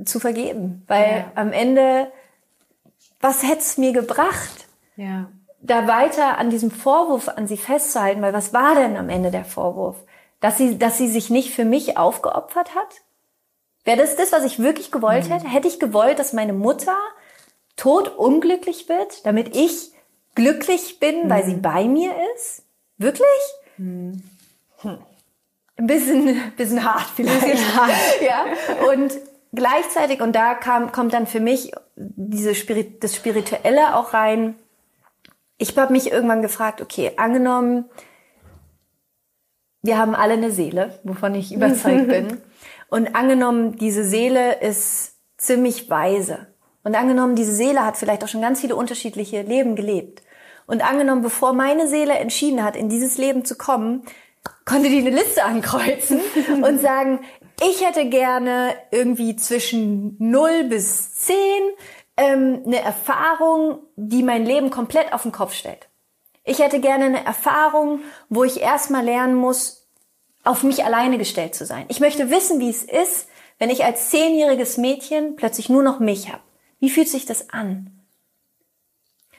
zu 0.06 0.19
vergeben, 0.19 0.84
weil 0.88 1.25
ja. 1.25 1.32
am 1.36 1.52
Ende, 1.52 2.12
was 3.21 3.43
hätte 3.43 3.62
es 3.62 3.78
mir 3.78 3.93
gebracht? 3.93 4.67
Ja. 4.97 5.30
Da 5.62 5.88
weiter 5.88 6.38
an 6.38 6.49
diesem 6.49 6.71
Vorwurf 6.71 7.30
an 7.30 7.47
sie 7.47 7.58
festzuhalten, 7.58 8.21
weil 8.21 8.34
was 8.34 8.54
war 8.54 8.75
denn 8.75 8.97
am 8.97 9.10
Ende 9.10 9.32
der 9.32 9.45
Vorwurf? 9.45 9.95
Dass 10.41 10.58
sie, 10.58 10.78
dass 10.78 10.97
sie 10.97 11.10
sich 11.10 11.30
nicht 11.30 11.54
für 11.54 11.65
mich 11.65 11.97
aufgeopfert 11.97 12.75
hat? 12.75 13.02
Wäre 13.85 13.97
das 13.97 14.15
das, 14.15 14.31
was 14.31 14.43
ich 14.43 14.59
wirklich 14.59 14.91
gewollt 14.91 15.27
mhm. 15.27 15.33
hätte? 15.33 15.47
Hätte 15.47 15.67
ich 15.67 15.79
gewollt, 15.79 16.19
dass 16.19 16.33
meine 16.33 16.53
Mutter 16.53 16.97
tot 17.75 18.09
unglücklich 18.09 18.89
wird, 18.89 19.25
damit 19.25 19.55
ich 19.55 19.91
glücklich 20.35 20.99
bin, 20.99 21.25
mhm. 21.25 21.29
weil 21.29 21.45
sie 21.45 21.55
mhm. 21.55 21.61
bei 21.61 21.85
mir 21.85 22.13
ist? 22.35 22.63
Wirklich? 22.97 23.25
Mhm. 23.77 24.21
Hm. 24.81 24.97
Ein 25.77 25.87
bisschen, 25.87 26.53
bisschen 26.57 26.83
hart 26.83 27.07
vielleicht. 27.15 27.47
Ja. 28.21 28.45
Und 28.91 29.17
gleichzeitig, 29.53 30.21
und 30.21 30.33
da 30.33 30.53
kam, 30.53 30.91
kommt 30.91 31.13
dann 31.13 31.25
für 31.25 31.39
mich 31.39 31.71
diese 31.95 32.55
Spirit, 32.55 33.03
das 33.03 33.15
Spirituelle 33.15 33.95
auch 33.95 34.13
rein. 34.13 34.55
Ich 35.57 35.77
habe 35.77 35.93
mich 35.93 36.11
irgendwann 36.11 36.41
gefragt, 36.41 36.81
okay, 36.81 37.13
angenommen, 37.17 37.85
wir 39.81 39.97
haben 39.97 40.15
alle 40.15 40.33
eine 40.33 40.51
Seele, 40.51 40.99
wovon 41.03 41.35
ich 41.35 41.53
überzeugt 41.53 42.07
bin. 42.09 42.41
Und 42.89 43.15
angenommen, 43.15 43.78
diese 43.78 44.04
Seele 44.04 44.60
ist 44.60 45.15
ziemlich 45.38 45.89
weise. 45.89 46.47
Und 46.84 46.95
angenommen, 46.95 47.36
diese 47.36 47.54
Seele 47.54 47.86
hat 47.86 47.97
vielleicht 47.97 48.23
auch 48.23 48.28
schon 48.28 48.41
ganz 48.41 48.62
viele 48.62 48.75
unterschiedliche 48.75 49.41
Leben 49.41 49.75
gelebt. 49.75 50.23
Und 50.65 50.88
angenommen, 50.88 51.21
bevor 51.21 51.54
meine 51.54 51.88
Seele 51.88 52.13
entschieden 52.13 52.63
hat, 52.63 52.75
in 52.75 52.89
dieses 52.89 53.17
Leben 53.17 53.45
zu 53.45 53.56
kommen, 53.56 54.04
konnte 54.65 54.89
die 54.89 54.99
eine 54.99 55.10
Liste 55.10 55.43
ankreuzen 55.43 56.19
und 56.63 56.80
sagen, 56.80 57.19
ich 57.62 57.86
hätte 57.86 58.06
gerne 58.06 58.75
irgendwie 58.91 59.36
zwischen 59.36 60.15
0 60.19 60.65
bis 60.65 61.15
10 61.15 61.36
ähm, 62.17 62.63
eine 62.65 62.82
Erfahrung, 62.82 63.80
die 63.95 64.23
mein 64.23 64.45
Leben 64.45 64.69
komplett 64.69 65.12
auf 65.13 65.23
den 65.23 65.32
Kopf 65.32 65.54
stellt. 65.54 65.89
Ich 66.43 66.60
hätte 66.60 66.80
gerne 66.80 67.06
eine 67.06 67.25
Erfahrung, 67.25 68.02
wo 68.30 68.43
ich 68.43 68.62
erstmal 68.62 69.04
lernen 69.04 69.36
muss, 69.36 69.78
auf 70.49 70.63
mich 70.63 70.83
alleine 70.83 71.19
gestellt 71.19 71.53
zu 71.53 71.63
sein. 71.63 71.85
Ich 71.89 71.99
möchte 71.99 72.31
wissen, 72.31 72.59
wie 72.59 72.71
es 72.71 72.83
ist, 72.83 73.27
wenn 73.59 73.69
ich 73.69 73.85
als 73.85 74.09
zehnjähriges 74.09 74.77
Mädchen 74.77 75.35
plötzlich 75.35 75.69
nur 75.69 75.83
noch 75.83 75.99
mich 75.99 76.29
habe. 76.29 76.41
Wie 76.79 76.89
fühlt 76.89 77.07
sich 77.07 77.27
das 77.27 77.51
an? 77.51 77.91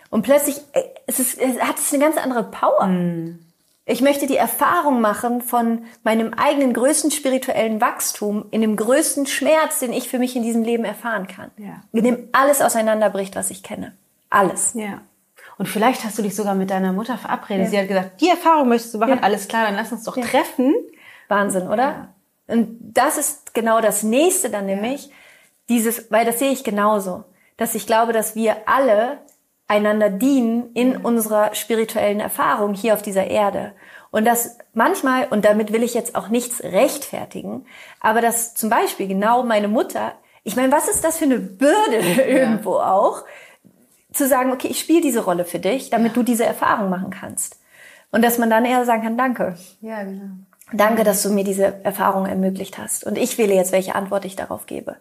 Und 0.08 0.22
plötzlich 0.22 0.58
äh, 0.72 0.82
es 1.06 1.18
ist, 1.18 1.38
es 1.38 1.60
hat 1.60 1.78
es 1.78 1.92
eine 1.92 2.04
ganz 2.04 2.16
andere 2.16 2.44
Power. 2.44 2.86
Mm. 2.86 3.40
Ich 3.86 4.02
möchte 4.02 4.28
die 4.28 4.36
Erfahrung 4.36 5.00
machen 5.00 5.42
von 5.42 5.84
meinem 6.04 6.32
eigenen 6.32 6.72
größten 6.74 7.10
spirituellen 7.10 7.80
Wachstum 7.80 8.44
in 8.52 8.60
dem 8.60 8.76
größten 8.76 9.26
Schmerz, 9.26 9.80
den 9.80 9.92
ich 9.92 10.08
für 10.08 10.20
mich 10.20 10.36
in 10.36 10.44
diesem 10.44 10.62
Leben 10.62 10.84
erfahren 10.84 11.26
kann. 11.26 11.50
Ja. 11.56 11.82
In 11.90 12.04
dem 12.04 12.28
alles 12.30 12.60
auseinanderbricht, 12.62 13.34
was 13.34 13.50
ich 13.50 13.64
kenne. 13.64 13.96
Alles. 14.28 14.74
Ja. 14.74 15.00
Und 15.58 15.66
vielleicht 15.66 16.04
hast 16.04 16.18
du 16.18 16.22
dich 16.22 16.36
sogar 16.36 16.54
mit 16.54 16.70
deiner 16.70 16.92
Mutter 16.92 17.18
verabredet. 17.18 17.64
Ja. 17.64 17.70
Sie 17.70 17.78
hat 17.78 17.88
gesagt, 17.88 18.20
die 18.20 18.28
Erfahrung 18.28 18.68
möchtest 18.68 18.94
du 18.94 18.98
machen. 18.98 19.16
Ja. 19.16 19.22
Alles 19.22 19.48
klar, 19.48 19.64
dann 19.64 19.74
lass 19.74 19.90
uns 19.90 20.04
doch 20.04 20.16
treffen. 20.16 20.72
Wahnsinn, 21.30 21.68
oder? 21.68 21.82
Ja. 21.82 22.14
Und 22.48 22.76
das 22.80 23.16
ist 23.16 23.54
genau 23.54 23.80
das 23.80 24.02
nächste 24.02 24.50
dann 24.50 24.66
nämlich. 24.66 25.10
Dieses, 25.68 26.10
weil 26.10 26.26
das 26.26 26.40
sehe 26.40 26.50
ich 26.50 26.64
genauso. 26.64 27.24
Dass 27.56 27.74
ich 27.74 27.86
glaube, 27.86 28.12
dass 28.12 28.34
wir 28.34 28.56
alle 28.66 29.18
einander 29.68 30.10
dienen 30.10 30.72
in 30.74 30.96
unserer 30.96 31.54
spirituellen 31.54 32.18
Erfahrung 32.18 32.74
hier 32.74 32.94
auf 32.94 33.02
dieser 33.02 33.28
Erde. 33.28 33.72
Und 34.10 34.24
das 34.24 34.58
manchmal, 34.74 35.28
und 35.28 35.44
damit 35.44 35.72
will 35.72 35.84
ich 35.84 35.94
jetzt 35.94 36.16
auch 36.16 36.28
nichts 36.28 36.62
rechtfertigen, 36.64 37.64
aber 38.00 38.20
dass 38.20 38.54
zum 38.54 38.68
Beispiel 38.68 39.06
genau 39.06 39.44
meine 39.44 39.68
Mutter, 39.68 40.12
ich 40.42 40.56
meine, 40.56 40.72
was 40.72 40.88
ist 40.88 41.04
das 41.04 41.18
für 41.18 41.26
eine 41.26 41.38
Bürde 41.38 41.98
irgendwo 42.26 42.78
ja. 42.78 42.92
auch, 42.92 43.24
zu 44.12 44.26
sagen, 44.26 44.50
okay, 44.50 44.66
ich 44.66 44.80
spiele 44.80 45.02
diese 45.02 45.24
Rolle 45.24 45.44
für 45.44 45.60
dich, 45.60 45.90
damit 45.90 46.16
du 46.16 46.24
diese 46.24 46.44
Erfahrung 46.44 46.90
machen 46.90 47.10
kannst. 47.10 47.60
Und 48.10 48.22
dass 48.22 48.38
man 48.38 48.50
dann 48.50 48.64
eher 48.64 48.84
sagen 48.84 49.02
kann, 49.02 49.16
danke. 49.16 49.56
Ja, 49.80 50.02
genau. 50.02 50.30
Danke, 50.72 51.04
dass 51.04 51.22
du 51.22 51.30
mir 51.30 51.44
diese 51.44 51.84
Erfahrung 51.84 52.26
ermöglicht 52.26 52.78
hast. 52.78 53.04
Und 53.04 53.18
ich 53.18 53.38
wähle 53.38 53.54
jetzt, 53.54 53.72
welche 53.72 53.94
Antwort 53.94 54.24
ich 54.24 54.36
darauf 54.36 54.66
gebe. 54.66 54.96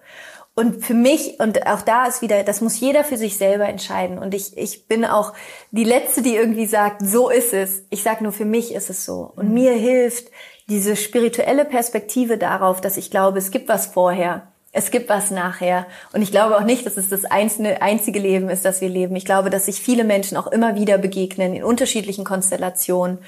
Und 0.56 0.84
für 0.84 0.94
mich, 0.94 1.40
und 1.40 1.66
auch 1.68 1.82
da 1.82 2.06
ist 2.06 2.22
wieder, 2.22 2.44
das 2.44 2.60
muss 2.60 2.80
jeder 2.80 3.04
für 3.04 3.18
sich 3.18 3.38
selber 3.38 3.70
entscheiden. 3.70 4.18
Und 4.18 4.34
ich, 4.34 4.58
ich 4.58 4.88
bin 4.88 5.06
auch 5.06 5.34
die 5.72 5.84
Letzte, 5.86 6.22
die 6.22 6.36
irgendwie 6.36 6.66
sagt, 6.66 7.02
so 7.02 7.30
ist 7.30 7.54
es. 7.54 7.84
Ich 7.90 8.04
sage 8.04 8.24
nur, 8.24 8.34
für 8.34 8.46
mich 8.46 8.74
ist 8.74 8.90
es 8.90 9.06
so. 9.06 9.32
Und 9.36 9.54
mir 9.54 9.72
hilft 9.74 10.30
diese 10.68 10.96
spirituelle 10.96 11.66
Perspektive 11.66 12.38
darauf, 12.38 12.82
dass 12.82 12.98
ich 12.98 13.10
glaube, 13.10 13.38
es 13.38 13.52
gibt 13.52 13.70
was 13.70 13.86
vorher. 13.86 14.48
Es 14.72 14.92
gibt 14.92 15.10
was 15.10 15.32
nachher. 15.32 15.88
Und 16.14 16.22
ich 16.22 16.32
glaube 16.32 16.58
auch 16.58 16.64
nicht, 16.64 16.86
dass 16.86 16.98
es 16.98 17.10
das 17.10 17.26
einzelne, 17.26 17.82
einzige 17.82 18.20
Leben 18.20 18.50
ist, 18.50 18.66
das 18.66 18.82
wir 18.82 18.90
leben. 18.90 19.16
Ich 19.16 19.26
glaube, 19.26 19.50
dass 19.50 19.66
sich 19.66 19.82
viele 19.82 20.04
Menschen 20.04 20.38
auch 20.38 20.48
immer 20.48 20.76
wieder 20.76 20.98
begegnen 20.98 21.56
in 21.56 21.64
unterschiedlichen 21.64 22.26
Konstellationen. 22.26 23.20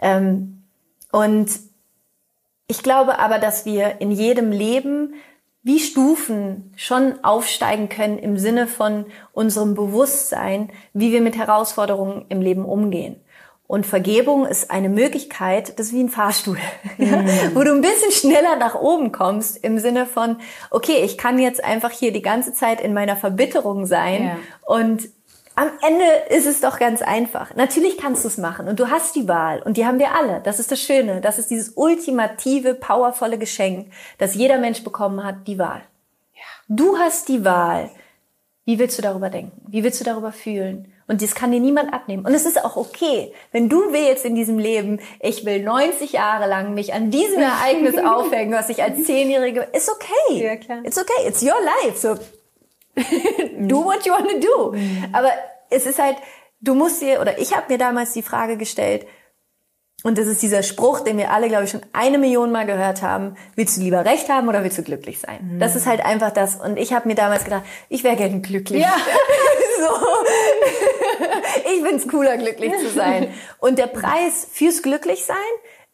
Ähm, 0.00 0.62
und 1.12 1.50
ich 2.68 2.82
glaube 2.82 3.18
aber, 3.18 3.38
dass 3.38 3.66
wir 3.66 4.00
in 4.00 4.12
jedem 4.12 4.52
Leben 4.52 5.14
wie 5.62 5.80
Stufen 5.80 6.72
schon 6.76 7.24
aufsteigen 7.24 7.88
können 7.88 8.18
im 8.18 8.38
Sinne 8.38 8.66
von 8.66 9.06
unserem 9.32 9.74
Bewusstsein, 9.74 10.70
wie 10.92 11.12
wir 11.12 11.20
mit 11.20 11.36
Herausforderungen 11.36 12.26
im 12.28 12.40
Leben 12.40 12.64
umgehen. 12.64 13.16
Und 13.66 13.84
Vergebung 13.84 14.46
ist 14.46 14.70
eine 14.70 14.88
Möglichkeit, 14.88 15.78
das 15.78 15.88
ist 15.88 15.92
wie 15.92 16.02
ein 16.02 16.08
Fahrstuhl, 16.08 16.56
mhm. 16.96 17.28
wo 17.54 17.62
du 17.64 17.72
ein 17.74 17.82
bisschen 17.82 18.12
schneller 18.12 18.56
nach 18.56 18.74
oben 18.74 19.12
kommst 19.12 19.62
im 19.62 19.78
Sinne 19.78 20.06
von, 20.06 20.36
okay, 20.70 21.02
ich 21.04 21.18
kann 21.18 21.38
jetzt 21.38 21.62
einfach 21.62 21.90
hier 21.90 22.12
die 22.12 22.22
ganze 22.22 22.54
Zeit 22.54 22.80
in 22.80 22.94
meiner 22.94 23.16
Verbitterung 23.16 23.84
sein 23.84 24.24
ja. 24.24 24.36
und 24.64 25.10
am 25.58 25.70
Ende 25.82 26.04
ist 26.30 26.46
es 26.46 26.60
doch 26.60 26.78
ganz 26.78 27.02
einfach. 27.02 27.56
Natürlich 27.56 27.98
kannst 27.98 28.22
du 28.22 28.28
es 28.28 28.38
machen 28.38 28.68
und 28.68 28.78
du 28.78 28.90
hast 28.90 29.16
die 29.16 29.26
Wahl 29.26 29.60
und 29.60 29.76
die 29.76 29.84
haben 29.84 29.98
wir 29.98 30.14
alle. 30.14 30.40
Das 30.44 30.60
ist 30.60 30.70
das 30.70 30.80
Schöne. 30.80 31.20
Das 31.20 31.36
ist 31.36 31.50
dieses 31.50 31.72
ultimative, 31.74 32.74
powervolle 32.74 33.38
Geschenk, 33.38 33.92
das 34.18 34.36
jeder 34.36 34.58
Mensch 34.58 34.84
bekommen 34.84 35.24
hat, 35.24 35.48
die 35.48 35.58
Wahl. 35.58 35.82
Ja. 36.32 36.42
Du 36.68 36.96
hast 36.96 37.28
die 37.28 37.44
Wahl. 37.44 37.90
Wie 38.66 38.78
willst 38.78 38.98
du 38.98 39.02
darüber 39.02 39.30
denken? 39.30 39.60
Wie 39.66 39.82
willst 39.82 40.00
du 40.00 40.04
darüber 40.04 40.30
fühlen? 40.30 40.92
Und 41.08 41.22
das 41.22 41.34
kann 41.34 41.50
dir 41.50 41.58
niemand 41.58 41.92
abnehmen. 41.92 42.24
Und 42.24 42.34
es 42.34 42.46
ist 42.46 42.64
auch 42.64 42.76
okay, 42.76 43.32
wenn 43.50 43.68
du 43.68 43.92
willst 43.92 44.24
in 44.24 44.36
diesem 44.36 44.60
Leben, 44.60 45.00
ich 45.18 45.44
will 45.44 45.64
90 45.64 46.12
Jahre 46.12 46.48
lang 46.48 46.74
mich 46.74 46.94
an 46.94 47.10
diesem 47.10 47.40
Ereignis 47.40 47.96
aufhängen, 48.04 48.52
was 48.52 48.68
ich 48.68 48.80
als 48.80 49.02
Zehnjährige, 49.02 49.66
ist 49.72 49.90
okay. 49.90 50.44
Ja, 50.44 50.56
klar. 50.56 50.84
It's 50.84 50.98
okay. 50.98 51.26
It's 51.26 51.42
your 51.42 51.58
life. 51.82 51.98
So 51.98 52.16
do 53.68 53.84
what 53.84 54.04
you 54.06 54.12
want 54.12 54.28
to 54.28 54.40
do. 54.40 54.72
Mhm. 54.72 55.08
Aber 55.12 55.30
es 55.70 55.86
ist 55.86 55.98
halt, 55.98 56.16
du 56.60 56.74
musst 56.74 57.00
dir, 57.00 57.20
oder 57.20 57.38
ich 57.38 57.54
habe 57.56 57.72
mir 57.72 57.78
damals 57.78 58.12
die 58.12 58.22
Frage 58.22 58.56
gestellt, 58.56 59.06
und 60.04 60.16
das 60.16 60.28
ist 60.28 60.42
dieser 60.42 60.62
Spruch, 60.62 61.00
den 61.00 61.18
wir 61.18 61.32
alle, 61.32 61.48
glaube 61.48 61.64
ich, 61.64 61.70
schon 61.70 61.80
eine 61.92 62.18
Million 62.18 62.52
Mal 62.52 62.66
gehört 62.66 63.02
haben. 63.02 63.36
Willst 63.56 63.76
du 63.76 63.80
lieber 63.80 64.04
Recht 64.04 64.28
haben 64.28 64.48
oder 64.48 64.62
willst 64.62 64.78
du 64.78 64.84
glücklich 64.84 65.18
sein? 65.18 65.54
Mhm. 65.54 65.58
Das 65.58 65.74
ist 65.74 65.86
halt 65.86 66.04
einfach 66.04 66.30
das. 66.30 66.54
Und 66.54 66.76
ich 66.76 66.92
habe 66.92 67.08
mir 67.08 67.16
damals 67.16 67.42
gedacht, 67.42 67.64
ich 67.88 68.04
wäre 68.04 68.14
gerne 68.14 68.40
glücklich. 68.40 68.82
Ja. 68.82 68.94
so. 69.80 69.90
ich 71.72 71.82
find's 71.82 72.06
cooler, 72.06 72.36
glücklich 72.36 72.72
zu 72.78 72.90
sein. 72.90 73.34
Und 73.58 73.80
der 73.80 73.88
Preis 73.88 74.46
fürs 74.52 74.82
Glücklichsein 74.82 75.36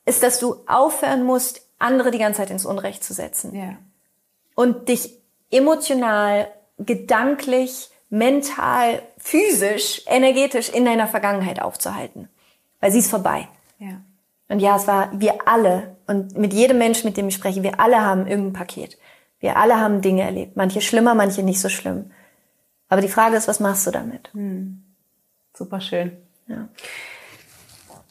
ist, 0.05 0.23
dass 0.23 0.39
du 0.39 0.57
aufhören 0.67 1.25
musst, 1.25 1.63
andere 1.79 2.11
die 2.11 2.19
ganze 2.19 2.43
Zeit 2.43 2.51
ins 2.51 2.67
Unrecht 2.67 3.03
zu 3.03 3.15
setzen. 3.15 3.55
Ja. 3.55 3.77
Und 4.55 4.91
dich 4.91 5.19
emotional 5.51 6.49
gedanklich, 6.79 7.91
mental, 8.11 9.03
physisch, 9.19 10.03
energetisch 10.07 10.69
in 10.69 10.85
deiner 10.85 11.09
Vergangenheit 11.09 11.61
aufzuhalten. 11.61 12.29
Weil 12.81 12.93
sie 12.93 12.99
ist 12.99 13.11
vorbei. 13.11 13.49
Ja. 13.79 14.01
Und 14.49 14.61
ja, 14.61 14.77
es 14.77 14.87
war 14.87 15.11
wir 15.19 15.49
alle 15.49 15.97
und 16.07 16.37
mit 16.37 16.53
jedem 16.53 16.79
Menschen, 16.79 17.09
mit 17.09 17.17
dem 17.17 17.29
ich 17.29 17.35
spreche, 17.35 17.63
wir 17.63 17.81
alle 17.81 18.01
haben 18.01 18.27
irgendein 18.27 18.53
Paket. 18.53 18.99
Wir 19.41 19.57
alle 19.57 19.81
haben 19.81 20.01
Dinge 20.01 20.23
erlebt. 20.23 20.57
Manche 20.57 20.81
schlimmer, 20.81 21.15
manche 21.15 21.43
nicht 21.43 21.61
so 21.61 21.69
schlimm. 21.69 22.11
Aber 22.89 23.01
die 23.01 23.09
Frage 23.09 23.37
ist, 23.37 23.49
was 23.49 23.61
machst 23.61 23.87
du 23.87 23.91
damit? 23.91 24.33
Hm. 24.33 24.83
Super 25.55 25.81
schön. 25.81 26.17
Ja. 26.47 26.69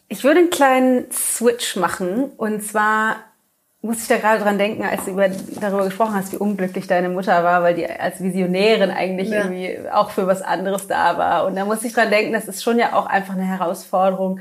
Ich 0.08 0.24
würde 0.24 0.40
einen 0.40 0.50
kleinen 0.50 1.12
Switch 1.12 1.76
machen 1.76 2.26
und 2.38 2.64
zwar 2.64 3.18
muss 3.84 4.02
ich 4.02 4.08
da 4.08 4.18
gerade 4.18 4.42
dran 4.42 4.58
denken, 4.58 4.84
als 4.84 5.04
du 5.04 5.12
über, 5.12 5.28
darüber 5.60 5.84
gesprochen 5.84 6.16
hast, 6.16 6.32
wie 6.32 6.38
unglücklich 6.38 6.88
deine 6.88 7.10
Mutter 7.10 7.44
war, 7.44 7.64
weil 7.64 7.76
die 7.76 7.86
als 7.86 8.24
Visionärin 8.24 8.92
eigentlich 8.92 9.30
ja. 9.30 9.44
irgendwie 9.44 9.78
auch 9.92 10.10
für 10.10 10.26
was 10.26 10.42
anderes 10.42 10.88
da 10.88 11.18
war. 11.18 11.46
Und 11.46 11.56
da 11.56 11.66
muss 11.66 11.84
ich 11.84 11.92
dran 11.92 12.10
denken, 12.10 12.32
das 12.32 12.48
ist 12.48 12.64
schon 12.64 12.80
ja 12.80 12.94
auch 12.94 13.08
einfach 13.08 13.34
eine 13.34 13.44
Herausforderung, 13.44 14.40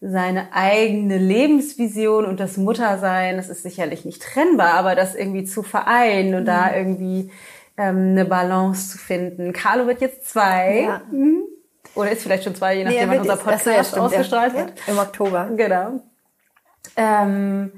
seine 0.00 0.52
eigene 0.52 1.18
Lebensvision 1.18 2.26
und 2.26 2.38
das 2.38 2.58
Muttersein, 2.58 3.38
das 3.38 3.48
ist 3.48 3.64
sicherlich 3.64 4.04
nicht 4.04 4.22
trennbar, 4.22 4.74
aber 4.74 4.94
das 4.94 5.16
irgendwie 5.16 5.44
zu 5.44 5.64
vereinen 5.64 6.34
und 6.34 6.42
mhm. 6.42 6.46
da 6.46 6.72
irgendwie 6.72 7.32
ähm, 7.76 8.10
eine 8.10 8.24
Balance 8.24 8.92
zu 8.92 8.98
finden. 8.98 9.52
Carlo 9.52 9.88
wird 9.88 10.00
jetzt 10.00 10.28
zwei. 10.28 10.82
Ja. 10.82 11.02
Mhm. 11.10 11.42
Oder 11.96 12.12
ist 12.12 12.22
vielleicht 12.22 12.44
schon 12.44 12.54
zwei, 12.54 12.76
je 12.76 12.84
nachdem, 12.84 13.08
nee, 13.08 13.16
wann 13.16 13.20
unser 13.22 13.36
Podcast 13.36 13.96
ja, 13.96 14.00
ausgestrahlt 14.00 14.54
wird. 14.54 14.74
Im 14.86 14.98
Oktober. 14.98 15.48
Genau. 15.56 16.02
Ähm, 16.96 17.72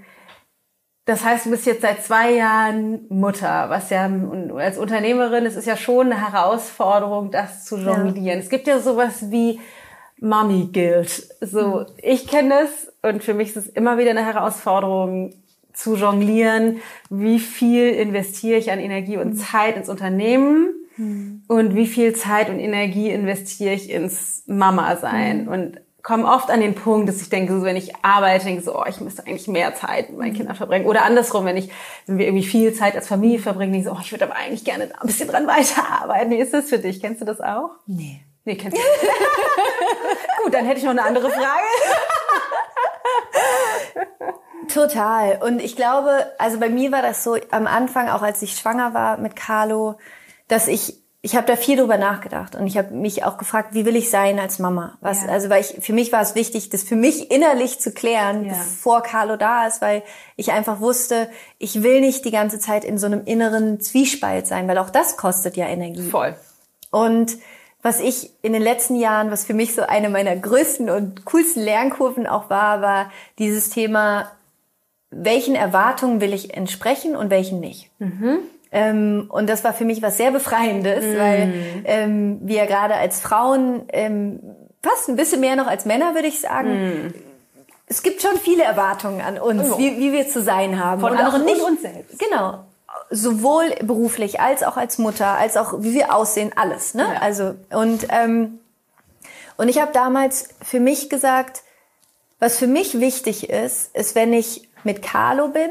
das 1.09 1.25
heißt, 1.25 1.47
du 1.47 1.51
bist 1.51 1.65
jetzt 1.65 1.81
seit 1.81 2.05
zwei 2.05 2.33
Jahren 2.33 3.07
Mutter, 3.09 3.71
was 3.71 3.89
ja 3.89 4.11
als 4.57 4.77
Unternehmerin, 4.77 5.47
es 5.47 5.57
ist 5.57 5.67
ja 5.67 5.75
schon 5.75 6.13
eine 6.13 6.21
Herausforderung, 6.21 7.31
das 7.31 7.65
zu 7.65 7.79
jonglieren. 7.79 8.27
Ja. 8.27 8.35
Es 8.35 8.51
gibt 8.51 8.67
ja 8.67 8.79
sowas 8.79 9.31
wie 9.31 9.59
Mommy 10.21 10.69
Guild. 10.71 11.09
So, 11.41 11.79
mhm. 11.81 11.87
ich 12.03 12.27
kenne 12.27 12.57
es 12.65 12.93
und 13.01 13.25
für 13.25 13.33
mich 13.33 13.49
ist 13.49 13.57
es 13.57 13.69
immer 13.69 13.97
wieder 13.97 14.11
eine 14.11 14.23
Herausforderung 14.23 15.33
zu 15.73 15.97
jonglieren. 15.97 16.83
Wie 17.09 17.39
viel 17.39 17.89
investiere 17.89 18.59
ich 18.59 18.71
an 18.71 18.79
Energie 18.79 19.17
und 19.17 19.29
mhm. 19.29 19.37
Zeit 19.39 19.79
ins 19.79 19.89
Unternehmen? 19.89 20.75
Mhm. 20.99 21.43
Und 21.49 21.75
wie 21.75 21.87
viel 21.87 22.15
Zeit 22.17 22.51
und 22.51 22.59
Energie 22.59 23.09
investiere 23.09 23.73
ich 23.73 23.89
ins 23.89 24.43
Mama 24.47 24.95
sein? 24.97 25.49
Und 25.49 25.81
komme 26.09 26.27
oft 26.27 26.51
an 26.51 26.63
den 26.63 26.75
Punkt, 26.75 27.07
dass 27.07 27.21
ich 27.21 27.29
denke, 27.29 27.53
so, 27.53 27.65
wenn 27.65 27.77
ich 27.77 27.95
arbeite, 28.03 28.47
denke 28.47 28.63
so, 28.63 28.75
oh, 28.75 28.85
ich 28.89 28.99
müsste 28.99 29.27
eigentlich 29.27 29.47
mehr 29.47 29.75
Zeit 29.75 30.09
mit 30.09 30.19
meinen 30.19 30.33
Kindern 30.33 30.57
verbringen. 30.57 30.87
Oder 30.87 31.05
andersrum, 31.05 31.45
wenn 31.45 31.59
ich, 31.59 31.71
wenn 32.07 32.17
wir 32.17 32.27
irgendwie 32.27 32.47
viel 32.47 32.73
Zeit 32.73 32.97
als 32.97 33.07
Familie 33.07 33.39
verbringen, 33.39 33.75
denke 33.75 33.87
ich 33.87 33.93
so, 33.93 33.95
oh, 33.95 34.01
ich 34.03 34.11
würde 34.11 34.25
aber 34.25 34.35
eigentlich 34.35 34.65
gerne 34.65 34.85
ein 34.85 35.07
bisschen 35.07 35.29
dran 35.29 35.47
weiterarbeiten. 35.47 36.31
Wie 36.31 36.39
ist 36.39 36.55
das 36.55 36.71
für 36.71 36.79
dich? 36.79 37.03
Kennst 37.03 37.21
du 37.21 37.27
das 37.27 37.43
auch? 37.43 37.73
Nee. 37.87 38.23
Nee, 38.47 38.57
kennst 38.57 38.79
du 38.79 38.81
nicht. 38.81 39.13
Gut, 40.45 40.55
dann 40.55 40.65
hätte 40.65 40.79
ich 40.79 40.85
noch 40.85 40.93
eine 40.93 41.05
andere 41.05 41.29
Frage. 41.29 41.67
Total. 44.73 45.39
Und 45.43 45.61
ich 45.61 45.77
glaube, 45.77 46.25
also 46.39 46.59
bei 46.59 46.71
mir 46.71 46.91
war 46.91 47.03
das 47.03 47.23
so 47.23 47.37
am 47.51 47.67
Anfang, 47.67 48.09
auch 48.09 48.23
als 48.23 48.41
ich 48.41 48.57
schwanger 48.57 48.95
war 48.95 49.19
mit 49.19 49.37
Carlo, 49.37 49.99
dass 50.49 50.69
ich 50.69 51.03
ich 51.21 51.35
habe 51.35 51.47
da 51.47 51.57
viel 51.57 51.77
drüber 51.77 51.99
nachgedacht 51.99 52.55
und 52.55 52.67
ich 52.67 52.79
habe 52.79 52.95
mich 52.95 53.25
auch 53.25 53.39
gefragt, 53.39 53.75
wie 53.75 53.85
will 53.85 53.97
ich 53.97 54.09
sein 54.09 54.39
als 54.39 54.61
Mama? 54.61 54.97
Was, 55.01 55.25
ja. 55.25 55.31
also 55.31 55.51
weil 55.51 55.63
ich 55.63 55.77
für 55.81 55.93
mich 55.93 56.13
war 56.13 56.23
es 56.23 56.37
wichtig, 56.37 56.71
das 56.71 56.85
für 56.85 56.95
mich 56.95 57.33
innerlich 57.33 57.81
zu 57.81 57.91
klären, 57.91 58.45
ja. 58.45 58.53
bevor 58.53 59.03
Carlo 59.03 59.37
da 59.37 59.67
ist, 59.67 59.83
weil 59.83 60.05
ich 60.37 60.53
einfach 60.53 60.81
wusste, 60.81 61.29
ich 61.59 61.83
will 61.83 62.01
nicht 62.01 62.25
die 62.25 62.31
ganze 62.31 62.61
Zeit 62.61 62.85
in 62.85 62.99
so 62.99 63.07
einem 63.07 63.25
inneren 63.25 63.81
Zwiespalt 63.81 64.47
sein, 64.47 64.69
weil 64.69 64.79
auch 64.79 64.91
das 64.91 65.17
kostet 65.17 65.57
ja 65.57 65.67
Energie. 65.67 66.09
Voll. 66.09 66.37
Und 66.91 67.39
was 67.83 68.01
ich 68.01 68.31
in 68.43 68.53
den 68.53 68.63
letzten 68.63 68.95
Jahren, 68.95 69.31
was 69.33 69.45
für 69.45 69.55
mich 69.55 69.75
so 69.75 69.83
eine 69.83 70.11
meiner 70.11 70.37
größten 70.37 70.89
und 70.89 71.25
coolsten 71.25 71.63
Lernkurven 71.63 72.27
auch 72.27 72.49
war, 72.49 72.81
war 72.81 73.11
dieses 73.39 73.71
Thema, 73.71 74.31
welchen 75.11 75.57
Erwartungen 75.57 76.21
will 76.21 76.33
ich 76.33 76.55
entsprechen 76.55 77.17
und 77.17 77.31
welchen 77.31 77.61
nicht. 77.61 77.91
Mhm. 77.99 78.39
Ähm, 78.71 79.27
und 79.31 79.49
das 79.49 79.65
war 79.65 79.73
für 79.73 79.85
mich 79.85 80.03
was 80.03 80.17
sehr 80.17 80.31
Befreiendes, 80.31 81.05
mm. 81.05 81.19
weil 81.19 81.53
ähm, 81.85 82.39
wir 82.43 82.67
gerade 82.67 82.95
als 82.95 83.21
Frauen 83.21 83.85
ähm, 83.93 84.41
fast 84.83 85.09
ein 85.09 85.17
bisschen 85.17 85.41
mehr 85.41 85.57
noch 85.57 85.67
als 85.67 85.87
Männer, 85.87 86.15
würde 86.15 86.29
ich 86.29 86.41
sagen, 86.41 87.07
mm. 87.09 87.15
es 87.87 88.03
gibt 88.03 88.21
schon 88.21 88.37
viele 88.37 88.65
Erwartungen 88.65 89.23
an 89.23 89.39
uns, 89.39 89.71
oh. 89.73 89.79
wie, 89.79 89.99
wie 89.99 90.13
wir 90.13 90.29
zu 90.29 90.43
sein 90.43 90.83
haben. 90.83 91.01
Von 91.01 91.13
und 91.13 91.19
anderen 91.19 91.45
nicht 91.45 91.63
uns 91.63 91.81
selbst. 91.81 92.19
Genau. 92.19 92.65
Sowohl 93.11 93.71
beruflich 93.83 94.41
als 94.41 94.63
auch 94.63 94.77
als 94.77 94.99
Mutter, 94.99 95.39
als 95.39 95.57
auch 95.57 95.75
wie 95.79 95.95
wir 95.95 96.15
aussehen, 96.15 96.53
alles. 96.57 96.93
Ne? 96.95 97.05
Ja. 97.05 97.21
Also 97.23 97.55
und 97.71 98.07
ähm, 98.11 98.59
und 99.57 99.69
ich 99.69 99.81
habe 99.81 99.93
damals 99.93 100.51
für 100.63 100.79
mich 100.79 101.11
gesagt, 101.11 101.63
was 102.39 102.59
für 102.59 102.69
mich 102.69 103.01
wichtig 103.01 103.51
ist, 103.51 103.95
ist, 103.95 104.15
wenn 104.15 104.33
ich 104.33 104.69
mit 104.85 105.03
Carlo 105.03 105.49
bin, 105.49 105.71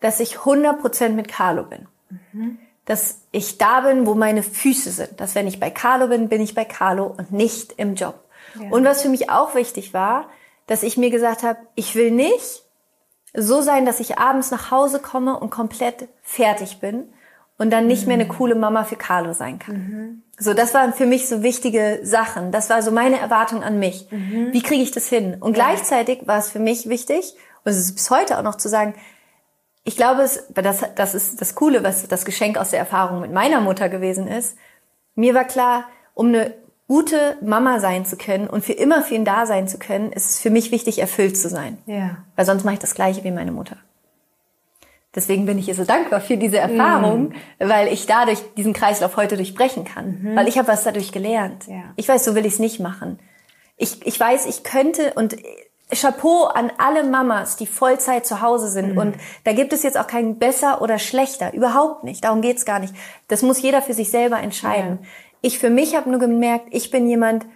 dass 0.00 0.18
ich 0.18 0.38
100% 0.38 1.10
mit 1.10 1.28
Carlo 1.28 1.62
bin. 1.62 1.86
Mhm. 2.32 2.58
Dass 2.84 3.20
ich 3.30 3.58
da 3.58 3.80
bin, 3.80 4.06
wo 4.06 4.14
meine 4.14 4.42
Füße 4.42 4.90
sind. 4.90 5.20
Dass 5.20 5.34
wenn 5.34 5.46
ich 5.46 5.60
bei 5.60 5.70
Carlo 5.70 6.08
bin, 6.08 6.28
bin 6.28 6.40
ich 6.40 6.54
bei 6.54 6.64
Carlo 6.64 7.06
und 7.06 7.32
nicht 7.32 7.74
im 7.76 7.94
Job. 7.94 8.24
Ja. 8.60 8.70
Und 8.70 8.84
was 8.84 9.02
für 9.02 9.08
mich 9.08 9.30
auch 9.30 9.54
wichtig 9.54 9.94
war, 9.94 10.28
dass 10.66 10.82
ich 10.82 10.96
mir 10.96 11.10
gesagt 11.10 11.42
habe, 11.42 11.58
ich 11.74 11.94
will 11.94 12.10
nicht 12.10 12.62
so 13.34 13.62
sein, 13.62 13.86
dass 13.86 14.00
ich 14.00 14.18
abends 14.18 14.50
nach 14.50 14.70
Hause 14.70 14.98
komme 14.98 15.38
und 15.38 15.50
komplett 15.50 16.08
fertig 16.22 16.80
bin 16.80 17.12
und 17.58 17.70
dann 17.70 17.86
nicht 17.86 18.02
mhm. 18.02 18.08
mehr 18.08 18.14
eine 18.14 18.24
mhm. 18.24 18.36
coole 18.36 18.54
Mama 18.54 18.84
für 18.84 18.96
Carlo 18.96 19.32
sein 19.32 19.58
kann. 19.58 19.76
Mhm. 19.76 20.22
So, 20.38 20.54
das 20.54 20.74
waren 20.74 20.92
für 20.92 21.06
mich 21.06 21.28
so 21.28 21.42
wichtige 21.42 22.00
Sachen. 22.02 22.50
Das 22.50 22.68
war 22.68 22.82
so 22.82 22.90
meine 22.90 23.18
Erwartung 23.18 23.62
an 23.62 23.78
mich. 23.78 24.08
Mhm. 24.10 24.52
Wie 24.52 24.62
kriege 24.62 24.82
ich 24.82 24.90
das 24.90 25.06
hin? 25.08 25.36
Und 25.38 25.56
ja. 25.56 25.64
gleichzeitig 25.64 26.26
war 26.26 26.38
es 26.38 26.50
für 26.50 26.58
mich 26.58 26.88
wichtig, 26.88 27.36
und 27.64 27.70
es 27.70 27.78
ist 27.78 27.94
bis 27.94 28.10
heute 28.10 28.38
auch 28.38 28.42
noch 28.42 28.56
zu 28.56 28.68
sagen, 28.68 28.94
ich 29.84 29.96
glaube, 29.96 30.22
es, 30.22 30.44
das, 30.50 30.84
das 30.94 31.14
ist 31.14 31.40
das 31.40 31.54
Coole, 31.54 31.82
was 31.82 32.06
das 32.06 32.24
Geschenk 32.24 32.56
aus 32.56 32.70
der 32.70 32.78
Erfahrung 32.78 33.20
mit 33.20 33.32
meiner 33.32 33.60
Mutter 33.60 33.88
gewesen 33.88 34.28
ist. 34.28 34.56
Mir 35.14 35.34
war 35.34 35.44
klar, 35.44 35.84
um 36.14 36.28
eine 36.28 36.54
gute 36.86 37.36
Mama 37.40 37.80
sein 37.80 38.04
zu 38.04 38.16
können 38.16 38.48
und 38.48 38.64
für 38.64 38.74
immer 38.74 39.02
für 39.02 39.14
ihn 39.14 39.24
da 39.24 39.46
sein 39.46 39.66
zu 39.66 39.78
können, 39.78 40.12
ist 40.12 40.30
es 40.30 40.40
für 40.40 40.50
mich 40.50 40.70
wichtig, 40.70 40.98
erfüllt 40.98 41.36
zu 41.36 41.48
sein. 41.48 41.78
Ja. 41.86 42.18
Weil 42.36 42.46
sonst 42.46 42.64
mache 42.64 42.74
ich 42.74 42.80
das 42.80 42.94
Gleiche 42.94 43.24
wie 43.24 43.30
meine 43.30 43.52
Mutter. 43.52 43.76
Deswegen 45.14 45.44
bin 45.44 45.58
ich 45.58 45.68
ihr 45.68 45.74
so 45.74 45.84
dankbar 45.84 46.20
für 46.20 46.38
diese 46.38 46.58
Erfahrung, 46.58 47.30
mm. 47.30 47.34
weil 47.58 47.88
ich 47.88 48.06
dadurch 48.06 48.38
diesen 48.56 48.72
Kreislauf 48.72 49.16
heute 49.16 49.36
durchbrechen 49.36 49.84
kann. 49.84 50.22
Mhm. 50.22 50.36
Weil 50.36 50.48
ich 50.48 50.56
habe 50.56 50.68
was 50.68 50.84
dadurch 50.84 51.12
gelernt. 51.12 51.66
Ja. 51.66 51.92
Ich 51.96 52.08
weiß, 52.08 52.24
so 52.24 52.34
will 52.34 52.46
ich 52.46 52.54
es 52.54 52.58
nicht 52.58 52.80
machen. 52.80 53.18
Ich, 53.76 54.06
ich 54.06 54.18
weiß, 54.18 54.46
ich 54.46 54.64
könnte 54.64 55.12
und 55.14 55.36
Chapeau 55.94 56.44
an 56.44 56.72
alle 56.78 57.04
Mamas, 57.04 57.56
die 57.56 57.66
Vollzeit 57.66 58.26
zu 58.26 58.40
Hause 58.40 58.68
sind. 58.68 58.92
Mhm. 58.92 58.98
Und 58.98 59.16
da 59.44 59.52
gibt 59.52 59.72
es 59.72 59.82
jetzt 59.82 59.98
auch 59.98 60.06
kein 60.06 60.38
besser 60.38 60.82
oder 60.82 60.98
schlechter. 60.98 61.52
Überhaupt 61.54 62.04
nicht. 62.04 62.24
Darum 62.24 62.40
geht's 62.40 62.64
gar 62.64 62.78
nicht. 62.78 62.94
Das 63.28 63.42
muss 63.42 63.60
jeder 63.60 63.82
für 63.82 63.94
sich 63.94 64.10
selber 64.10 64.38
entscheiden. 64.38 64.98
Ja. 65.00 65.08
Ich 65.42 65.58
für 65.58 65.70
mich 65.70 65.96
habe 65.96 66.10
nur 66.10 66.20
gemerkt, 66.20 66.66
ich 66.70 66.90
bin 66.90 67.08
jemand, 67.08 67.46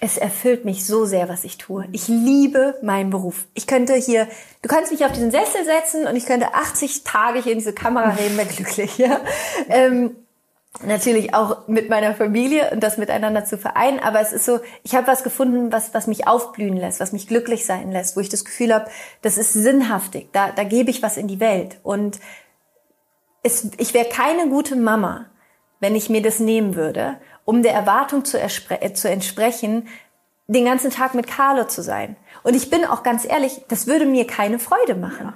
es 0.00 0.18
erfüllt 0.18 0.64
mich 0.64 0.86
so 0.86 1.06
sehr, 1.06 1.28
was 1.28 1.44
ich 1.44 1.56
tue. 1.56 1.86
Ich 1.92 2.08
liebe 2.08 2.78
meinen 2.82 3.10
Beruf. 3.10 3.46
Ich 3.54 3.66
könnte 3.66 3.94
hier, 3.94 4.28
du 4.62 4.68
kannst 4.68 4.92
mich 4.92 5.04
auf 5.04 5.12
diesen 5.12 5.30
Sessel 5.30 5.64
setzen 5.64 6.06
und 6.06 6.16
ich 6.16 6.26
könnte 6.26 6.54
80 6.54 7.04
Tage 7.04 7.42
hier 7.42 7.52
in 7.52 7.58
diese 7.58 7.72
Kamera 7.72 8.10
reden, 8.10 8.36
wäre 8.36 8.48
glücklich. 8.48 8.98
Ja? 8.98 9.20
Ähm, 9.68 10.16
natürlich 10.84 11.34
auch 11.34 11.68
mit 11.68 11.88
meiner 11.88 12.14
Familie 12.14 12.70
und 12.70 12.80
das 12.82 12.98
miteinander 12.98 13.44
zu 13.44 13.58
vereinen. 13.58 14.00
Aber 14.00 14.20
es 14.20 14.32
ist 14.32 14.44
so, 14.44 14.60
ich 14.82 14.94
habe 14.94 15.06
was 15.06 15.22
gefunden, 15.22 15.72
was, 15.72 15.94
was 15.94 16.06
mich 16.06 16.26
aufblühen 16.26 16.76
lässt, 16.76 17.00
was 17.00 17.12
mich 17.12 17.28
glücklich 17.28 17.64
sein 17.64 17.92
lässt, 17.92 18.16
wo 18.16 18.20
ich 18.20 18.28
das 18.28 18.44
Gefühl 18.44 18.74
habe, 18.74 18.90
das 19.22 19.38
ist 19.38 19.52
sinnhaftig. 19.52 20.32
Da, 20.32 20.50
da 20.52 20.64
gebe 20.64 20.90
ich 20.90 21.02
was 21.02 21.16
in 21.16 21.28
die 21.28 21.40
Welt. 21.40 21.78
Und 21.82 22.18
es, 23.42 23.70
ich 23.78 23.94
wäre 23.94 24.08
keine 24.08 24.48
gute 24.48 24.76
Mama, 24.76 25.26
wenn 25.80 25.94
ich 25.94 26.10
mir 26.10 26.22
das 26.22 26.40
nehmen 26.40 26.74
würde, 26.74 27.18
um 27.44 27.62
der 27.62 27.72
Erwartung 27.72 28.24
zu, 28.24 28.38
äh, 28.40 28.92
zu 28.92 29.08
entsprechen, 29.08 29.88
den 30.48 30.64
ganzen 30.64 30.90
Tag 30.90 31.14
mit 31.14 31.26
Carlo 31.26 31.64
zu 31.64 31.82
sein. 31.82 32.16
Und 32.42 32.54
ich 32.54 32.70
bin 32.70 32.84
auch 32.84 33.02
ganz 33.02 33.24
ehrlich, 33.24 33.64
das 33.68 33.86
würde 33.86 34.06
mir 34.06 34.26
keine 34.26 34.58
Freude 34.58 34.94
machen. 34.94 35.32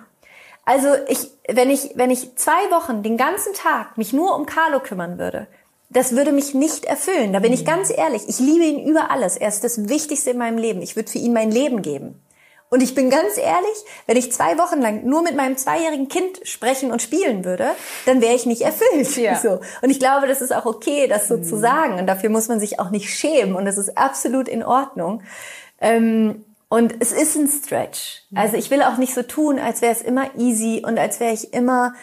Also 0.71 0.91
ich, 1.09 1.33
wenn 1.49 1.69
ich, 1.69 1.91
wenn 1.97 2.13
ich 2.13 2.37
zwei 2.37 2.71
Wochen 2.71 3.03
den 3.03 3.17
ganzen 3.17 3.55
Tag 3.55 3.99
mich 3.99 4.13
nur 4.13 4.37
um 4.37 4.47
Carlo 4.47 4.79
kümmern 4.79 5.19
würde, 5.19 5.49
das 5.89 6.15
würde 6.15 6.31
mich 6.31 6.55
nicht 6.55 6.85
erfüllen. 6.85 7.33
Da 7.33 7.41
bin 7.41 7.53
ich 7.53 7.63
mhm. 7.63 7.67
ganz 7.67 7.91
ehrlich. 7.91 8.23
Ich 8.29 8.39
liebe 8.39 8.65
ihn 8.65 8.87
über 8.87 9.11
alles. 9.11 9.37
Er 9.37 9.49
ist 9.49 9.65
das 9.65 9.89
Wichtigste 9.89 10.31
in 10.31 10.39
meinem 10.39 10.59
Leben. 10.59 10.81
Ich 10.81 10.95
würde 10.95 11.11
für 11.11 11.19
ihn 11.19 11.33
mein 11.33 11.51
Leben 11.51 11.83
geben. 11.83 12.23
Und 12.69 12.85
ich 12.85 12.95
bin 12.95 13.11
ganz 13.11 13.37
ehrlich, 13.37 13.85
wenn 14.07 14.17
ich 14.17 14.31
zwei 14.31 14.59
Wochen 14.59 14.81
lang 14.81 15.05
nur 15.05 15.23
mit 15.23 15.35
meinem 15.35 15.57
zweijährigen 15.57 16.07
Kind 16.07 16.39
sprechen 16.45 16.93
und 16.93 17.03
spielen 17.03 17.45
würde, 17.45 17.73
dann 18.07 18.21
wäre 18.21 18.37
ich 18.37 18.47
nicht 18.47 18.63
erfüllt. 18.63 19.17
Ja. 19.17 19.35
So. 19.43 19.59
Und 19.83 19.91
ich 19.91 19.99
glaube, 19.99 20.29
das 20.29 20.41
ist 20.41 20.55
auch 20.55 20.67
okay, 20.67 21.09
das 21.09 21.27
so 21.27 21.39
mhm. 21.39 21.43
zu 21.43 21.59
sagen. 21.59 21.99
Und 21.99 22.07
dafür 22.07 22.31
muss 22.31 22.47
man 22.47 22.61
sich 22.61 22.79
auch 22.79 22.91
nicht 22.91 23.13
schämen. 23.13 23.57
Und 23.57 23.65
das 23.65 23.77
ist 23.77 23.99
absolut 23.99 24.47
in 24.47 24.63
Ordnung. 24.63 25.25
Ähm, 25.81 26.45
und 26.71 26.95
es 27.01 27.11
ist 27.13 27.37
ein 27.37 27.49
Stretch. 27.49 28.23
Mhm. 28.31 28.39
Also 28.39 28.57
ich 28.57 28.71
will 28.71 28.83
auch 28.83 28.97
nicht 28.97 29.13
so 29.13 29.23
tun, 29.25 29.59
als 29.59 29.83
wäre 29.83 29.93
es 29.93 30.03
immer 30.03 30.31
easy 30.39 30.83
und 30.87 30.99
als 30.99 31.19
wäre 31.19 31.35
ich 31.35 31.53
immer, 31.53 31.95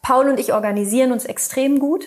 Paul 0.00 0.28
und 0.28 0.38
ich 0.38 0.54
organisieren 0.54 1.12
uns 1.12 1.24
extrem 1.24 1.80
gut. 1.80 2.06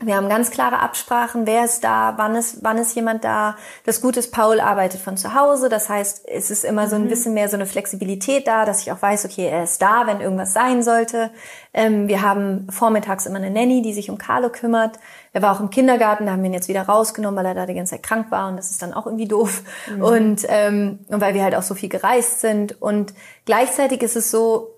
Wir 0.00 0.16
haben 0.16 0.28
ganz 0.28 0.50
klare 0.50 0.80
Absprachen, 0.80 1.46
wer 1.46 1.64
ist 1.64 1.82
da, 1.82 2.14
wann 2.18 2.34
ist, 2.34 2.62
wann 2.62 2.76
ist 2.76 2.94
jemand 2.94 3.24
da. 3.24 3.56
Das 3.84 4.02
Gute 4.02 4.18
ist, 4.20 4.30
Paul 4.30 4.60
arbeitet 4.60 5.00
von 5.00 5.16
zu 5.16 5.32
Hause. 5.32 5.70
Das 5.70 5.88
heißt, 5.88 6.28
es 6.28 6.50
ist 6.50 6.66
immer 6.66 6.86
so 6.86 6.96
ein 6.96 7.04
mhm. 7.04 7.08
bisschen 7.08 7.32
mehr 7.32 7.48
so 7.48 7.56
eine 7.56 7.64
Flexibilität 7.64 8.46
da, 8.46 8.66
dass 8.66 8.82
ich 8.82 8.92
auch 8.92 9.00
weiß, 9.00 9.24
okay, 9.24 9.46
er 9.46 9.64
ist 9.64 9.80
da, 9.80 10.06
wenn 10.06 10.20
irgendwas 10.20 10.52
sein 10.52 10.82
sollte. 10.82 11.30
Ähm, 11.72 12.08
wir 12.08 12.20
haben 12.20 12.66
vormittags 12.70 13.24
immer 13.24 13.38
eine 13.38 13.50
Nanny, 13.50 13.80
die 13.80 13.94
sich 13.94 14.10
um 14.10 14.18
Carlo 14.18 14.50
kümmert. 14.50 14.98
Er 15.36 15.42
war 15.42 15.54
auch 15.54 15.60
im 15.60 15.68
Kindergarten, 15.68 16.24
da 16.24 16.32
haben 16.32 16.42
wir 16.42 16.48
ihn 16.48 16.54
jetzt 16.54 16.66
wieder 16.66 16.84
rausgenommen, 16.84 17.36
weil 17.36 17.44
er 17.44 17.54
da 17.54 17.66
die 17.66 17.74
ganze 17.74 17.90
Zeit 17.90 18.02
krank 18.02 18.30
war 18.30 18.48
und 18.48 18.56
das 18.56 18.70
ist 18.70 18.80
dann 18.80 18.94
auch 18.94 19.04
irgendwie 19.04 19.28
doof. 19.28 19.64
Mhm. 19.94 20.02
Und, 20.02 20.46
ähm, 20.48 21.00
und 21.08 21.20
weil 21.20 21.34
wir 21.34 21.42
halt 21.42 21.54
auch 21.54 21.62
so 21.62 21.74
viel 21.74 21.90
gereist 21.90 22.40
sind. 22.40 22.80
Und 22.80 23.12
gleichzeitig 23.44 24.02
ist 24.02 24.16
es 24.16 24.30
so, 24.30 24.70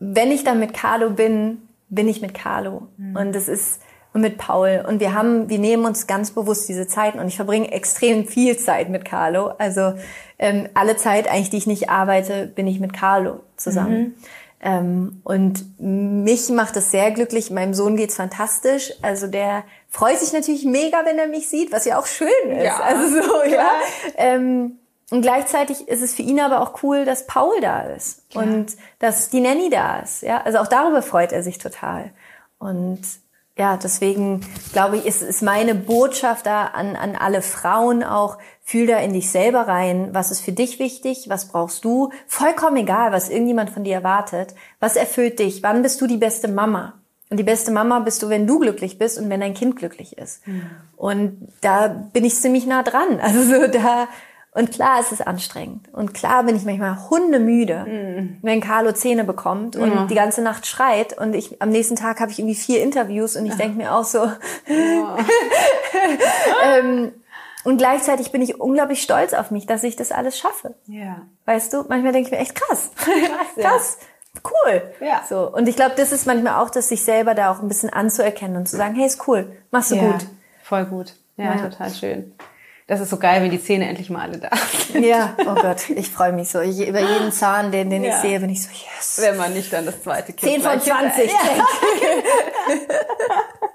wenn 0.00 0.30
ich 0.30 0.44
dann 0.44 0.60
mit 0.60 0.74
Carlo 0.74 1.08
bin, 1.08 1.62
bin 1.88 2.08
ich 2.08 2.20
mit 2.20 2.34
Carlo. 2.34 2.88
Mhm. 2.98 3.16
Und 3.16 3.34
es 3.34 3.48
ist, 3.48 3.80
und 4.12 4.20
mit 4.20 4.36
Paul. 4.36 4.84
Und 4.86 5.00
wir 5.00 5.14
haben, 5.14 5.48
wir 5.48 5.58
nehmen 5.58 5.86
uns 5.86 6.06
ganz 6.06 6.32
bewusst 6.32 6.68
diese 6.68 6.86
Zeiten 6.86 7.18
und 7.18 7.28
ich 7.28 7.36
verbringe 7.36 7.72
extrem 7.72 8.26
viel 8.26 8.58
Zeit 8.58 8.90
mit 8.90 9.06
Carlo. 9.06 9.52
Also 9.56 9.94
ähm, 10.38 10.68
alle 10.74 10.98
Zeit 10.98 11.26
eigentlich, 11.26 11.48
die 11.48 11.56
ich 11.56 11.66
nicht 11.66 11.88
arbeite, 11.88 12.48
bin 12.54 12.66
ich 12.66 12.80
mit 12.80 12.92
Carlo 12.92 13.40
zusammen. 13.56 13.98
Mhm. 13.98 14.14
Ähm, 14.64 15.20
und 15.24 15.78
mich 15.78 16.48
macht 16.48 16.76
es 16.76 16.90
sehr 16.90 17.10
glücklich. 17.10 17.50
Meinem 17.50 17.74
Sohn 17.74 17.98
geht's 17.98 18.16
fantastisch. 18.16 18.94
Also 19.02 19.26
der 19.26 19.62
freut 19.90 20.18
sich 20.18 20.32
natürlich 20.32 20.64
mega, 20.64 21.04
wenn 21.04 21.18
er 21.18 21.26
mich 21.26 21.50
sieht, 21.50 21.70
was 21.70 21.84
ja 21.84 21.98
auch 21.98 22.06
schön 22.06 22.30
ist. 22.48 22.64
Ja, 22.64 22.80
also 22.80 23.22
so, 23.22 23.28
klar. 23.42 23.46
ja. 23.46 23.72
Ähm, 24.16 24.78
und 25.10 25.20
gleichzeitig 25.20 25.86
ist 25.86 26.02
es 26.02 26.14
für 26.14 26.22
ihn 26.22 26.40
aber 26.40 26.62
auch 26.62 26.82
cool, 26.82 27.04
dass 27.04 27.26
Paul 27.26 27.60
da 27.60 27.82
ist 27.82 28.30
klar. 28.30 28.44
und 28.44 28.72
dass 29.00 29.28
die 29.28 29.42
Nanny 29.42 29.68
da 29.68 30.00
ist. 30.00 30.22
Ja, 30.22 30.40
also 30.40 30.58
auch 30.58 30.66
darüber 30.66 31.02
freut 31.02 31.32
er 31.32 31.42
sich 31.42 31.58
total. 31.58 32.10
Und 32.58 33.02
ja, 33.58 33.76
deswegen 33.76 34.40
glaube 34.72 34.96
ich, 34.96 35.04
ist, 35.04 35.20
ist 35.20 35.42
meine 35.42 35.74
Botschaft 35.74 36.46
da 36.46 36.68
an, 36.68 36.96
an 36.96 37.16
alle 37.16 37.42
Frauen 37.42 38.02
auch, 38.02 38.38
fühl 38.64 38.86
da 38.86 38.98
in 38.98 39.12
dich 39.12 39.30
selber 39.30 39.68
rein, 39.68 40.08
was 40.12 40.30
ist 40.30 40.40
für 40.40 40.52
dich 40.52 40.78
wichtig, 40.78 41.26
was 41.28 41.48
brauchst 41.48 41.84
du, 41.84 42.10
vollkommen 42.26 42.78
egal, 42.78 43.12
was 43.12 43.28
irgendjemand 43.28 43.70
von 43.70 43.84
dir 43.84 43.94
erwartet, 43.94 44.54
was 44.80 44.96
erfüllt 44.96 45.38
dich, 45.38 45.62
wann 45.62 45.82
bist 45.82 46.00
du 46.00 46.06
die 46.06 46.16
beste 46.16 46.48
Mama? 46.48 46.94
Und 47.30 47.36
die 47.36 47.44
beste 47.44 47.70
Mama 47.70 48.00
bist 48.00 48.22
du, 48.22 48.28
wenn 48.28 48.46
du 48.46 48.58
glücklich 48.58 48.98
bist 48.98 49.18
und 49.18 49.28
wenn 49.28 49.40
dein 49.40 49.54
Kind 49.54 49.76
glücklich 49.76 50.16
ist. 50.16 50.46
Mhm. 50.46 50.62
Und 50.96 51.48
da 51.60 51.88
bin 51.88 52.24
ich 52.24 52.34
ziemlich 52.36 52.66
nah 52.66 52.82
dran. 52.82 53.18
Also 53.20 53.42
so 53.42 53.66
da, 53.66 54.08
und 54.52 54.70
klar 54.70 55.00
ist 55.00 55.12
es 55.12 55.20
anstrengend. 55.20 55.88
Und 55.92 56.14
klar 56.14 56.44
bin 56.44 56.56
ich 56.56 56.64
manchmal 56.64 57.10
hundemüde, 57.10 57.84
mm. 57.84 58.38
wenn 58.42 58.60
Carlo 58.60 58.92
Zähne 58.92 59.24
bekommt 59.24 59.74
und 59.74 59.92
ja. 59.92 60.06
die 60.06 60.14
ganze 60.14 60.42
Nacht 60.42 60.66
schreit. 60.66 61.18
Und 61.18 61.34
ich 61.34 61.60
am 61.60 61.70
nächsten 61.70 61.96
Tag 61.96 62.20
habe 62.20 62.30
ich 62.30 62.38
irgendwie 62.38 62.54
vier 62.54 62.80
Interviews 62.80 63.34
und 63.34 63.46
ich 63.46 63.54
denke 63.54 63.76
mir 63.76 63.92
auch 63.92 64.04
so. 64.04 64.30
Ja. 64.68 65.16
ähm, 66.78 67.12
und 67.64 67.78
gleichzeitig 67.78 68.30
bin 68.30 68.42
ich 68.42 68.60
unglaublich 68.60 69.02
stolz 69.02 69.32
auf 69.32 69.50
mich, 69.50 69.66
dass 69.66 69.82
ich 69.82 69.96
das 69.96 70.12
alles 70.12 70.38
schaffe. 70.38 70.74
Ja. 70.86 71.22
Weißt 71.46 71.72
du, 71.72 71.84
manchmal 71.88 72.12
denke 72.12 72.28
ich 72.28 72.30
mir 72.30 72.38
echt 72.38 72.54
krass. 72.54 72.90
Krass. 72.96 73.18
krass. 73.56 73.98
Cool. 74.44 74.82
Ja. 75.00 75.22
So. 75.28 75.50
Und 75.50 75.68
ich 75.68 75.76
glaube, 75.76 75.94
das 75.96 76.12
ist 76.12 76.26
manchmal 76.26 76.62
auch, 76.62 76.70
dass 76.70 76.88
sich 76.88 77.02
selber 77.02 77.34
da 77.34 77.52
auch 77.52 77.60
ein 77.62 77.68
bisschen 77.68 77.90
anzuerkennen 77.90 78.56
und 78.56 78.68
zu 78.68 78.76
sagen, 78.76 78.94
hey, 78.96 79.06
ist 79.06 79.26
cool, 79.28 79.56
machst 79.70 79.92
du 79.92 79.96
ja. 79.96 80.10
gut. 80.10 80.26
Voll 80.62 80.84
gut. 80.86 81.14
Ja, 81.36 81.56
ja, 81.56 81.68
total 81.68 81.90
schön. 81.90 82.34
Das 82.86 83.00
ist 83.00 83.08
so 83.08 83.16
geil, 83.16 83.42
wenn 83.42 83.50
die 83.50 83.62
Zähne 83.62 83.88
endlich 83.88 84.10
mal 84.10 84.22
alle 84.22 84.36
da 84.36 84.50
sind. 84.92 85.04
Ja, 85.04 85.34
oh 85.38 85.54
Gott, 85.54 85.88
ich 85.88 86.10
freue 86.10 86.32
mich 86.32 86.50
so. 86.50 86.60
Ich, 86.60 86.86
über 86.86 87.00
jeden 87.00 87.32
Zahn, 87.40 87.72
den, 87.72 87.88
den 87.88 88.04
ja. 88.04 88.10
ich 88.10 88.16
sehe, 88.16 88.38
bin 88.40 88.50
ich 88.50 88.62
so, 88.62 88.68
yes. 88.70 89.20
Wenn 89.22 89.38
man 89.38 89.54
nicht 89.54 89.72
dann 89.72 89.86
das 89.86 90.02
zweite 90.02 90.34
Kind 90.34 90.52
10 90.52 90.60
von 90.60 90.80
20. 90.80 91.30
Ja. 91.30 91.38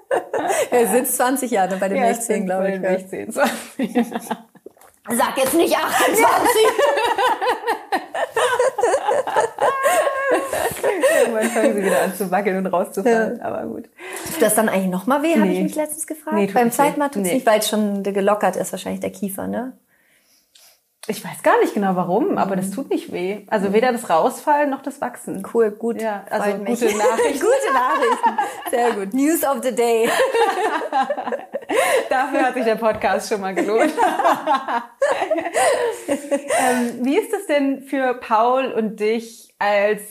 er 0.72 0.88
sitzt 0.88 1.18
20 1.18 1.52
Jahre 1.52 1.78
bei 1.78 1.90
den 1.90 1.98
ja, 1.98 2.06
Milchzähnen, 2.06 2.46
glaube 2.46 2.72
ich. 2.72 2.80
Milchzähnen, 2.80 3.32
20. 3.32 3.54
Sag 5.12 5.38
jetzt 5.38 5.56
nicht 5.56 5.76
28. 5.76 6.22
Irgendwann 11.20 11.50
fangen 11.50 11.74
sie 11.76 11.84
wieder 11.84 12.02
an 12.04 12.14
zu 12.14 12.30
wackeln 12.30 12.58
und 12.58 12.68
rauszufallen, 12.68 13.40
ja. 13.40 13.46
aber 13.46 13.66
gut. 13.66 13.90
Tut 14.34 14.42
das 14.42 14.54
dann 14.56 14.70
eigentlich 14.70 14.92
nochmal 14.92 15.24
weh, 15.24 15.34
nee. 15.36 15.40
habe 15.40 15.52
ich 15.52 15.64
mich 15.64 15.76
letztens 15.76 16.06
gefragt? 16.06 16.36
Nee, 16.36 16.48
Beim 16.48 16.72
zweiten 16.72 17.00
Mal 17.00 17.10
tut 17.10 17.24
es 17.24 17.30
nee. 17.30 17.36
nicht, 17.36 17.46
weil 17.48 17.60
es 17.60 17.70
schon 17.70 18.04
gelockert 18.04 18.56
ist, 18.56 18.72
wahrscheinlich 18.72 19.02
der 19.02 19.12
Kiefer, 19.12 19.48
ne? 19.48 19.74
Ich 21.10 21.26
weiß 21.26 21.42
gar 21.42 21.60
nicht 21.60 21.74
genau 21.74 21.96
warum, 21.96 22.38
aber 22.38 22.56
das 22.56 22.70
tut 22.70 22.92
nicht 22.92 23.12
weh. 23.12 23.40
Also 23.48 23.74
weder 23.74 23.92
das 23.92 24.12
Rausfallen 24.12 24.70
noch 24.70 24.84
das 24.84 25.02
Wachsen. 25.02 25.44
Cool, 25.52 25.72
gut. 25.72 26.00
Ja, 26.00 26.24
also 26.30 26.52
gute 26.60 26.86
Nachrichten. 26.86 27.40
gute 27.40 27.74
Nachrichten. 27.74 28.38
Sehr 28.70 28.92
gut. 28.92 29.12
News 29.16 29.44
of 29.44 29.64
the 29.64 29.74
day. 29.74 30.08
Dafür 32.10 32.44
hat 32.44 32.54
sich 32.54 32.64
der 32.64 32.76
Podcast 32.76 33.28
schon 33.28 33.42
mal 33.42 33.56
gelohnt. 33.56 33.92
ähm, 36.08 37.00
wie 37.02 37.18
ist 37.18 37.34
es 37.34 37.48
denn 37.48 37.82
für 37.82 38.14
Paul 38.14 38.66
und 38.72 39.00
dich 39.00 39.56
als 39.58 40.02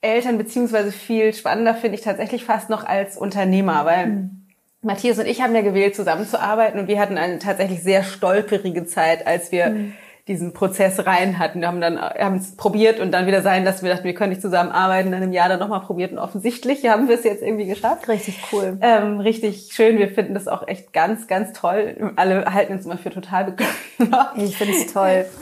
Eltern, 0.00 0.38
beziehungsweise 0.38 0.90
viel 0.90 1.34
spannender 1.34 1.74
finde 1.74 1.98
ich 1.98 2.02
tatsächlich 2.02 2.46
fast 2.46 2.70
noch 2.70 2.86
als 2.86 3.18
Unternehmer, 3.18 3.84
weil 3.84 4.06
mhm. 4.06 4.46
Matthias 4.80 5.18
und 5.18 5.26
ich 5.26 5.42
haben 5.42 5.54
ja 5.54 5.60
gewählt, 5.60 5.94
zusammenzuarbeiten 5.94 6.80
und 6.80 6.88
wir 6.88 6.98
hatten 6.98 7.18
eine 7.18 7.40
tatsächlich 7.40 7.82
sehr 7.82 8.04
stolperige 8.04 8.86
Zeit, 8.86 9.26
als 9.26 9.52
wir 9.52 9.68
mhm 9.68 9.92
diesen 10.28 10.52
Prozess 10.52 11.06
rein 11.06 11.38
hatten. 11.38 11.60
Wir 11.60 11.68
haben 11.68 11.80
dann 11.80 12.00
haben 12.00 12.36
es 12.36 12.56
probiert 12.56 12.98
und 12.98 13.12
dann 13.12 13.26
wieder 13.26 13.42
sein 13.42 13.64
lassen. 13.64 13.84
Wir 13.84 13.92
dachten, 13.92 14.04
wir 14.04 14.14
können 14.14 14.30
nicht 14.30 14.42
zusammenarbeiten. 14.42 15.12
Dann 15.12 15.22
im 15.22 15.32
Jahr 15.32 15.48
dann 15.48 15.60
nochmal 15.60 15.80
probiert 15.80 16.12
und 16.12 16.18
offensichtlich 16.18 16.88
haben 16.88 17.08
wir 17.08 17.14
es 17.14 17.24
jetzt 17.24 17.42
irgendwie 17.42 17.66
geschafft. 17.66 18.08
Richtig 18.08 18.40
cool. 18.52 18.76
Ähm, 18.80 19.20
richtig 19.20 19.70
schön. 19.72 19.98
Wir 19.98 20.08
finden 20.08 20.34
das 20.34 20.48
auch 20.48 20.66
echt 20.66 20.92
ganz, 20.92 21.28
ganz 21.28 21.52
toll. 21.52 22.12
Alle 22.16 22.52
halten 22.52 22.72
uns 22.72 22.86
immer 22.86 22.98
für 22.98 23.10
total 23.10 23.44
bekloppt. 23.44 24.38
Ich 24.38 24.56
finde 24.56 24.74
es 24.74 24.92
toll. 24.92 25.26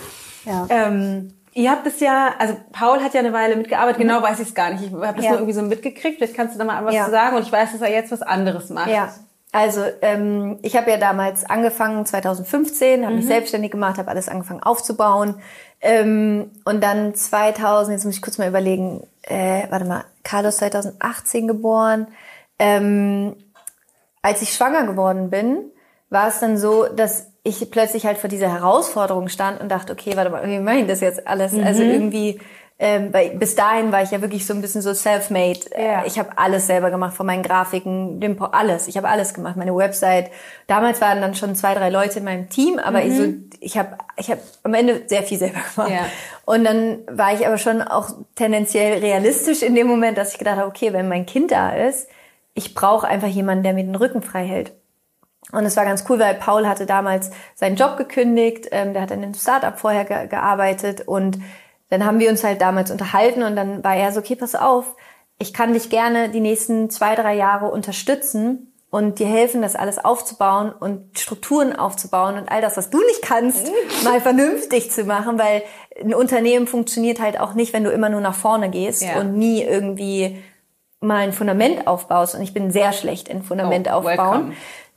Ja. 0.47 0.67
Ähm, 0.69 1.33
Ihr 1.55 1.71
habt 1.71 1.87
es 1.87 2.01
ja, 2.01 2.35
also 2.39 2.57
Paul 2.73 3.01
hat 3.01 3.15
ja 3.15 3.21
eine 3.21 3.33
Weile 3.33 3.55
mitgearbeitet, 3.55 4.01
genau 4.01 4.21
weiß 4.21 4.41
ich 4.41 4.49
es 4.49 4.55
gar 4.55 4.73
nicht. 4.73 4.85
Ich 4.85 4.93
habe 4.93 5.15
das 5.15 5.25
ja. 5.25 5.31
nur 5.31 5.39
irgendwie 5.41 5.55
so 5.55 5.63
mitgekriegt. 5.63 6.19
Vielleicht 6.19 6.35
kannst 6.35 6.55
du 6.55 6.59
da 6.59 6.65
mal 6.65 6.85
was 6.85 6.95
ja. 6.95 7.05
zu 7.05 7.13
sagen. 7.13 7.37
Und 7.37 7.43
ich 7.43 7.53
weiß, 7.53 7.73
dass 7.73 7.81
er 7.81 7.93
jetzt 7.93 8.11
was 8.11 8.23
anderes 8.23 8.71
macht. 8.71 8.91
Ja. 8.91 9.15
Also 9.55 9.83
ähm, 10.03 10.59
ich 10.63 10.77
habe 10.77 10.91
ja 10.91 10.97
damals 10.97 11.45
angefangen 11.49 12.05
2015, 12.05 13.03
habe 13.03 13.13
mhm. 13.13 13.19
mich 13.21 13.29
selbstständig 13.29 13.71
gemacht, 13.71 13.99
habe 13.99 14.11
alles 14.11 14.29
angefangen 14.29 14.65
aufzubauen 14.65 15.37
ähm, 15.81 16.51
und 16.65 16.83
dann 16.83 17.15
2000, 17.15 17.95
jetzt 17.95 18.05
muss 18.05 18.17
ich 18.17 18.21
kurz 18.21 18.37
mal 18.37 18.49
überlegen, 18.49 19.07
äh, 19.23 19.63
warte 19.71 19.85
mal, 19.85 20.07
Carlos 20.25 20.57
2018 20.57 21.47
geboren. 21.47 22.09
Ähm, 22.59 23.37
als 24.23 24.43
ich 24.43 24.55
schwanger 24.55 24.87
geworden 24.87 25.31
bin, 25.31 25.71
war 26.11 26.27
es 26.27 26.41
dann 26.41 26.59
so, 26.59 26.87
dass 26.89 27.29
ich 27.45 27.71
plötzlich 27.71 28.07
halt 28.07 28.19
vor 28.19 28.29
dieser 28.29 28.51
Herausforderung 28.51 29.29
stand 29.29 29.61
und 29.61 29.69
dachte, 29.69 29.93
okay, 29.93 30.17
warte 30.17 30.31
mal, 30.31 30.45
wie 30.49 30.59
mache 30.59 30.79
ich 30.79 30.89
das 30.89 31.01
jetzt 31.01 31.29
alles? 31.29 31.53
Also 31.53 31.61
mhm. 31.61 31.67
Also 31.67 31.83
irgendwie 31.85 32.41
ähm, 32.85 33.15
weil 33.15 33.31
bis 33.31 33.55
dahin 33.55 33.93
war 33.93 34.03
ich 34.03 34.11
ja 34.11 34.21
wirklich 34.21 34.45
so 34.45 34.53
ein 34.53 34.61
bisschen 34.61 34.83
so 34.83 34.93
self-made. 34.93 35.61
Ja. 35.75 36.05
Ich 36.05 36.19
habe 36.19 36.37
alles 36.37 36.67
selber 36.67 36.91
gemacht, 36.91 37.15
von 37.15 37.25
meinen 37.25 37.43
Grafiken, 37.43 38.21
dem 38.21 38.37
alles. 38.43 38.89
Ich 38.89 38.99
habe 38.99 39.09
alles 39.09 39.33
gemacht, 39.33 39.57
meine 39.57 39.75
Website. 39.75 40.31
Damals 40.67 41.01
waren 41.01 41.23
dann 41.23 41.35
schon 41.35 41.55
zwei, 41.55 41.73
drei 41.73 41.89
Leute 41.89 42.19
in 42.19 42.27
meinem 42.27 42.51
Team, 42.51 42.79
aber 42.79 43.01
mhm. 43.01 43.11
ich, 43.11 43.17
so, 43.17 43.25
ich 43.61 43.79
habe 43.79 43.97
ich 44.19 44.31
hab 44.31 44.39
am 44.65 44.75
Ende 44.75 45.05
sehr 45.07 45.23
viel 45.23 45.39
selber 45.39 45.61
gemacht. 45.75 45.93
Ja. 45.93 46.05
Und 46.45 46.65
dann 46.65 46.99
war 47.11 47.33
ich 47.33 47.47
aber 47.47 47.57
schon 47.57 47.81
auch 47.81 48.11
tendenziell 48.35 48.99
realistisch 48.99 49.63
in 49.63 49.75
dem 49.75 49.87
Moment, 49.87 50.19
dass 50.19 50.33
ich 50.33 50.39
gedacht 50.39 50.59
habe, 50.59 50.69
okay, 50.69 50.93
wenn 50.93 51.09
mein 51.09 51.25
Kind 51.25 51.53
da 51.53 51.71
ist, 51.71 52.07
ich 52.53 52.75
brauche 52.75 53.09
einfach 53.09 53.29
jemanden, 53.29 53.65
der 53.65 53.73
mir 53.73 53.85
den 53.85 53.97
Rücken 53.97 54.21
frei 54.21 54.45
hält. 54.45 54.73
Und 55.53 55.65
es 55.65 55.79
war 55.79 55.87
ganz 55.87 56.05
cool, 56.11 56.19
weil 56.19 56.35
Paul 56.35 56.69
hatte 56.69 56.85
damals 56.85 57.31
seinen 57.55 57.77
Job 57.77 57.97
gekündigt, 57.97 58.69
ähm, 58.73 58.93
der 58.93 59.01
hat 59.01 59.11
in 59.11 59.23
einem 59.23 59.33
Startup 59.33 59.79
vorher 59.79 60.05
ge 60.05 60.27
gearbeitet 60.27 61.09
und 61.09 61.39
dann 61.91 62.05
haben 62.05 62.19
wir 62.19 62.31
uns 62.31 62.45
halt 62.45 62.61
damals 62.61 62.91
unterhalten 62.91 63.43
und 63.43 63.57
dann 63.57 63.85
war 63.85 63.97
er 63.97 64.13
so, 64.13 64.21
okay, 64.21 64.37
pass 64.37 64.55
auf, 64.55 64.97
ich 65.39 65.53
kann 65.53 65.73
dich 65.73 65.91
gerne 65.91 66.29
die 66.29 66.41
nächsten 66.41 66.91
zwei, 66.91 67.15
drei 67.15 67.35
Jahre 67.35 67.71
unterstützen 67.71 68.73
und 68.91 69.19
dir 69.19 69.27
helfen, 69.27 69.61
das 69.61 69.75
alles 69.75 70.03
aufzubauen 70.03 70.73
und 70.73 71.19
Strukturen 71.19 71.75
aufzubauen 71.75 72.39
und 72.39 72.49
all 72.49 72.61
das, 72.61 72.77
was 72.77 72.91
du 72.91 72.99
nicht 72.99 73.23
kannst, 73.23 73.71
mal 74.05 74.21
vernünftig 74.21 74.91
zu 74.91 75.05
machen, 75.05 75.39
weil 75.39 75.63
ein 76.01 76.15
Unternehmen 76.15 76.67
funktioniert 76.67 77.21
halt 77.21 77.39
auch 77.41 77.55
nicht, 77.55 77.73
wenn 77.73 77.85
du 77.85 77.91
immer 77.91 78.09
nur 78.09 78.21
nach 78.21 78.35
vorne 78.35 78.71
gehst 78.71 79.03
ja. 79.03 79.21
und 79.21 79.37
nie 79.37 79.63
irgendwie 79.63 80.43
mal 81.01 81.25
ein 81.25 81.33
Fundament 81.33 81.87
aufbaust. 81.87 82.35
Und 82.35 82.43
ich 82.43 82.55
bin 82.55 82.71
sehr 82.71 82.93
schlecht 82.93 83.29
in 83.29 83.43
Fundament 83.43 83.89
oh, 83.89 83.97
aufbauen. 83.97 84.17
Welcome 84.17 84.53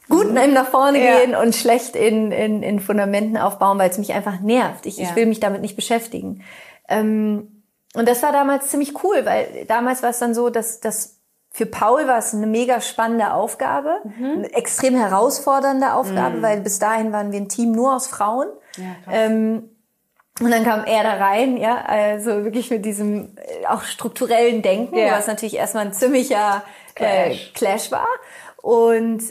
gut 0.10 0.30
mhm. 0.30 0.54
nach 0.54 0.68
vorne 0.68 1.04
ja. 1.04 1.20
gehen 1.20 1.36
und 1.36 1.56
schlecht 1.56 1.96
in, 1.96 2.32
in, 2.32 2.64
in 2.64 2.80
Fundamenten 2.80 3.38
aufbauen, 3.38 3.78
weil 3.78 3.90
es 3.90 3.98
mich 3.98 4.14
einfach 4.14 4.40
nervt. 4.40 4.86
Ich, 4.86 4.98
ja. 4.98 5.04
ich 5.04 5.16
will 5.16 5.26
mich 5.26 5.40
damit 5.40 5.62
nicht 5.62 5.76
beschäftigen. 5.76 6.44
Ähm, 6.88 7.64
und 7.94 8.08
das 8.08 8.22
war 8.22 8.32
damals 8.32 8.68
ziemlich 8.68 9.04
cool, 9.04 9.26
weil 9.26 9.66
damals 9.68 10.04
war 10.04 10.10
es 10.10 10.20
dann 10.20 10.34
so, 10.34 10.50
dass, 10.50 10.80
dass 10.80 11.18
für 11.52 11.66
Paul 11.66 12.08
war 12.08 12.20
es 12.20 12.34
eine 12.34 12.46
mega 12.46 12.82
spannende 12.82 13.34
Aufgabe, 13.34 14.00
mhm. 14.04 14.26
eine 14.26 14.54
extrem 14.54 14.96
herausfordernde 14.96 15.94
Aufgabe, 15.94 16.38
mhm. 16.38 16.42
weil 16.42 16.62
bis 16.62 16.80
dahin 16.80 17.12
waren 17.12 17.32
wir 17.32 17.40
ein 17.40 17.50
Team 17.50 17.72
nur 17.72 17.96
aus 17.96 18.08
Frauen. 18.08 18.48
Ja, 18.76 19.12
ähm, 19.12 19.70
und 20.40 20.52
dann 20.52 20.64
kam 20.64 20.86
er 20.86 21.02
da 21.02 21.14
rein, 21.14 21.58
ja, 21.58 21.84
also 21.84 22.44
wirklich 22.44 22.70
mit 22.70 22.86
diesem 22.86 23.36
äh, 23.38 23.66
auch 23.66 23.82
strukturellen 23.82 24.62
Denken, 24.62 24.96
ja. 24.96 25.14
was 25.14 25.26
natürlich 25.26 25.56
erstmal 25.56 25.88
ein 25.88 25.94
ziemlicher 25.94 26.62
Clash, 26.94 27.50
äh, 27.50 27.54
Clash 27.54 27.92
war. 27.92 28.08
Und 28.62 29.24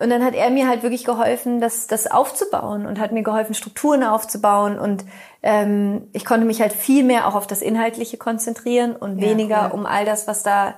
und 0.00 0.10
dann 0.10 0.24
hat 0.24 0.34
er 0.34 0.50
mir 0.50 0.66
halt 0.66 0.82
wirklich 0.82 1.04
geholfen, 1.04 1.60
das, 1.60 1.86
das 1.86 2.10
aufzubauen 2.10 2.86
und 2.86 2.98
hat 2.98 3.12
mir 3.12 3.22
geholfen, 3.22 3.54
Strukturen 3.54 4.02
aufzubauen. 4.02 4.76
Und 4.76 5.04
ähm, 5.42 6.08
ich 6.12 6.24
konnte 6.24 6.46
mich 6.46 6.60
halt 6.60 6.72
viel 6.72 7.04
mehr 7.04 7.26
auch 7.26 7.34
auf 7.34 7.46
das 7.46 7.62
Inhaltliche 7.62 8.16
konzentrieren 8.16 8.94
und 8.94 9.18
ja, 9.18 9.28
weniger 9.28 9.70
cool. 9.72 9.80
um 9.80 9.86
all 9.86 10.04
das, 10.04 10.26
was 10.26 10.42
da, 10.42 10.74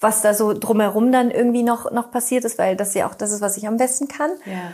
was 0.00 0.22
da 0.22 0.34
so 0.34 0.52
drumherum 0.52 1.12
dann 1.12 1.30
irgendwie 1.30 1.62
noch, 1.62 1.90
noch 1.90 2.10
passiert 2.10 2.44
ist, 2.44 2.58
weil 2.58 2.76
das 2.76 2.94
ja 2.94 3.08
auch 3.08 3.14
das 3.14 3.32
ist, 3.32 3.40
was 3.40 3.56
ich 3.56 3.66
am 3.66 3.76
besten 3.76 4.08
kann. 4.08 4.30
Ja. 4.44 4.72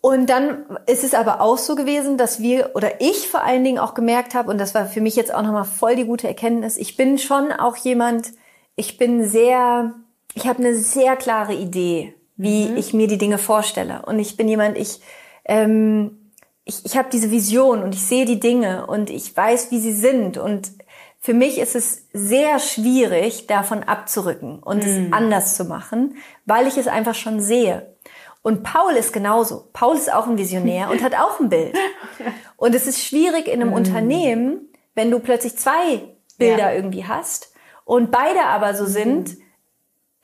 Und 0.00 0.28
dann 0.30 0.64
ist 0.86 1.04
es 1.04 1.14
aber 1.14 1.40
auch 1.40 1.58
so 1.58 1.76
gewesen, 1.76 2.16
dass 2.18 2.40
wir 2.40 2.70
oder 2.74 3.00
ich 3.00 3.28
vor 3.28 3.44
allen 3.44 3.62
Dingen 3.62 3.78
auch 3.78 3.94
gemerkt 3.94 4.34
habe, 4.34 4.50
und 4.50 4.58
das 4.58 4.74
war 4.74 4.86
für 4.86 5.00
mich 5.00 5.14
jetzt 5.16 5.32
auch 5.32 5.42
nochmal 5.42 5.64
voll 5.64 5.94
die 5.94 6.06
gute 6.06 6.26
Erkenntnis, 6.26 6.76
ich 6.76 6.96
bin 6.96 7.18
schon 7.18 7.52
auch 7.52 7.76
jemand, 7.76 8.32
ich 8.74 8.98
bin 8.98 9.28
sehr, 9.28 9.94
ich 10.34 10.46
habe 10.48 10.58
eine 10.58 10.74
sehr 10.74 11.16
klare 11.16 11.54
Idee 11.54 12.14
wie 12.36 12.66
mhm. 12.66 12.76
ich 12.76 12.92
mir 12.92 13.06
die 13.06 13.18
Dinge 13.18 13.38
vorstelle. 13.38 14.02
Und 14.06 14.18
ich 14.18 14.36
bin 14.36 14.48
jemand, 14.48 14.76
ich, 14.76 15.00
ähm, 15.44 16.21
ich, 16.64 16.84
ich 16.84 16.96
habe 16.96 17.08
diese 17.10 17.30
Vision 17.30 17.82
und 17.82 17.94
ich 17.94 18.04
sehe 18.06 18.24
die 18.24 18.40
Dinge 18.40 18.86
und 18.86 19.10
ich 19.10 19.36
weiß, 19.36 19.70
wie 19.70 19.80
sie 19.80 19.92
sind. 19.92 20.38
Und 20.38 20.72
für 21.18 21.34
mich 21.34 21.58
ist 21.58 21.74
es 21.74 22.06
sehr 22.12 22.58
schwierig, 22.58 23.46
davon 23.46 23.82
abzurücken 23.82 24.60
und 24.60 24.84
mhm. 24.84 25.06
es 25.06 25.12
anders 25.12 25.56
zu 25.56 25.64
machen, 25.64 26.16
weil 26.44 26.66
ich 26.66 26.76
es 26.76 26.88
einfach 26.88 27.14
schon 27.14 27.40
sehe. 27.40 27.94
Und 28.42 28.64
Paul 28.64 28.94
ist 28.94 29.12
genauso. 29.12 29.68
Paul 29.72 29.96
ist 29.96 30.12
auch 30.12 30.26
ein 30.26 30.36
Visionär 30.36 30.90
und 30.90 31.02
hat 31.02 31.14
auch 31.14 31.38
ein 31.38 31.48
Bild. 31.48 31.76
Und 32.56 32.74
es 32.76 32.86
ist 32.86 33.02
schwierig 33.02 33.46
in 33.46 33.60
einem 33.60 33.70
mhm. 33.70 33.74
Unternehmen, 33.74 34.68
wenn 34.94 35.10
du 35.10 35.18
plötzlich 35.18 35.56
zwei 35.56 36.02
Bilder 36.38 36.70
ja. 36.70 36.72
irgendwie 36.72 37.04
hast 37.04 37.52
und 37.84 38.10
beide 38.10 38.44
aber 38.44 38.74
so 38.74 38.86
sind, 38.86 39.36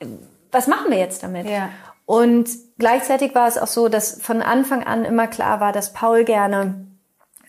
mhm. 0.01 0.19
was 0.51 0.67
machen 0.67 0.91
wir 0.91 0.97
jetzt 0.97 1.23
damit? 1.23 1.47
Ja. 1.47 1.69
Und 2.09 2.49
gleichzeitig 2.79 3.35
war 3.35 3.47
es 3.47 3.59
auch 3.59 3.67
so, 3.67 3.87
dass 3.87 4.19
von 4.19 4.41
Anfang 4.41 4.83
an 4.83 5.05
immer 5.05 5.27
klar 5.27 5.59
war, 5.59 5.71
dass 5.71 5.93
Paul 5.93 6.23
gerne 6.23 6.87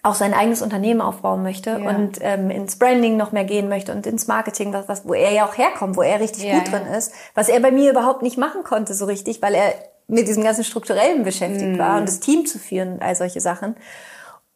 auch 0.03 0.15
sein 0.15 0.35
eigenes 0.35 0.61
Unternehmen 0.61 1.01
aufbauen 1.01 1.43
möchte 1.43 1.81
ja. 1.83 1.89
und 1.89 2.19
ähm, 2.21 2.51
ins 2.51 2.79
Branding 2.79 3.17
noch 3.17 3.33
mehr 3.33 3.45
gehen 3.45 3.71
möchte 3.71 3.91
und 3.91 4.07
ins 4.07 4.27
Marketing, 4.27 4.75
was, 4.75 4.87
was, 4.87 5.09
wo 5.09 5.15
er 5.15 5.33
ja 5.33 5.47
auch 5.47 5.57
herkommt, 5.57 5.97
wo 5.97 6.03
er 6.03 6.21
richtig 6.21 6.45
ja, 6.45 6.59
gut 6.59 6.69
ja. 6.69 6.79
drin 6.79 6.93
ist, 6.93 7.11
was 7.35 7.49
er 7.49 7.59
bei 7.61 7.71
mir 7.71 7.91
überhaupt 7.91 8.21
nicht 8.21 8.37
machen 8.37 8.63
konnte 8.63 8.93
so 8.93 9.07
richtig, 9.07 9.41
weil 9.41 9.55
er 9.55 9.73
mit 10.09 10.29
diesem 10.29 10.45
ganzen 10.45 10.65
Strukturellen 10.65 11.25
beschäftigt 11.25 11.77
mm. 11.77 11.79
war 11.79 11.97
und 11.97 12.07
das 12.07 12.21
Team 12.21 12.45
zu 12.45 12.59
führen 12.59 12.93
und 12.93 13.03
all 13.03 13.17
solche 13.17 13.41
Sachen. 13.41 13.77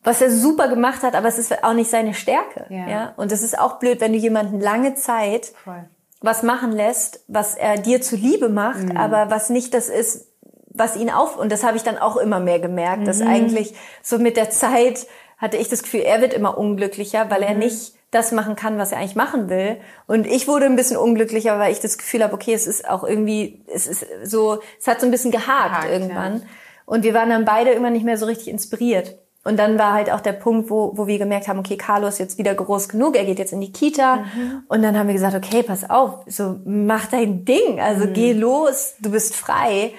Was 0.03 0.21
er 0.21 0.31
super 0.31 0.69
gemacht 0.69 1.03
hat, 1.03 1.15
aber 1.15 1.29
es 1.29 1.39
ist 1.39 1.65
auch 1.65 1.73
nicht 1.73 1.89
seine 1.89 2.13
Stärke. 2.13 2.67
Ja. 2.69 3.15
Und 3.17 3.33
es 3.33 3.43
ist 3.43 3.59
auch 3.59 3.79
blöd, 3.79 4.03
wenn 4.03 4.13
du 4.13 4.19
jemanden 4.19 4.61
lange 4.61 4.97
Zeit 4.97 5.55
Voll 5.65 5.89
was 6.25 6.43
machen 6.43 6.73
lässt, 6.73 7.25
was 7.29 7.55
er 7.55 7.77
dir 7.77 8.01
zuliebe 8.01 8.49
macht, 8.49 8.85
mhm. 8.85 8.97
aber 8.97 9.31
was 9.31 9.51
nicht 9.51 9.75
das 9.75 9.89
ist, 9.89 10.29
was 10.69 10.97
ihn 10.97 11.11
auf 11.11 11.37
und 11.37 11.53
das 11.53 11.63
habe 11.63 11.77
ich 11.77 11.83
dann 11.83 11.99
auch 11.99 12.17
immer 12.17 12.41
mehr 12.41 12.59
gemerkt, 12.59 13.03
mhm. 13.03 13.07
dass 13.07 13.21
eigentlich 13.21 13.75
so 14.03 14.19
mit 14.19 14.37
der 14.37 14.51
Zeit 14.51 15.07
hatte 15.39 15.57
ich 15.57 15.69
das 15.69 15.83
Gefühl, 15.83 16.01
er 16.01 16.21
wird 16.21 16.33
immer 16.33 16.57
unglücklicher, 16.57 17.31
weil 17.31 17.41
mhm. 17.41 17.47
er 17.47 17.55
nicht 17.55 17.95
das 18.11 18.33
machen 18.33 18.57
kann, 18.57 18.79
was 18.79 18.93
er 18.93 18.99
eigentlich 18.99 19.17
machen 19.17 19.49
will. 19.49 19.77
Und 20.07 20.27
ich 20.27 20.47
wurde 20.47 20.67
ein 20.67 20.77
bisschen 20.77 20.97
unglücklicher, 20.97 21.59
weil 21.59 21.73
ich 21.73 21.81
das 21.81 21.99
Gefühl 21.99 22.23
habe, 22.23 22.33
okay, 22.33 22.55
es 22.55 22.67
ist 22.67 22.89
auch 22.89 23.03
irgendwie, 23.03 23.65
es 23.67 23.87
ist 23.87 24.07
so, 24.23 24.61
es 24.79 24.87
hat 24.87 25.01
so 25.01 25.07
ein 25.07 25.11
bisschen 25.11 25.33
gehakt, 25.33 25.71
gehakt 25.71 25.91
irgendwann. 25.91 26.39
Ja. 26.39 26.47
Und 26.87 27.03
wir 27.03 27.13
waren 27.13 27.31
dann 27.31 27.45
beide 27.45 27.71
immer 27.71 27.91
nicht 27.91 28.05
mehr 28.05 28.17
so 28.17 28.27
richtig 28.27 28.49
inspiriert. 28.49 29.19
Und 29.45 29.59
dann 29.59 29.79
war 29.79 29.93
halt 29.93 30.11
auch 30.11 30.21
der 30.21 30.33
Punkt, 30.33 30.71
wo, 30.71 30.97
wo 30.97 31.07
wir 31.07 31.19
gemerkt 31.19 31.49
haben, 31.49 31.59
okay, 31.59 31.77
Carlos 31.77 32.15
ist 32.15 32.19
jetzt 32.19 32.39
wieder 32.39 32.55
groß 32.55 32.89
genug, 32.89 33.15
er 33.15 33.27
geht 33.27 33.39
jetzt 33.39 33.53
in 33.53 33.61
die 33.61 33.73
Kita. 33.73 34.17
Mhm. 34.17 34.63
Und 34.69 34.83
dann 34.83 34.99
haben 34.99 35.07
wir 35.07 35.13
gesagt, 35.13 35.37
okay, 35.37 35.63
pass 35.63 35.89
auf, 35.89 36.21
so 36.27 36.57
mach 36.65 37.07
dein 37.07 37.45
Ding, 37.45 37.79
also 37.79 38.07
mhm. 38.07 38.13
geh 38.15 38.33
los, 38.33 38.95
du 39.01 39.11
bist 39.11 39.37
frei. 39.37 39.93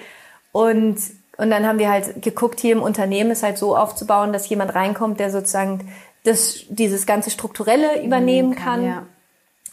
Und, 0.50 0.96
und 1.36 1.50
dann 1.50 1.64
haben 1.64 1.78
wir 1.78 1.90
halt 1.90 2.22
geguckt, 2.22 2.58
hier 2.58 2.72
im 2.72 2.82
Unternehmen 2.82 3.30
ist 3.30 3.44
halt 3.44 3.56
so 3.56 3.76
aufzubauen, 3.76 4.32
dass 4.32 4.48
jemand 4.48 4.74
reinkommt, 4.74 5.20
der 5.20 5.30
sozusagen 5.30 5.88
das, 6.24 6.64
dieses 6.68 7.06
ganze 7.06 7.30
Strukturelle 7.30 8.02
übernehmen 8.02 8.56
kann. 8.56 8.64
kann 8.64 8.84
ja. 8.84 9.02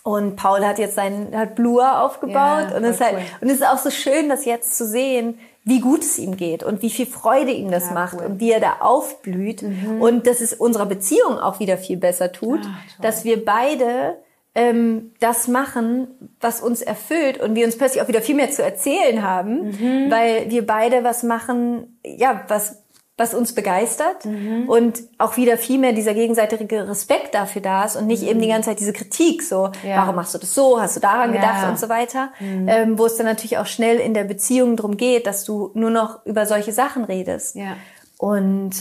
Und 0.03 0.35
Paul 0.35 0.65
hat 0.65 0.79
jetzt 0.79 0.95
seinen, 0.95 1.35
hat 1.35 1.55
Blur 1.55 2.01
aufgebaut 2.01 2.67
ja, 2.69 2.77
und 2.77 2.83
es 2.83 2.99
halt, 2.99 3.15
cool. 3.15 3.23
und 3.41 3.47
es 3.47 3.55
ist 3.55 3.65
auch 3.65 3.77
so 3.77 3.89
schön, 3.89 4.27
das 4.27 4.43
jetzt 4.43 4.77
zu 4.77 4.85
sehen, 4.85 5.39
wie 5.65 5.79
gut 5.79 6.01
es 6.01 6.17
ihm 6.19 6.35
geht 6.35 6.63
und 6.63 6.81
wie 6.81 6.89
viel 6.89 7.05
Freude 7.05 7.51
ihm 7.51 7.71
das 7.71 7.87
ja, 7.87 7.93
macht 7.93 8.19
cool. 8.19 8.25
und 8.25 8.39
wie 8.39 8.51
er 8.51 8.59
da 8.59 8.77
aufblüht 8.81 9.61
mhm. 9.61 10.01
und 10.01 10.27
dass 10.27 10.41
es 10.41 10.53
unserer 10.53 10.85
Beziehung 10.85 11.39
auch 11.39 11.59
wieder 11.59 11.77
viel 11.77 11.97
besser 11.97 12.31
tut, 12.31 12.61
Ach, 12.63 13.01
dass 13.01 13.23
wir 13.23 13.45
beide 13.45 14.17
ähm, 14.55 15.13
das 15.19 15.47
machen, 15.47 16.07
was 16.39 16.61
uns 16.61 16.81
erfüllt 16.81 17.39
und 17.39 17.55
wir 17.55 17.65
uns 17.65 17.77
plötzlich 17.77 18.03
auch 18.03 18.07
wieder 18.07 18.21
viel 18.21 18.35
mehr 18.35 18.51
zu 18.51 18.61
erzählen 18.61 19.23
haben, 19.23 19.69
mhm. 19.69 20.11
weil 20.11 20.49
wir 20.51 20.65
beide 20.65 21.03
was 21.03 21.23
machen, 21.23 21.99
ja, 22.05 22.43
was 22.49 22.82
was 23.15 23.35
uns 23.35 23.53
begeistert 23.53 24.25
mhm. 24.25 24.67
und 24.67 25.03
auch 25.19 25.37
wieder 25.37 25.57
viel 25.57 25.77
mehr 25.77 25.93
dieser 25.93 26.15
gegenseitige 26.15 26.87
Respekt 26.87 27.35
dafür 27.35 27.61
da 27.61 27.85
ist 27.85 27.95
und 27.95 28.07
nicht 28.07 28.23
mhm. 28.23 28.29
eben 28.29 28.41
die 28.41 28.47
ganze 28.47 28.69
Zeit 28.69 28.79
diese 28.79 28.93
Kritik 28.93 29.43
so, 29.43 29.69
ja. 29.87 29.97
warum 29.97 30.15
machst 30.15 30.33
du 30.33 30.39
das 30.39 30.55
so, 30.55 30.81
hast 30.81 30.95
du 30.95 30.99
daran 30.99 31.31
ja. 31.33 31.39
gedacht 31.39 31.69
und 31.69 31.79
so 31.79 31.89
weiter, 31.89 32.31
mhm. 32.39 32.67
ähm, 32.67 32.97
wo 32.97 33.05
es 33.05 33.15
dann 33.15 33.27
natürlich 33.27 33.59
auch 33.59 33.67
schnell 33.67 33.99
in 33.99 34.15
der 34.15 34.23
Beziehung 34.23 34.75
drum 34.77 34.97
geht, 34.97 35.27
dass 35.27 35.43
du 35.43 35.69
nur 35.75 35.91
noch 35.91 36.25
über 36.25 36.47
solche 36.47 36.71
Sachen 36.71 37.03
redest. 37.03 37.55
Ja. 37.55 37.75
Und 38.17 38.71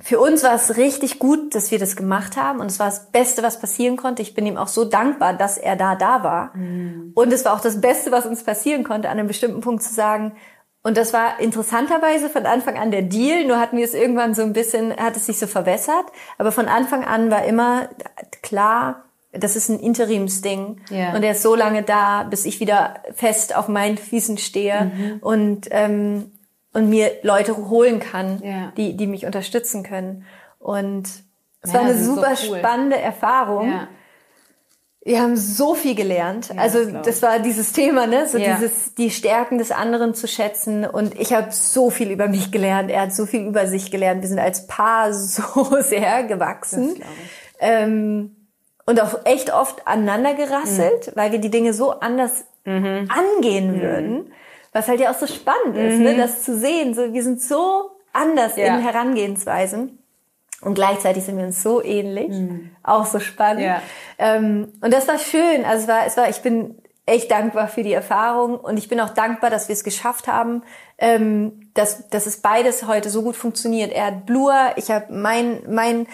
für 0.00 0.20
uns 0.20 0.42
war 0.42 0.54
es 0.54 0.76
richtig 0.76 1.18
gut, 1.18 1.54
dass 1.54 1.70
wir 1.70 1.78
das 1.78 1.96
gemacht 1.96 2.36
haben 2.36 2.60
und 2.60 2.66
es 2.66 2.78
war 2.78 2.86
das 2.86 3.10
Beste, 3.10 3.42
was 3.42 3.60
passieren 3.60 3.96
konnte. 3.96 4.20
Ich 4.20 4.34
bin 4.34 4.44
ihm 4.46 4.56
auch 4.56 4.68
so 4.68 4.84
dankbar, 4.84 5.34
dass 5.34 5.58
er 5.58 5.76
da 5.76 5.94
da 5.96 6.24
war. 6.24 6.56
Mhm. 6.56 7.12
Und 7.14 7.32
es 7.32 7.44
war 7.44 7.54
auch 7.54 7.60
das 7.60 7.80
Beste, 7.80 8.10
was 8.10 8.26
uns 8.26 8.42
passieren 8.42 8.84
konnte, 8.84 9.08
an 9.08 9.18
einem 9.18 9.28
bestimmten 9.28 9.60
Punkt 9.60 9.82
zu 9.82 9.94
sagen, 9.94 10.32
und 10.82 10.96
das 10.96 11.12
war 11.12 11.38
interessanterweise 11.38 12.28
von 12.28 12.44
Anfang 12.44 12.76
an 12.76 12.90
der 12.90 13.02
Deal, 13.02 13.44
nur 13.44 13.60
hatten 13.60 13.76
wir 13.76 13.84
es 13.84 13.94
irgendwann 13.94 14.34
so 14.34 14.42
ein 14.42 14.52
bisschen, 14.52 14.94
hat 14.96 15.16
es 15.16 15.26
sich 15.26 15.38
so 15.38 15.46
verwässert. 15.46 16.04
Aber 16.38 16.50
von 16.50 16.66
Anfang 16.66 17.04
an 17.04 17.30
war 17.30 17.44
immer 17.44 17.88
klar, 18.42 19.04
das 19.30 19.54
ist 19.54 19.68
ein 19.68 19.78
Interimsding. 19.78 20.80
Yeah. 20.90 21.14
Und 21.14 21.22
er 21.22 21.32
ist 21.32 21.42
so 21.42 21.54
lange 21.54 21.84
da, 21.84 22.24
bis 22.24 22.44
ich 22.44 22.58
wieder 22.58 22.96
fest 23.14 23.54
auf 23.54 23.68
meinen 23.68 23.96
Füßen 23.96 24.38
stehe 24.38 24.92
mhm. 24.94 25.18
und, 25.20 25.68
ähm, 25.70 26.32
und 26.72 26.90
mir 26.90 27.12
Leute 27.22 27.56
holen 27.56 28.00
kann, 28.00 28.42
yeah. 28.42 28.72
die, 28.76 28.96
die 28.96 29.06
mich 29.06 29.24
unterstützen 29.24 29.84
können. 29.84 30.24
Und 30.58 31.08
es 31.60 31.72
ja, 31.72 31.78
war 31.78 31.82
eine 31.82 31.96
super 31.96 32.34
so 32.34 32.50
cool. 32.50 32.58
spannende 32.58 32.98
Erfahrung. 32.98 33.70
Ja 33.70 33.88
wir 35.04 35.20
haben 35.20 35.36
so 35.36 35.74
viel 35.74 35.96
gelernt. 35.96 36.50
Ja, 36.54 36.60
also 36.60 36.84
das, 36.84 37.06
das 37.06 37.22
war 37.22 37.40
dieses 37.40 37.72
Thema, 37.72 38.06
ne? 38.06 38.28
So 38.28 38.38
ja. 38.38 38.54
dieses 38.54 38.94
die 38.94 39.10
Stärken 39.10 39.58
des 39.58 39.72
anderen 39.72 40.14
zu 40.14 40.28
schätzen. 40.28 40.84
Und 40.84 41.18
ich 41.18 41.32
habe 41.32 41.48
so 41.50 41.90
viel 41.90 42.10
über 42.10 42.28
mich 42.28 42.52
gelernt. 42.52 42.90
Er 42.90 43.02
hat 43.02 43.14
so 43.14 43.26
viel 43.26 43.40
über 43.44 43.66
sich 43.66 43.90
gelernt. 43.90 44.22
Wir 44.22 44.28
sind 44.28 44.38
als 44.38 44.68
Paar 44.68 45.12
so 45.14 45.80
sehr 45.80 46.22
gewachsen. 46.24 47.02
Ähm, 47.58 48.36
und 48.86 49.00
auch 49.00 49.24
echt 49.24 49.52
oft 49.52 49.86
aneinander 49.86 50.34
gerasselt, 50.34 51.08
mhm. 51.08 51.12
weil 51.14 51.32
wir 51.32 51.38
die 51.40 51.50
Dinge 51.50 51.72
so 51.74 51.90
anders 51.90 52.44
mhm. 52.64 53.08
angehen 53.08 53.76
mhm. 53.76 53.80
würden. 53.80 54.32
Was 54.72 54.88
halt 54.88 55.00
ja 55.00 55.10
auch 55.10 55.18
so 55.18 55.26
spannend 55.26 55.76
ist, 55.76 55.98
ne? 55.98 56.12
Mhm. 56.12 56.18
das 56.18 56.42
zu 56.44 56.56
sehen. 56.56 56.94
So, 56.94 57.12
wir 57.12 57.22
sind 57.24 57.42
so 57.42 57.90
anders 58.12 58.56
ja. 58.56 58.76
in 58.76 58.82
Herangehensweisen. 58.82 59.98
Und 60.62 60.74
gleichzeitig 60.74 61.24
sind 61.24 61.36
wir 61.38 61.44
uns 61.44 61.62
so 61.62 61.82
ähnlich. 61.82 62.28
Mhm. 62.28 62.70
Auch 62.82 63.04
so 63.04 63.18
spannend. 63.18 63.64
Ja. 63.64 63.82
Ähm, 64.18 64.72
und 64.80 64.92
das 64.92 65.08
war 65.08 65.18
schön. 65.18 65.64
Also 65.64 65.82
es 65.82 65.88
war, 65.88 66.06
es 66.06 66.16
war, 66.16 66.28
ich 66.28 66.40
bin 66.40 66.76
echt 67.04 67.30
dankbar 67.32 67.66
für 67.66 67.82
die 67.82 67.92
Erfahrung 67.92 68.56
und 68.56 68.76
ich 68.76 68.88
bin 68.88 69.00
auch 69.00 69.10
dankbar, 69.10 69.50
dass 69.50 69.68
wir 69.68 69.72
es 69.72 69.82
geschafft 69.82 70.28
haben, 70.28 70.62
ähm, 70.98 71.68
dass, 71.74 72.08
dass 72.08 72.26
es 72.26 72.36
beides 72.36 72.86
heute 72.86 73.10
so 73.10 73.22
gut 73.22 73.34
funktioniert. 73.34 73.92
Er 73.92 74.06
hat 74.06 74.26
Blur, 74.26 74.54
ich 74.76 74.88
habe 74.90 75.12
mein, 75.12 75.62
mein 75.68 76.06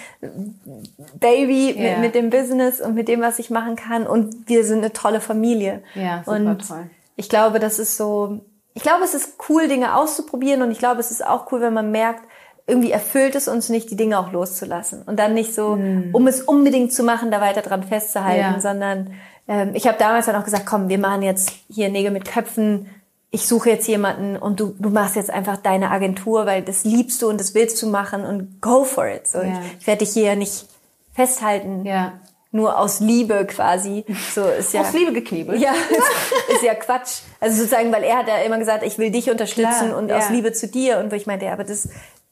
Baby 1.21 1.75
yeah. 1.77 1.93
mit, 1.93 2.01
mit 2.01 2.15
dem 2.15 2.31
Business 2.31 2.81
und 2.81 2.95
mit 2.95 3.07
dem, 3.07 3.21
was 3.21 3.39
ich 3.39 3.51
machen 3.51 3.77
kann 3.77 4.07
und 4.07 4.49
wir 4.49 4.65
sind 4.65 4.79
eine 4.79 4.95
tolle 4.95 5.21
Familie. 5.21 5.83
Ja, 5.95 6.23
super 6.25 6.37
und 6.37 6.67
toll. 6.67 6.91
Ich 7.17 7.29
glaube, 7.29 7.59
das 7.59 7.79
ist 7.79 7.99
so, 7.99 8.41
ich 8.73 8.83
glaube, 8.83 9.05
es 9.05 9.13
ist 9.13 9.35
cool, 9.51 9.69
Dinge 9.69 9.95
auszuprobieren 9.95 10.63
und 10.63 10.71
ich 10.71 10.79
glaube, 10.79 11.01
es 11.01 11.11
ist 11.11 11.25
auch 11.25 11.53
cool, 11.53 11.61
wenn 11.61 11.75
man 11.75 11.91
merkt, 11.91 12.23
irgendwie 12.69 12.93
erfüllt 12.93 13.35
es 13.35 13.49
uns 13.49 13.71
nicht, 13.71 13.91
die 13.91 13.97
Dinge 13.97 14.19
auch 14.19 14.31
loszulassen. 14.31 15.03
Und 15.03 15.19
dann 15.19 15.35
nicht 15.35 15.55
so, 15.55 15.77
mhm. 15.77 16.11
um 16.13 16.27
es 16.27 16.43
unbedingt 16.43 16.93
zu 16.93 17.03
machen, 17.03 17.31
da 17.31 17.41
weiter 17.41 17.63
dran 17.63 17.83
festzuhalten, 17.83 18.55
ja. 18.55 18.61
sondern 18.61 19.15
ähm, 19.49 19.71
ich 19.73 19.87
habe 19.87 19.99
damals 19.99 20.27
dann 20.27 20.37
auch 20.37 20.45
gesagt, 20.45 20.67
komm, 20.67 20.89
wir 20.89 20.99
machen 20.99 21.23
jetzt 21.23 21.51
hier 21.71 21.89
Nägel 21.89 22.11
mit 22.11 22.27
Köpfen. 22.27 22.91
Ich 23.31 23.49
suche 23.49 23.71
jetzt 23.71 23.89
jemanden 23.89 24.37
und 24.37 24.61
du, 24.61 24.75
du 24.79 24.91
machst 24.91 25.17
jetzt 25.17 25.31
einfach 25.31 25.57
deine 25.57 25.91
Agentur, 25.91 26.47
weil 26.47 26.63
das 26.63 26.85
liebst 26.85 27.23
du 27.23 27.29
und 27.29 27.41
das 27.41 27.55
willst 27.55 27.83
du 27.83 27.89
machen 27.89 28.25
und 28.25 28.61
go 28.61 28.85
for 28.85 29.09
it. 29.09 29.27
So, 29.27 29.39
ja. 29.39 29.61
Ich, 29.81 29.87
werde 29.87 30.05
dich 30.05 30.13
hier 30.13 30.37
nicht 30.37 30.67
festhalten. 31.15 31.85
Ja. 31.85 32.21
Nur 32.51 32.79
aus 32.79 33.01
Liebe 33.01 33.45
quasi. 33.47 34.07
So 34.35 34.45
ist 34.45 34.73
ja. 34.73 34.81
Aus 34.81 34.95
Liebe 34.95 35.13
geknebelt. 35.13 35.61
Ja, 35.61 35.73
ist, 35.91 36.55
ist 36.55 36.63
ja 36.63 36.75
Quatsch. 36.75 37.21
Also 37.41 37.59
sozusagen, 37.59 37.93
weil 37.93 38.03
er 38.03 38.19
hat 38.19 38.29
ja 38.29 38.39
immer 38.39 38.59
gesagt, 38.59 38.83
ich 38.85 38.97
will 38.97 39.11
dich 39.11 39.31
unterstützen 39.31 39.89
Klar, 39.89 39.99
und 39.99 40.09
ja. 40.09 40.17
aus 40.17 40.31
Liebe 40.31 40.53
zu 40.53 40.67
dir. 40.67 40.99
Und 40.99 41.13
wo 41.13 41.17
ich 41.17 41.27
meinte, 41.27 41.45
ja, 41.45 41.53
aber 41.53 41.65
das, 41.65 41.91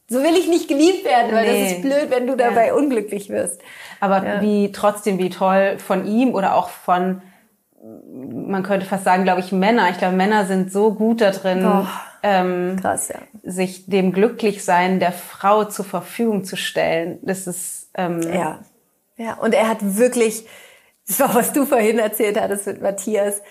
so 0.09 0.23
will 0.23 0.35
ich 0.35 0.47
nicht 0.47 0.67
geliebt 0.67 1.03
werden, 1.03 1.33
weil 1.33 1.51
nee. 1.51 1.63
das 1.63 1.71
ist 1.73 1.81
blöd, 1.81 2.09
wenn 2.09 2.27
du 2.27 2.37
dabei 2.37 2.67
ja. 2.67 2.73
unglücklich 2.73 3.29
wirst. 3.29 3.61
Aber 3.99 4.25
ja. 4.25 4.41
wie 4.41 4.71
trotzdem, 4.71 5.17
wie 5.17 5.29
toll 5.29 5.77
von 5.79 6.05
ihm 6.05 6.33
oder 6.33 6.55
auch 6.55 6.69
von, 6.69 7.21
man 7.81 8.63
könnte 8.63 8.85
fast 8.85 9.03
sagen, 9.03 9.23
glaube 9.23 9.41
ich, 9.41 9.51
Männer. 9.51 9.89
Ich 9.89 9.97
glaube, 9.97 10.15
Männer 10.15 10.45
sind 10.45 10.71
so 10.71 10.93
gut 10.93 11.19
da 11.19 11.31
drin, 11.31 11.65
oh, 11.65 11.85
ähm, 12.23 12.77
krass, 12.81 13.09
ja. 13.09 13.19
sich 13.43 13.85
dem 13.87 14.13
Glücklichsein 14.13 14.99
der 14.99 15.11
Frau 15.11 15.65
zur 15.65 15.85
Verfügung 15.85 16.45
zu 16.45 16.55
stellen. 16.55 17.19
Das 17.21 17.45
ist 17.45 17.89
ähm, 17.95 18.21
ja, 18.21 18.59
ja. 19.17 19.33
Und 19.35 19.53
er 19.53 19.67
hat 19.67 19.79
wirklich, 19.81 20.45
das 21.05 21.19
war 21.19 21.35
was 21.35 21.51
du 21.51 21.65
vorhin 21.65 21.99
erzählt 21.99 22.39
hattest 22.39 22.65
mit 22.67 22.81
Matthias 22.81 23.41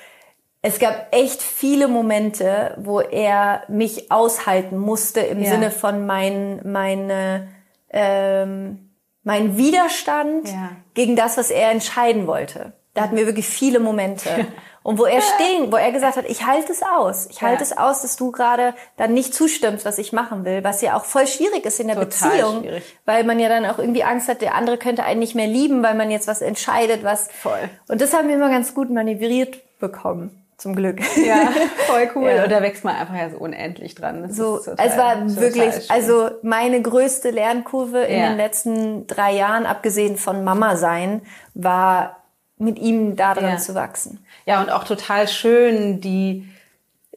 es 0.62 0.78
gab 0.78 1.14
echt 1.14 1.42
viele 1.42 1.86
Momente, 1.86 2.74
wo 2.78 3.00
er 3.00 3.62
mich 3.68 4.10
aushalten 4.10 4.78
musste 4.78 5.20
im 5.20 5.42
ja. 5.42 5.50
Sinne 5.50 5.70
von 5.70 6.06
mein, 6.06 6.60
meine, 6.64 7.48
ähm, 7.90 8.90
mein 9.22 9.56
Widerstand 9.56 10.48
ja. 10.48 10.70
gegen 10.94 11.14
das, 11.14 11.36
was 11.36 11.50
er 11.50 11.70
entscheiden 11.70 12.26
wollte. 12.26 12.72
Da 12.94 13.02
hatten 13.02 13.16
wir 13.16 13.26
wirklich 13.26 13.46
viele 13.46 13.78
Momente. 13.78 14.46
Und 14.86 15.00
wo 15.00 15.04
er 15.04 15.20
stehen, 15.20 15.72
wo 15.72 15.76
er 15.76 15.90
gesagt 15.90 16.16
hat, 16.16 16.26
ich 16.28 16.46
halte 16.46 16.70
es 16.70 16.80
aus. 16.80 17.26
Ich 17.28 17.42
halte 17.42 17.64
es 17.64 17.76
aus, 17.76 18.02
dass 18.02 18.14
du 18.14 18.30
gerade 18.30 18.72
dann 18.96 19.14
nicht 19.14 19.34
zustimmst, 19.34 19.84
was 19.84 19.98
ich 19.98 20.12
machen 20.12 20.44
will, 20.44 20.62
was 20.62 20.80
ja 20.80 20.96
auch 20.96 21.04
voll 21.04 21.26
schwierig 21.26 21.66
ist 21.66 21.80
in 21.80 21.88
der 21.88 21.96
Total 21.96 22.30
Beziehung, 22.30 22.60
schwierig. 22.62 22.84
weil 23.04 23.24
man 23.24 23.40
ja 23.40 23.48
dann 23.48 23.66
auch 23.66 23.80
irgendwie 23.80 24.04
Angst 24.04 24.28
hat, 24.28 24.42
der 24.42 24.54
andere 24.54 24.78
könnte 24.78 25.02
einen 25.02 25.18
nicht 25.18 25.34
mehr 25.34 25.48
lieben, 25.48 25.82
weil 25.82 25.96
man 25.96 26.12
jetzt 26.12 26.28
was 26.28 26.40
entscheidet, 26.40 27.02
was. 27.02 27.28
Voll. 27.42 27.68
Und 27.88 28.00
das 28.00 28.14
haben 28.14 28.28
wir 28.28 28.36
immer 28.36 28.48
ganz 28.48 28.74
gut 28.74 28.88
manövriert 28.88 29.58
bekommen. 29.80 30.45
Zum 30.58 30.74
Glück. 30.74 31.00
Ja, 31.16 31.50
voll 31.86 32.10
cool. 32.14 32.30
Ja. 32.30 32.44
Und 32.44 32.50
da 32.50 32.62
wächst 32.62 32.82
man 32.82 32.96
einfach 32.96 33.14
ja 33.14 33.28
so 33.28 33.36
unendlich 33.36 33.94
dran. 33.94 34.22
Das 34.22 34.36
so, 34.36 34.58
total, 34.58 34.86
es 34.86 34.96
war 34.96 35.36
wirklich, 35.36 35.74
schön. 35.74 35.90
also 35.90 36.30
meine 36.42 36.80
größte 36.80 37.30
Lernkurve 37.30 38.02
in 38.04 38.18
ja. 38.18 38.28
den 38.28 38.38
letzten 38.38 39.06
drei 39.06 39.34
Jahren, 39.34 39.66
abgesehen 39.66 40.16
von 40.16 40.44
Mama 40.44 40.76
sein, 40.76 41.22
war 41.54 42.22
mit 42.58 42.78
ihm 42.78 43.16
daran 43.16 43.44
ja. 43.44 43.56
zu 43.58 43.74
wachsen. 43.74 44.24
Ja, 44.46 44.62
und 44.62 44.70
auch 44.70 44.84
total 44.84 45.28
schön, 45.28 46.00
die 46.00 46.48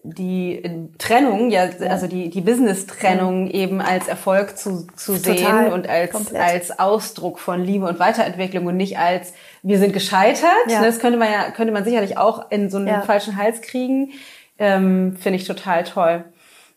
die 0.04 0.62
Trennung, 0.98 1.50
ja, 1.50 1.70
also 1.90 2.08
die, 2.08 2.30
die 2.30 2.42
Business-Trennung 2.42 3.50
eben 3.50 3.82
als 3.82 4.08
Erfolg 4.08 4.58
zu, 4.58 4.88
zu 4.96 5.16
sehen 5.16 5.72
und 5.74 5.90
als, 5.90 6.34
als 6.34 6.80
Ausdruck 6.80 7.38
von 7.40 7.64
Liebe 7.64 7.86
und 7.86 8.00
Weiterentwicklung 8.00 8.66
und 8.68 8.78
nicht 8.78 8.98
als 8.98 9.34
wir 9.62 9.80
sind 9.80 9.94
gescheitert. 9.94 10.52
Ja. 10.68 10.82
Das 10.82 11.00
könnte 11.00 11.18
man 11.18 11.32
ja, 11.32 11.52
könnte 11.52 11.74
man 11.74 11.84
sicherlich 11.84 12.18
auch 12.18 12.50
in 12.52 12.70
so 12.70 12.78
einen 12.78 12.88
ja. 12.88 13.02
falschen 13.02 13.36
Hals 13.38 13.62
kriegen. 13.62 14.12
Ähm, 14.58 15.16
Finde 15.18 15.38
ich 15.38 15.46
total 15.46 15.84
toll. 15.84 16.26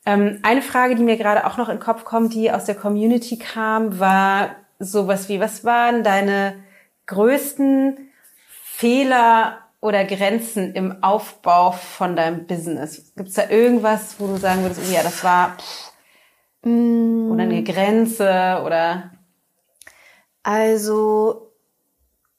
Ähm, 0.05 0.41
eine 0.43 0.63
Frage, 0.63 0.95
die 0.95 1.03
mir 1.03 1.17
gerade 1.17 1.47
auch 1.47 1.57
noch 1.57 1.69
in 1.69 1.77
den 1.77 1.83
Kopf 1.83 2.05
kommt, 2.05 2.35
die 2.35 2.51
aus 2.51 2.65
der 2.65 2.75
Community 2.75 3.39
kam, 3.39 4.01
war 4.01 4.57
sowas 4.79 5.29
wie, 5.29 5.39
was 5.39 5.65
waren 5.65 6.03
deine 6.03 6.55
größten 7.07 8.11
Fehler 8.49 9.59
oder 9.81 10.05
Grenzen 10.05 10.75
im 10.75 11.03
Aufbau 11.03 11.73
von 11.73 12.17
deinem 12.17 12.47
Business? 12.47 13.13
Gibt 13.17 13.29
es 13.29 13.35
da 13.35 13.49
irgendwas, 13.49 14.17
wo 14.19 14.27
du 14.27 14.37
sagen 14.37 14.63
würdest, 14.63 14.81
oh 14.85 14.93
ja, 14.93 15.03
das 15.03 15.23
war 15.23 15.57
pff, 15.57 15.93
mm. 16.65 17.31
oder 17.31 17.43
eine 17.43 17.63
Grenze 17.63 18.63
oder? 18.65 19.11
Also 20.43 21.52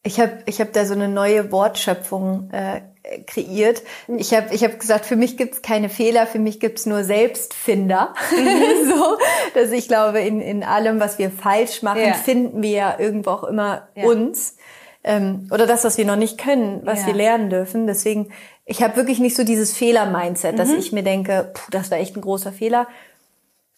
ich 0.03 0.19
habe 0.19 0.39
ich 0.45 0.59
hab 0.59 0.73
da 0.73 0.85
so 0.85 0.93
eine 0.93 1.07
neue 1.07 1.51
Wortschöpfung 1.51 2.49
äh, 2.51 2.81
kreiert. 3.25 3.83
Ich 4.07 4.33
habe 4.33 4.53
ich 4.53 4.63
hab 4.63 4.79
gesagt, 4.79 5.05
für 5.05 5.15
mich 5.15 5.37
gibt's 5.37 5.61
keine 5.61 5.89
Fehler, 5.89 6.27
für 6.27 6.39
mich 6.39 6.59
gibt's 6.59 6.85
nur 6.85 7.03
Selbstfinder. 7.03 8.13
Mhm. 8.31 8.89
so, 8.89 9.17
dass 9.53 9.71
ich 9.71 9.87
glaube, 9.87 10.19
in, 10.19 10.41
in 10.41 10.63
allem, 10.63 10.99
was 10.99 11.19
wir 11.19 11.31
falsch 11.31 11.83
machen, 11.83 12.03
ja. 12.05 12.13
finden 12.13 12.61
wir 12.61 12.71
ja 12.71 12.95
irgendwo 12.99 13.31
auch 13.31 13.43
immer 13.45 13.87
ja. 13.95 14.05
uns 14.05 14.57
ähm, 15.03 15.47
oder 15.51 15.67
das, 15.67 15.83
was 15.83 15.97
wir 15.97 16.05
noch 16.05 16.15
nicht 16.17 16.37
können, 16.37 16.81
was 16.83 17.01
ja. 17.01 17.07
wir 17.07 17.13
lernen 17.13 17.49
dürfen. 17.49 17.87
Deswegen, 17.87 18.31
ich 18.65 18.83
habe 18.83 18.97
wirklich 18.97 19.19
nicht 19.19 19.35
so 19.35 19.43
dieses 19.43 19.73
Fehler-Mindset, 19.73 20.53
mhm. 20.53 20.57
dass 20.57 20.69
ich 20.71 20.91
mir 20.91 21.03
denke, 21.03 21.51
puh, 21.53 21.71
das 21.71 21.91
war 21.91 21.97
echt 21.97 22.15
ein 22.17 22.21
großer 22.21 22.51
Fehler. 22.51 22.87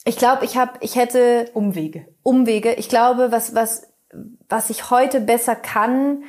Ich 0.05 0.17
glaube, 0.17 0.45
ich 0.45 0.55
habe, 0.57 0.73
ich 0.81 0.95
hätte 0.95 1.49
Umwege. 1.53 2.07
Umwege. 2.21 2.73
Ich 2.73 2.89
glaube, 2.89 3.31
was 3.31 3.55
was 3.55 3.87
was 4.49 4.69
ich 4.69 4.89
heute 4.89 5.21
besser 5.21 5.55
kann, 5.55 6.23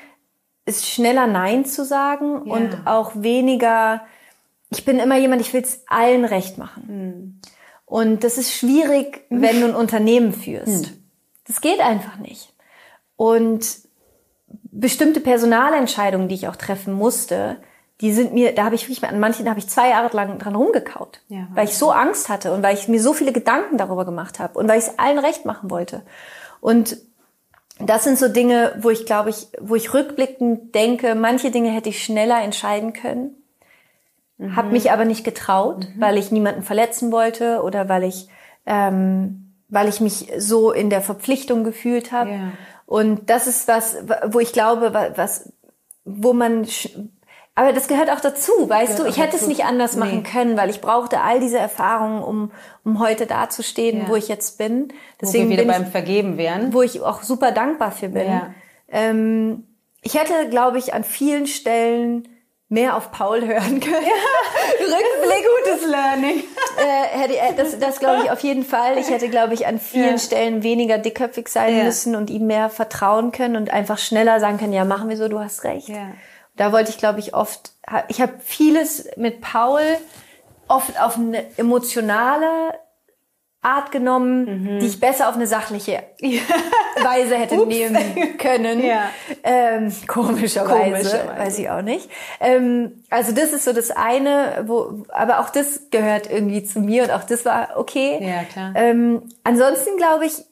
ist 0.64 0.86
schneller 0.86 1.26
Nein 1.26 1.64
zu 1.64 1.84
sagen 1.84 2.46
ja. 2.46 2.54
und 2.54 2.86
auch 2.86 3.12
weniger, 3.14 4.02
ich 4.70 4.84
bin 4.84 4.98
immer 4.98 5.16
jemand, 5.16 5.40
ich 5.40 5.52
will 5.52 5.62
es 5.62 5.84
allen 5.86 6.24
recht 6.24 6.58
machen. 6.58 6.84
Mhm. 6.86 7.40
Und 7.84 8.24
das 8.24 8.36
ist 8.36 8.52
schwierig, 8.52 9.24
wenn 9.30 9.60
du 9.60 9.68
ein 9.68 9.76
Unternehmen 9.76 10.32
führst. 10.32 10.90
Mhm. 10.90 11.04
Das 11.46 11.60
geht 11.60 11.78
einfach 11.78 12.16
nicht. 12.16 12.52
Und 13.14 13.78
bestimmte 14.64 15.20
Personalentscheidungen, 15.20 16.28
die 16.28 16.34
ich 16.34 16.48
auch 16.48 16.56
treffen 16.56 16.92
musste, 16.92 17.58
die 18.00 18.12
sind 18.12 18.34
mir, 18.34 18.54
da 18.54 18.64
habe 18.64 18.74
ich 18.74 18.88
wirklich, 18.88 19.02
an 19.04 19.20
manchen 19.20 19.48
habe 19.48 19.58
ich 19.58 19.68
zwei 19.68 19.88
Jahre 19.88 20.14
lang 20.14 20.38
dran 20.38 20.54
rumgekaut, 20.54 21.20
ja, 21.28 21.48
weil 21.54 21.64
ich 21.64 21.78
so 21.78 21.90
Angst 21.90 22.28
hatte 22.28 22.52
und 22.52 22.62
weil 22.62 22.74
ich 22.74 22.88
mir 22.88 23.00
so 23.00 23.14
viele 23.14 23.32
Gedanken 23.32 23.78
darüber 23.78 24.04
gemacht 24.04 24.38
habe 24.38 24.58
und 24.58 24.68
weil 24.68 24.78
ich 24.78 24.86
es 24.86 24.98
allen 24.98 25.18
recht 25.18 25.46
machen 25.46 25.70
wollte. 25.70 26.02
Und 26.60 26.98
das 27.78 28.04
sind 28.04 28.18
so 28.18 28.28
Dinge, 28.28 28.74
wo 28.80 28.90
ich 28.90 29.06
glaube 29.06 29.30
ich, 29.30 29.48
wo 29.60 29.74
ich 29.74 29.92
rückblickend 29.92 30.74
denke, 30.74 31.14
manche 31.14 31.50
Dinge 31.50 31.70
hätte 31.70 31.90
ich 31.90 32.02
schneller 32.02 32.42
entscheiden 32.42 32.92
können, 32.92 33.34
mhm. 34.38 34.56
habe 34.56 34.70
mich 34.70 34.90
aber 34.90 35.04
nicht 35.04 35.24
getraut, 35.24 35.80
mhm. 35.80 36.00
weil 36.00 36.16
ich 36.16 36.30
niemanden 36.30 36.62
verletzen 36.62 37.12
wollte 37.12 37.62
oder 37.62 37.88
weil 37.88 38.04
ich, 38.04 38.28
ähm, 38.64 39.52
weil 39.68 39.88
ich 39.88 40.00
mich 40.00 40.32
so 40.38 40.72
in 40.72 40.90
der 40.90 41.02
Verpflichtung 41.02 41.64
gefühlt 41.64 42.12
habe. 42.12 42.30
Ja. 42.30 42.52
Und 42.86 43.28
das 43.28 43.46
ist 43.46 43.68
was, 43.68 43.96
wo 44.28 44.40
ich 44.40 44.52
glaube, 44.52 45.12
was, 45.16 45.52
wo 46.04 46.32
man 46.32 46.66
aber 47.58 47.72
das 47.72 47.88
gehört 47.88 48.10
auch 48.10 48.20
dazu, 48.20 48.52
weißt 48.68 48.98
du? 48.98 49.06
Ich 49.06 49.16
hätte 49.16 49.32
dazu. 49.32 49.44
es 49.44 49.48
nicht 49.48 49.64
anders 49.64 49.96
machen 49.96 50.18
nee. 50.22 50.30
können, 50.30 50.58
weil 50.58 50.68
ich 50.68 50.82
brauchte 50.82 51.22
all 51.22 51.40
diese 51.40 51.58
Erfahrungen, 51.58 52.22
um, 52.22 52.50
um 52.84 53.00
heute 53.00 53.24
dazustehen, 53.24 54.00
ja. 54.00 54.08
wo 54.08 54.14
ich 54.14 54.28
jetzt 54.28 54.58
bin. 54.58 54.92
Deswegen 55.22 55.46
wo 55.46 55.50
wir 55.50 55.58
wieder 55.58 55.72
beim 55.72 55.86
Vergeben 55.86 56.36
wären. 56.36 56.74
Wo 56.74 56.82
ich 56.82 57.00
auch 57.00 57.22
super 57.22 57.52
dankbar 57.52 57.92
für 57.92 58.10
bin. 58.10 58.26
Ja. 58.26 58.54
Ähm, 58.90 59.66
ich 60.02 60.14
hätte, 60.14 60.50
glaube 60.50 60.76
ich, 60.76 60.92
an 60.92 61.02
vielen 61.02 61.46
Stellen 61.46 62.28
mehr 62.68 62.94
auf 62.94 63.10
Paul 63.10 63.40
hören 63.46 63.80
können. 63.80 64.04
Ja. 64.04 64.84
Rückblick. 64.84 65.46
Gutes 65.64 65.88
Learning. 65.88 66.42
äh, 66.78 67.18
hätte, 67.18 67.38
äh, 67.38 67.54
das 67.56 67.78
das 67.78 68.00
glaube 68.00 68.24
ich 68.24 68.30
auf 68.30 68.40
jeden 68.40 68.64
Fall. 68.64 68.98
Ich 68.98 69.08
hätte, 69.08 69.30
glaube 69.30 69.54
ich, 69.54 69.66
an 69.66 69.78
vielen 69.78 70.10
ja. 70.12 70.18
Stellen 70.18 70.62
weniger 70.62 70.98
dickköpfig 70.98 71.48
sein 71.48 71.74
ja. 71.74 71.84
müssen 71.84 72.16
und 72.16 72.28
ihm 72.28 72.46
mehr 72.46 72.68
vertrauen 72.68 73.32
können 73.32 73.56
und 73.56 73.70
einfach 73.70 73.96
schneller 73.96 74.40
sagen 74.40 74.58
können, 74.58 74.74
ja, 74.74 74.84
machen 74.84 75.08
wir 75.08 75.16
so, 75.16 75.28
du 75.28 75.38
hast 75.40 75.64
recht. 75.64 75.88
Ja 75.88 76.08
da 76.56 76.72
wollte 76.72 76.90
ich, 76.90 76.98
glaube 76.98 77.20
ich, 77.20 77.34
oft, 77.34 77.72
ich 78.08 78.20
habe 78.20 78.34
vieles 78.40 79.08
mit 79.16 79.40
Paul 79.40 79.82
oft 80.68 81.00
auf 81.00 81.16
eine 81.16 81.44
emotionale 81.58 82.74
Art 83.66 83.90
genommen, 83.90 84.44
mhm. 84.44 84.78
die 84.78 84.86
ich 84.86 85.00
besser 85.00 85.28
auf 85.28 85.34
eine 85.34 85.46
sachliche 85.46 86.02
Weise 87.02 87.36
hätte 87.36 87.66
nehmen 87.66 88.38
können. 88.38 88.84
Ja. 88.84 89.10
Ähm, 89.42 89.92
komischerweise, 90.06 90.84
komischerweise, 90.84 91.28
weiß 91.36 91.58
ich 91.58 91.68
auch 91.68 91.82
nicht. 91.82 92.08
Ähm, 92.38 93.02
also 93.10 93.32
das 93.32 93.52
ist 93.52 93.64
so 93.64 93.72
das 93.72 93.90
eine, 93.90 94.64
wo, 94.66 95.04
aber 95.08 95.40
auch 95.40 95.50
das 95.50 95.90
gehört 95.90 96.30
irgendwie 96.30 96.62
zu 96.62 96.80
mir 96.80 97.04
und 97.04 97.10
auch 97.10 97.24
das 97.24 97.44
war 97.44 97.70
okay. 97.76 98.18
Ja, 98.20 98.44
klar. 98.44 98.72
Ähm, 98.76 99.22
ansonsten 99.42 99.96
glaube 99.96 100.26
ich, 100.26 100.44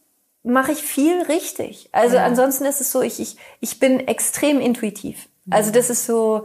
mache 0.42 0.72
ich 0.72 0.82
viel 0.82 1.22
richtig. 1.22 1.88
Also 1.92 2.16
ja. 2.16 2.24
ansonsten 2.24 2.64
ist 2.64 2.80
es 2.80 2.90
so, 2.90 3.00
ich, 3.00 3.20
ich, 3.20 3.36
ich 3.60 3.78
bin 3.78 4.06
extrem 4.08 4.60
intuitiv. 4.60 5.28
Also 5.50 5.70
das 5.70 5.90
ist 5.90 6.06
so, 6.06 6.44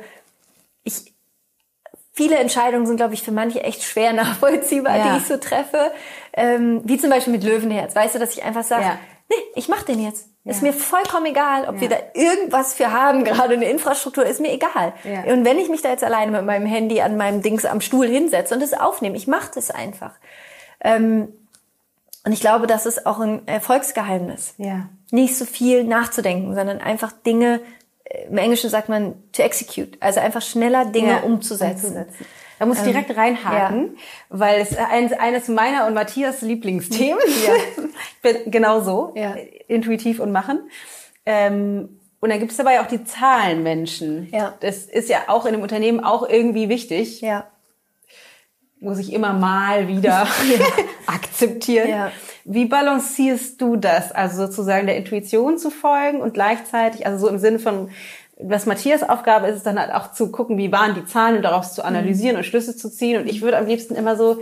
ich, 0.84 1.14
viele 2.14 2.38
Entscheidungen 2.38 2.86
sind, 2.86 2.98
glaube 2.98 3.14
ich, 3.14 3.24
für 3.24 3.32
manche 3.32 3.64
echt 3.64 3.84
schwer 3.84 4.14
nachvollziehbar, 4.14 4.98
ja. 4.98 5.14
die 5.14 5.18
ich 5.20 5.28
so 5.28 5.38
treffe. 5.38 5.92
Ähm, 6.34 6.82
wie 6.84 6.98
zum 6.98 7.10
Beispiel 7.10 7.34
mit 7.34 7.44
Löwenherz. 7.44 7.96
Weißt 7.96 8.16
du, 8.16 8.20
dass 8.20 8.34
ich 8.34 8.44
einfach 8.44 8.64
sage, 8.64 8.84
ja. 8.84 9.00
nee, 9.30 9.36
ich 9.56 9.70
mach 9.70 9.84
den 9.84 10.04
jetzt. 10.04 10.28
Ja. 10.44 10.52
Ist 10.52 10.62
mir 10.62 10.74
vollkommen 10.74 11.28
egal, 11.28 11.68
ob 11.68 11.82
wir 11.82 11.90
da 11.90 11.98
irgendwas 12.14 12.74
für 12.74 12.92
haben, 12.92 13.24
gerade 13.26 13.54
eine 13.54 13.70
Infrastruktur, 13.70 14.26
ist 14.26 14.40
mir 14.40 14.52
egal. 14.52 14.94
Und 15.28 15.46
wenn 15.46 15.60
ich 15.60 15.70
mich 15.70 15.82
da 15.82 15.90
jetzt 15.90 16.04
alleine 16.04 16.32
mit 16.32 16.46
meinem 16.46 16.66
Handy 16.66 17.02
an 17.02 17.18
meinem 17.18 17.42
Dings 17.42 17.66
am 17.66 17.82
Stuhl 17.82 18.08
hinsetze 18.08 18.56
und 18.56 18.62
es 18.62 18.74
aufnehme, 18.74 19.18
ich 19.18 19.28
mache 19.28 19.52
das 19.54 19.72
einfach. 19.72 20.14
Ähm, 20.82 21.34
und 22.26 22.34
ich 22.34 22.42
glaube, 22.42 22.68
das 22.68 22.86
ist 22.86 23.06
auch 23.06 23.20
ein 23.20 23.48
Erfolgsgeheimnis. 23.48 24.54
Ja. 24.58 24.90
Nicht 25.12 25.36
so 25.38 25.46
viel 25.46 25.84
nachzudenken, 25.84 26.54
sondern 26.54 26.80
einfach 26.80 27.12
Dinge 27.12 27.62
im 28.30 28.38
Englischen 28.38 28.70
sagt 28.70 28.90
man 28.90 29.16
to 29.34 29.44
execute, 29.44 29.98
also 30.00 30.20
einfach 30.20 30.42
schneller 30.42 30.86
Dinge 30.86 31.12
ja, 31.12 31.20
umzusetzen. 31.20 31.88
umzusetzen. 31.88 32.26
Da 32.58 32.66
muss 32.66 32.78
ich 32.80 32.88
ähm, 32.88 32.92
direkt 32.92 33.16
reinhaken, 33.16 33.96
ja. 33.96 34.02
weil 34.30 34.60
es 34.60 34.76
eines, 34.76 35.14
eines 35.14 35.48
meiner 35.48 35.88
und 35.88 35.94
Matthias 35.94 36.42
Lieblingsthemen. 36.42 37.20
Ja. 37.48 37.54
ich 37.56 38.22
bin 38.22 38.52
genau 38.52 38.82
so, 38.82 39.14
ja. 39.16 39.36
intuitiv 39.68 40.20
und 40.20 40.32
machen. 40.32 40.70
Ähm, 41.26 42.00
und 42.20 42.30
dann 42.30 42.40
gibt 42.40 42.52
es 42.52 42.58
dabei 42.58 42.82
auch 42.82 42.88
die 42.88 43.04
Zahlenmenschen. 43.06 44.28
Ja. 44.32 44.56
Das 44.60 44.86
ist 44.86 45.10
ja 45.10 45.20
auch 45.28 45.46
in 45.46 45.54
einem 45.54 45.64
Unternehmen 45.64 46.04
auch 46.04 46.28
irgendwie 46.28 46.68
wichtig. 46.68 47.22
Ja. 47.22 47.48
Muss 48.82 48.98
ich 48.98 49.12
immer 49.12 49.34
mal 49.34 49.88
wieder 49.88 50.26
akzeptieren. 51.06 51.90
Ja. 51.90 52.12
Wie 52.46 52.66
balancierst 52.66 53.60
du 53.62 53.76
das? 53.76 54.12
Also 54.12 54.46
sozusagen 54.46 54.88
der 54.88 54.96
Intuition 54.96 55.58
zu 55.58 55.70
folgen 55.70 56.22
und 56.22 56.34
gleichzeitig, 56.34 57.06
also 57.06 57.26
so 57.26 57.28
im 57.28 57.40
Sinne 57.40 57.60
von, 57.60 57.90
was 58.40 58.66
Matthias 58.66 59.04
Aufgabe 59.04 59.48
ist, 59.48 59.58
ist 59.58 59.66
dann 59.66 59.78
halt 59.78 59.94
auch 59.94 60.14
zu 60.14 60.32
gucken, 60.32 60.58
wie 60.58 60.72
waren 60.72 60.96
die 60.96 61.06
Zahlen 61.06 61.38
und 61.38 61.42
daraus 61.42 61.76
zu 61.76 61.84
analysieren 61.84 62.36
mhm. 62.36 62.40
und 62.40 62.44
Schlüsse 62.46 62.76
zu 62.76 62.90
ziehen. 62.90 63.22
Und 63.22 63.28
ich 63.28 63.42
würde 63.42 63.58
am 63.58 63.66
liebsten 63.66 63.96
immer 63.96 64.16
so, 64.16 64.42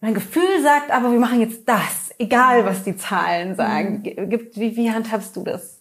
mein 0.00 0.12
Gefühl 0.12 0.62
sagt, 0.62 0.90
aber 0.90 1.10
wir 1.10 1.18
machen 1.18 1.40
jetzt 1.40 1.66
das, 1.66 2.14
egal 2.18 2.66
was 2.66 2.84
die 2.84 2.96
Zahlen 2.96 3.56
sagen. 3.56 4.02
Mhm. 4.04 4.28
Gibt, 4.28 4.60
wie, 4.60 4.76
wie 4.76 4.90
handhabst 4.90 5.34
du 5.34 5.44
das? 5.44 5.78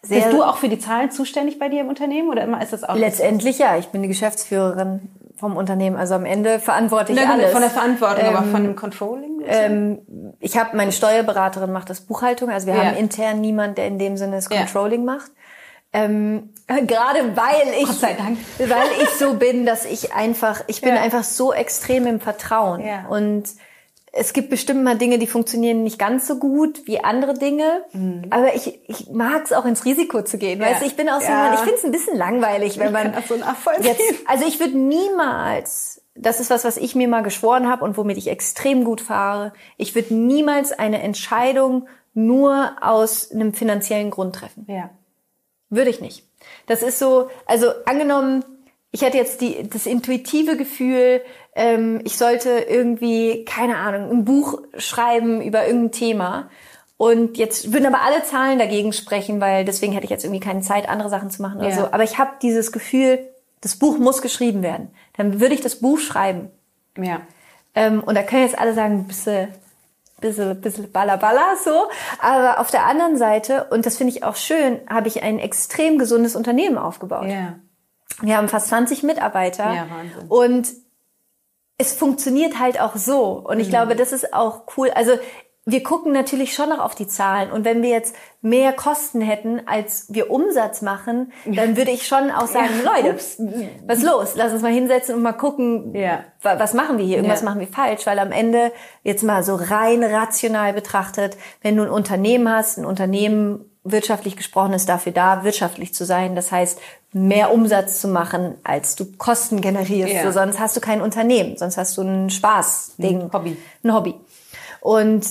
Sehr 0.00 0.22
Bist 0.22 0.32
du 0.32 0.42
auch 0.42 0.56
für 0.56 0.68
die 0.68 0.78
Zahlen 0.78 1.10
zuständig 1.10 1.58
bei 1.58 1.68
dir 1.68 1.80
im 1.80 1.88
Unternehmen 1.88 2.30
oder 2.30 2.44
immer 2.44 2.62
ist 2.62 2.72
das 2.72 2.84
auch? 2.84 2.96
Letztendlich 2.96 3.58
ja, 3.58 3.76
ich 3.76 3.88
bin 3.88 4.00
die 4.00 4.08
Geschäftsführerin 4.08 5.00
vom 5.38 5.56
Unternehmen. 5.56 5.96
Also 5.96 6.14
am 6.14 6.24
Ende 6.24 6.58
verantworte 6.58 7.12
ich 7.12 7.20
alles. 7.20 7.52
Von 7.52 7.60
der 7.60 7.70
Verantwortung, 7.70 8.24
ähm, 8.24 8.36
aber 8.36 8.46
von 8.46 8.62
dem 8.64 8.76
Controlling? 8.76 9.42
Ähm, 9.46 10.36
ich 10.40 10.58
habe 10.58 10.76
meine 10.76 10.92
Steuerberaterin 10.92 11.72
macht 11.72 11.90
das 11.90 12.00
Buchhaltung. 12.00 12.50
Also 12.50 12.66
wir 12.66 12.74
ja. 12.74 12.84
haben 12.84 12.96
intern 12.96 13.40
niemand, 13.40 13.78
der 13.78 13.86
in 13.86 13.98
dem 13.98 14.16
Sinne 14.16 14.36
das 14.36 14.50
Controlling 14.50 15.06
ja. 15.06 15.14
macht. 15.14 15.30
Ähm, 15.92 16.50
gerade 16.66 17.36
weil 17.36 17.68
ich, 17.80 18.02
weil 18.02 18.88
ich 19.02 19.10
so 19.10 19.34
bin, 19.34 19.64
dass 19.64 19.84
ich 19.84 20.12
einfach, 20.12 20.62
ich 20.66 20.80
bin 20.80 20.92
einfach 20.92 21.24
so 21.24 21.52
extrem 21.52 22.06
im 22.06 22.20
Vertrauen 22.20 22.82
und 23.08 23.44
es 24.18 24.32
gibt 24.32 24.50
bestimmt 24.50 24.82
mal 24.82 24.98
Dinge, 24.98 25.18
die 25.18 25.26
funktionieren 25.26 25.84
nicht 25.84 25.98
ganz 25.98 26.26
so 26.26 26.38
gut 26.38 26.86
wie 26.86 27.02
andere 27.02 27.34
Dinge. 27.34 27.84
Mhm. 27.92 28.24
Aber 28.30 28.54
ich, 28.54 28.80
ich 28.88 29.10
mag 29.10 29.44
es 29.44 29.52
auch 29.52 29.64
ins 29.64 29.84
Risiko 29.84 30.22
zu 30.22 30.38
gehen. 30.38 30.60
Ja. 30.60 30.66
Weißt 30.66 30.82
du, 30.82 30.86
ich 30.86 30.96
bin 30.96 31.08
auch 31.08 31.20
so, 31.20 31.28
ja. 31.28 31.54
ich 31.54 31.60
finde 31.60 31.76
es 31.76 31.84
ein 31.84 31.92
bisschen 31.92 32.16
langweilig, 32.16 32.78
wenn 32.78 32.92
man 32.92 33.14
so 33.26 33.34
jetzt, 33.80 34.02
also 34.26 34.46
ich 34.46 34.60
würde 34.60 34.76
niemals, 34.76 36.02
das 36.14 36.40
ist 36.40 36.50
was, 36.50 36.64
was 36.64 36.76
ich 36.76 36.94
mir 36.94 37.08
mal 37.08 37.22
geschworen 37.22 37.68
habe 37.68 37.84
und 37.84 37.96
womit 37.96 38.18
ich 38.18 38.28
extrem 38.28 38.84
gut 38.84 39.00
fahre. 39.00 39.52
Ich 39.76 39.94
würde 39.94 40.14
niemals 40.14 40.72
eine 40.72 41.00
Entscheidung 41.02 41.88
nur 42.14 42.72
aus 42.80 43.30
einem 43.30 43.54
finanziellen 43.54 44.10
Grund 44.10 44.34
treffen. 44.34 44.66
Ja. 44.68 44.90
Würde 45.70 45.90
ich 45.90 46.00
nicht. 46.00 46.24
Das 46.66 46.82
ist 46.82 46.98
so, 46.98 47.30
also 47.46 47.68
angenommen, 47.84 48.44
ich 48.90 49.02
hätte 49.02 49.18
jetzt 49.18 49.40
die, 49.40 49.68
das 49.68 49.86
intuitive 49.86 50.56
Gefühl, 50.56 51.20
ähm, 51.54 52.00
ich 52.04 52.16
sollte 52.16 52.50
irgendwie, 52.50 53.44
keine 53.44 53.76
Ahnung, 53.76 54.10
ein 54.10 54.24
Buch 54.24 54.62
schreiben 54.76 55.42
über 55.42 55.66
irgendein 55.66 55.92
Thema. 55.92 56.50
Und 56.96 57.36
jetzt 57.38 57.72
würden 57.72 57.86
aber 57.86 58.02
alle 58.02 58.24
Zahlen 58.24 58.58
dagegen 58.58 58.92
sprechen, 58.92 59.40
weil 59.40 59.64
deswegen 59.64 59.92
hätte 59.92 60.04
ich 60.04 60.10
jetzt 60.10 60.24
irgendwie 60.24 60.40
keine 60.40 60.62
Zeit, 60.62 60.88
andere 60.88 61.10
Sachen 61.10 61.30
zu 61.30 61.42
machen 61.42 61.58
oder 61.58 61.68
ja. 61.68 61.76
so. 61.76 61.92
Aber 61.92 62.02
ich 62.02 62.18
habe 62.18 62.32
dieses 62.42 62.72
Gefühl, 62.72 63.20
das 63.60 63.76
Buch 63.76 63.98
muss 63.98 64.22
geschrieben 64.22 64.62
werden. 64.62 64.90
Dann 65.16 65.40
würde 65.40 65.54
ich 65.54 65.60
das 65.60 65.76
Buch 65.76 65.98
schreiben. 65.98 66.50
Ja. 66.96 67.20
Ähm, 67.74 68.02
und 68.02 68.16
da 68.16 68.22
können 68.22 68.42
jetzt 68.42 68.58
alle 68.58 68.74
sagen, 68.74 69.06
bisschen, 69.06 69.48
bisschen, 70.20 70.60
bisschen 70.60 70.90
balla 70.90 71.18
so. 71.62 71.88
Aber 72.20 72.58
auf 72.58 72.70
der 72.70 72.86
anderen 72.86 73.16
Seite, 73.16 73.68
und 73.70 73.86
das 73.86 73.96
finde 73.96 74.14
ich 74.14 74.24
auch 74.24 74.36
schön, 74.36 74.80
habe 74.88 75.08
ich 75.08 75.22
ein 75.22 75.38
extrem 75.38 75.98
gesundes 75.98 76.34
Unternehmen 76.34 76.78
aufgebaut. 76.78 77.28
Ja. 77.28 77.56
Wir 78.22 78.36
haben 78.36 78.48
fast 78.48 78.68
20 78.68 79.02
Mitarbeiter. 79.02 79.72
Ja, 79.72 79.86
Wahnsinn. 79.90 80.28
Und 80.28 80.68
es 81.78 81.92
funktioniert 81.92 82.58
halt 82.58 82.80
auch 82.80 82.96
so. 82.96 83.44
Und 83.48 83.60
ich 83.60 83.68
mhm. 83.68 83.72
glaube, 83.72 83.96
das 83.96 84.12
ist 84.12 84.34
auch 84.34 84.62
cool. 84.76 84.90
Also 84.90 85.12
wir 85.70 85.82
gucken 85.82 86.12
natürlich 86.12 86.54
schon 86.54 86.70
noch 86.70 86.78
auf 86.78 86.94
die 86.94 87.06
Zahlen. 87.06 87.52
Und 87.52 87.66
wenn 87.66 87.82
wir 87.82 87.90
jetzt 87.90 88.16
mehr 88.40 88.72
Kosten 88.72 89.20
hätten, 89.20 89.60
als 89.66 90.06
wir 90.08 90.30
Umsatz 90.30 90.80
machen, 90.80 91.30
dann 91.44 91.76
würde 91.76 91.90
ich 91.90 92.06
schon 92.06 92.30
auch 92.30 92.46
sagen, 92.46 92.70
ja. 92.82 92.96
Leute, 92.96 93.14
was 93.86 93.98
ist 93.98 94.04
los? 94.04 94.32
Lass 94.34 94.52
uns 94.54 94.62
mal 94.62 94.72
hinsetzen 94.72 95.14
und 95.14 95.22
mal 95.22 95.34
gucken, 95.34 95.94
ja. 95.94 96.24
was 96.42 96.72
machen 96.72 96.96
wir 96.96 97.04
hier? 97.04 97.18
Irgendwas 97.18 97.42
ja. 97.42 97.44
machen 97.44 97.60
wir 97.60 97.68
falsch. 97.68 98.06
Weil 98.06 98.18
am 98.18 98.32
Ende, 98.32 98.72
jetzt 99.02 99.22
mal 99.22 99.42
so 99.42 99.56
rein 99.56 100.02
rational 100.02 100.72
betrachtet, 100.72 101.36
wenn 101.60 101.76
du 101.76 101.82
ein 101.82 101.90
Unternehmen 101.90 102.48
hast, 102.48 102.78
ein 102.78 102.86
Unternehmen 102.86 103.66
wirtschaftlich 103.84 104.36
gesprochen 104.36 104.72
ist 104.72 104.88
dafür 104.88 105.12
da, 105.12 105.44
wirtschaftlich 105.44 105.94
zu 105.94 106.06
sein. 106.06 106.34
Das 106.34 106.50
heißt, 106.50 106.80
mehr 107.12 107.52
Umsatz 107.52 108.00
zu 108.00 108.08
machen, 108.08 108.54
als 108.64 108.96
du 108.96 109.06
Kosten 109.16 109.60
generierst. 109.60 110.12
Ja. 110.12 110.24
So, 110.24 110.30
sonst 110.30 110.58
hast 110.58 110.76
du 110.76 110.80
kein 110.80 111.00
Unternehmen, 111.00 111.56
sonst 111.56 111.76
hast 111.76 111.96
du 111.96 112.02
ein 112.02 112.30
Spaß-Ding. 112.30 113.22
Ein 113.22 113.32
Hobby. 113.32 113.56
Ein 113.82 113.94
Hobby. 113.94 114.14
Und 114.80 115.24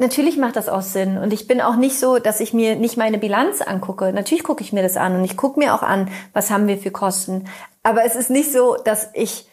Natürlich 0.00 0.36
macht 0.36 0.54
das 0.54 0.68
auch 0.68 0.82
Sinn. 0.82 1.18
Und 1.18 1.32
ich 1.32 1.48
bin 1.48 1.60
auch 1.60 1.74
nicht 1.74 1.98
so, 1.98 2.20
dass 2.20 2.38
ich 2.38 2.54
mir 2.54 2.76
nicht 2.76 2.96
meine 2.96 3.18
Bilanz 3.18 3.60
angucke. 3.60 4.12
Natürlich 4.12 4.44
gucke 4.44 4.62
ich 4.62 4.72
mir 4.72 4.82
das 4.82 4.96
an 4.96 5.16
und 5.16 5.24
ich 5.24 5.36
gucke 5.36 5.58
mir 5.58 5.74
auch 5.74 5.82
an, 5.82 6.08
was 6.32 6.52
haben 6.52 6.68
wir 6.68 6.78
für 6.78 6.92
Kosten. 6.92 7.46
Aber 7.82 8.04
es 8.04 8.14
ist 8.14 8.30
nicht 8.30 8.52
so, 8.52 8.76
dass 8.76 9.10
ich 9.14 9.48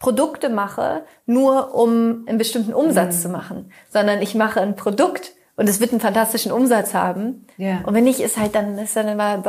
Produkte 0.00 0.48
mache, 0.48 1.04
nur 1.26 1.74
um 1.74 2.24
einen 2.26 2.38
bestimmten 2.38 2.74
Umsatz 2.74 3.18
mhm. 3.18 3.20
zu 3.20 3.28
machen, 3.28 3.72
sondern 3.88 4.20
ich 4.20 4.34
mache 4.34 4.60
ein 4.60 4.74
Produkt 4.74 5.32
und 5.56 5.68
es 5.68 5.78
wird 5.78 5.92
einen 5.92 6.00
fantastischen 6.00 6.50
Umsatz 6.50 6.92
haben. 6.92 7.46
Ja. 7.56 7.82
Und 7.86 7.94
wenn 7.94 8.04
nicht, 8.04 8.18
ist 8.18 8.36
halt 8.36 8.56
dann 8.56 8.76
ist 8.76 8.96
dann 8.96 9.06
immer 9.06 9.44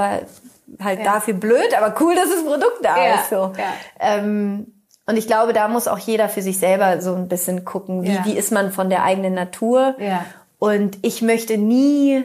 halt 0.82 1.00
ja. 1.00 1.06
dafür 1.06 1.34
blöd, 1.36 1.78
aber 1.78 1.96
cool, 2.02 2.16
dass 2.16 2.30
das 2.30 2.44
Produkt 2.44 2.80
da 2.84 2.98
ja. 2.98 3.16
ist. 3.16 3.30
So. 3.30 3.36
Ja. 3.58 3.74
Ähm, 4.00 4.68
und 5.08 5.18
ich 5.18 5.28
glaube, 5.28 5.54
da 5.54 5.68
muss 5.68 5.88
auch 5.88 6.00
jeder 6.00 6.30
für 6.30 6.42
sich 6.42 6.58
selber 6.58 7.02
so 7.02 7.14
ein 7.14 7.28
bisschen 7.28 7.64
gucken, 7.64 8.04
wie, 8.04 8.14
ja. 8.14 8.26
wie 8.26 8.34
ist 8.34 8.52
man 8.52 8.72
von 8.72 8.90
der 8.90 9.04
eigenen 9.04 9.34
Natur. 9.34 9.96
Ja. 10.00 10.26
Und 10.58 10.98
ich 11.04 11.22
möchte 11.22 11.58
nie 11.58 12.24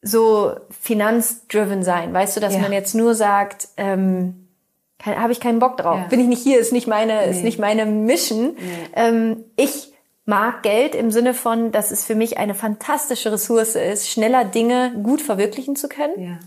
so 0.00 0.52
finanzdriven 0.70 1.82
sein. 1.82 2.12
Weißt 2.12 2.36
du, 2.36 2.40
dass 2.40 2.54
ja. 2.54 2.60
man 2.60 2.72
jetzt 2.72 2.94
nur 2.94 3.14
sagt, 3.14 3.68
ähm, 3.76 4.48
habe 5.04 5.32
ich 5.32 5.40
keinen 5.40 5.58
Bock 5.58 5.76
drauf. 5.76 5.98
Ja. 5.98 6.06
Bin 6.08 6.20
ich 6.20 6.26
nicht 6.26 6.42
hier, 6.42 6.60
ist 6.60 6.72
nicht 6.72 6.86
meine, 6.86 7.14
nee. 7.14 7.30
ist 7.30 7.42
nicht 7.42 7.58
meine 7.58 7.86
Mission. 7.86 8.56
Nee. 8.56 8.88
Ähm, 8.94 9.44
ich 9.56 9.92
mag 10.24 10.62
Geld 10.62 10.94
im 10.94 11.10
Sinne 11.10 11.34
von, 11.34 11.72
dass 11.72 11.90
es 11.90 12.04
für 12.04 12.14
mich 12.14 12.38
eine 12.38 12.54
fantastische 12.54 13.32
Ressource 13.32 13.74
ist, 13.74 14.08
schneller 14.08 14.44
Dinge 14.44 14.92
gut 15.02 15.20
verwirklichen 15.20 15.74
zu 15.74 15.88
können. 15.88 16.38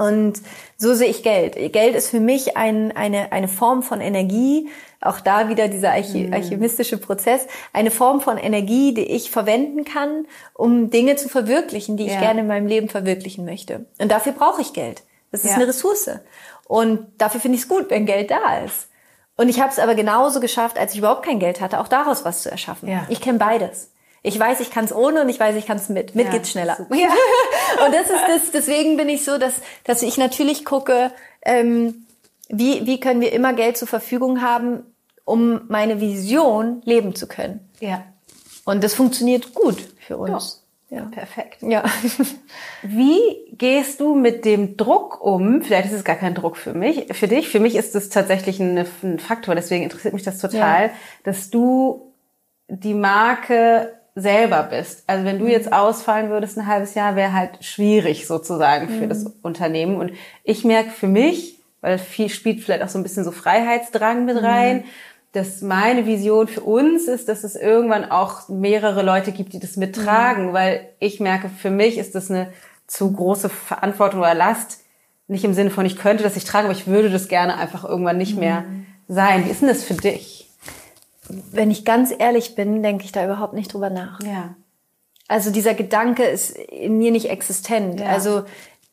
Und 0.00 0.40
so 0.78 0.94
sehe 0.94 1.08
ich 1.08 1.22
Geld. 1.22 1.56
Geld 1.74 1.94
ist 1.94 2.08
für 2.08 2.20
mich 2.20 2.56
ein, 2.56 2.96
eine, 2.96 3.32
eine 3.32 3.48
Form 3.48 3.82
von 3.82 4.00
Energie, 4.00 4.70
auch 5.02 5.20
da 5.20 5.50
wieder 5.50 5.68
dieser 5.68 5.92
alchi 5.92 6.28
mhm. 6.28 6.32
alchemistische 6.32 6.96
Prozess, 6.96 7.46
eine 7.74 7.90
Form 7.90 8.22
von 8.22 8.38
Energie, 8.38 8.94
die 8.94 9.04
ich 9.04 9.30
verwenden 9.30 9.84
kann, 9.84 10.24
um 10.54 10.88
Dinge 10.88 11.16
zu 11.16 11.28
verwirklichen, 11.28 11.98
die 11.98 12.06
ja. 12.06 12.14
ich 12.14 12.18
gerne 12.18 12.40
in 12.40 12.46
meinem 12.46 12.66
Leben 12.66 12.88
verwirklichen 12.88 13.44
möchte. 13.44 13.84
Und 13.98 14.10
dafür 14.10 14.32
brauche 14.32 14.62
ich 14.62 14.72
Geld. 14.72 15.02
Das 15.32 15.44
ist 15.44 15.50
ja. 15.50 15.56
eine 15.56 15.68
Ressource. 15.68 16.10
Und 16.66 17.06
dafür 17.18 17.40
finde 17.40 17.56
ich 17.56 17.64
es 17.64 17.68
gut, 17.68 17.90
wenn 17.90 18.06
Geld 18.06 18.30
da 18.30 18.64
ist. 18.64 18.88
Und 19.36 19.50
ich 19.50 19.60
habe 19.60 19.70
es 19.70 19.78
aber 19.78 19.94
genauso 19.94 20.40
geschafft, 20.40 20.78
als 20.78 20.92
ich 20.92 21.00
überhaupt 21.00 21.26
kein 21.26 21.38
Geld 21.38 21.60
hatte, 21.60 21.78
auch 21.78 21.88
daraus 21.88 22.24
was 22.24 22.40
zu 22.42 22.50
erschaffen. 22.50 22.88
Ja. 22.88 23.06
Ich 23.10 23.20
kenne 23.20 23.38
beides. 23.38 23.90
Ich 24.22 24.38
weiß, 24.38 24.60
ich 24.60 24.70
kann 24.70 24.84
es 24.84 24.94
ohne 24.94 25.22
und 25.22 25.28
ich 25.28 25.40
weiß, 25.40 25.56
ich 25.56 25.66
kann 25.66 25.78
es 25.78 25.88
mit. 25.88 26.14
Mit 26.14 26.26
ja, 26.26 26.32
geht's 26.32 26.50
schneller. 26.50 26.86
Ja. 26.90 27.08
und 27.86 27.94
das 27.94 28.10
ist 28.10 28.22
das, 28.28 28.50
deswegen 28.52 28.96
bin 28.96 29.08
ich 29.08 29.24
so, 29.24 29.38
dass, 29.38 29.54
dass 29.84 30.02
ich 30.02 30.18
natürlich 30.18 30.64
gucke, 30.64 31.10
ähm, 31.42 32.06
wie, 32.48 32.86
wie 32.86 33.00
können 33.00 33.20
wir 33.20 33.32
immer 33.32 33.54
Geld 33.54 33.76
zur 33.76 33.88
Verfügung 33.88 34.42
haben, 34.42 34.84
um 35.24 35.62
meine 35.68 36.00
Vision 36.00 36.82
leben 36.84 37.14
zu 37.14 37.28
können. 37.28 37.68
Ja. 37.78 38.04
Und 38.64 38.84
das 38.84 38.94
funktioniert 38.94 39.54
gut 39.54 39.78
für 40.06 40.18
uns. 40.18 40.64
Ja. 40.90 40.98
ja. 40.98 41.04
Perfekt. 41.04 41.62
Ja. 41.62 41.84
Wie 42.82 43.20
gehst 43.52 44.00
du 44.00 44.14
mit 44.14 44.44
dem 44.44 44.76
Druck 44.76 45.20
um? 45.22 45.62
Vielleicht 45.62 45.86
ist 45.86 45.94
es 45.94 46.04
gar 46.04 46.16
kein 46.16 46.34
Druck 46.34 46.56
für 46.56 46.74
mich, 46.74 47.06
für 47.12 47.28
dich. 47.28 47.48
Für 47.48 47.60
mich 47.60 47.76
ist 47.76 47.94
es 47.94 48.10
tatsächlich 48.10 48.60
ein, 48.60 48.86
ein 49.02 49.18
Faktor. 49.18 49.54
Deswegen 49.54 49.84
interessiert 49.84 50.14
mich 50.14 50.24
das 50.24 50.38
total, 50.38 50.86
ja. 50.86 50.92
dass 51.24 51.50
du 51.50 52.12
die 52.68 52.94
Marke 52.94 53.99
selber 54.14 54.64
bist. 54.64 55.04
Also 55.06 55.24
wenn 55.24 55.38
du 55.38 55.46
jetzt 55.46 55.66
mhm. 55.66 55.74
ausfallen 55.74 56.30
würdest 56.30 56.58
ein 56.58 56.66
halbes 56.66 56.94
Jahr, 56.94 57.16
wäre 57.16 57.32
halt 57.32 57.64
schwierig 57.64 58.26
sozusagen 58.26 58.88
für 58.88 59.04
mhm. 59.04 59.08
das 59.08 59.24
Unternehmen. 59.42 59.96
Und 59.96 60.12
ich 60.44 60.64
merke 60.64 60.90
für 60.90 61.06
mich, 61.06 61.60
weil 61.80 61.98
viel 61.98 62.28
spielt 62.28 62.60
vielleicht 62.60 62.82
auch 62.82 62.88
so 62.88 62.98
ein 62.98 63.02
bisschen 63.02 63.24
so 63.24 63.30
Freiheitsdrang 63.30 64.24
mit 64.24 64.36
mhm. 64.36 64.44
rein, 64.44 64.76
mhm. 64.78 64.84
dass 65.32 65.62
meine 65.62 66.06
Vision 66.06 66.48
für 66.48 66.62
uns 66.62 67.04
ist, 67.08 67.28
dass 67.28 67.44
es 67.44 67.56
irgendwann 67.56 68.10
auch 68.10 68.48
mehrere 68.48 69.02
Leute 69.02 69.32
gibt, 69.32 69.52
die 69.52 69.60
das 69.60 69.76
mittragen, 69.76 70.48
mhm. 70.48 70.52
weil 70.52 70.88
ich 70.98 71.20
merke, 71.20 71.48
für 71.48 71.70
mich 71.70 71.98
ist 71.98 72.14
das 72.14 72.30
eine 72.30 72.52
zu 72.86 73.12
große 73.12 73.48
Verantwortung 73.48 74.20
oder 74.20 74.34
Last. 74.34 74.80
Nicht 75.28 75.44
im 75.44 75.54
Sinne 75.54 75.70
von, 75.70 75.86
ich 75.86 75.96
könnte 75.96 76.24
das 76.24 76.34
nicht 76.34 76.48
tragen, 76.48 76.66
aber 76.66 76.76
ich 76.76 76.88
würde 76.88 77.08
das 77.08 77.28
gerne 77.28 77.56
einfach 77.56 77.84
irgendwann 77.84 78.18
nicht 78.18 78.36
mehr 78.36 78.62
mhm. 78.62 78.86
sein. 79.06 79.46
Wie 79.46 79.50
ist 79.50 79.60
denn 79.60 79.68
das 79.68 79.84
für 79.84 79.94
dich? 79.94 80.39
Wenn 81.52 81.70
ich 81.70 81.84
ganz 81.84 82.12
ehrlich 82.16 82.54
bin, 82.54 82.82
denke 82.82 83.04
ich 83.04 83.12
da 83.12 83.24
überhaupt 83.24 83.54
nicht 83.54 83.72
drüber 83.72 83.90
nach. 83.90 84.20
Ja. 84.22 84.54
Also 85.28 85.50
dieser 85.50 85.74
Gedanke 85.74 86.24
ist 86.24 86.56
in 86.56 86.98
mir 86.98 87.10
nicht 87.10 87.30
existent. 87.30 88.00
Ja. 88.00 88.06
Also 88.06 88.44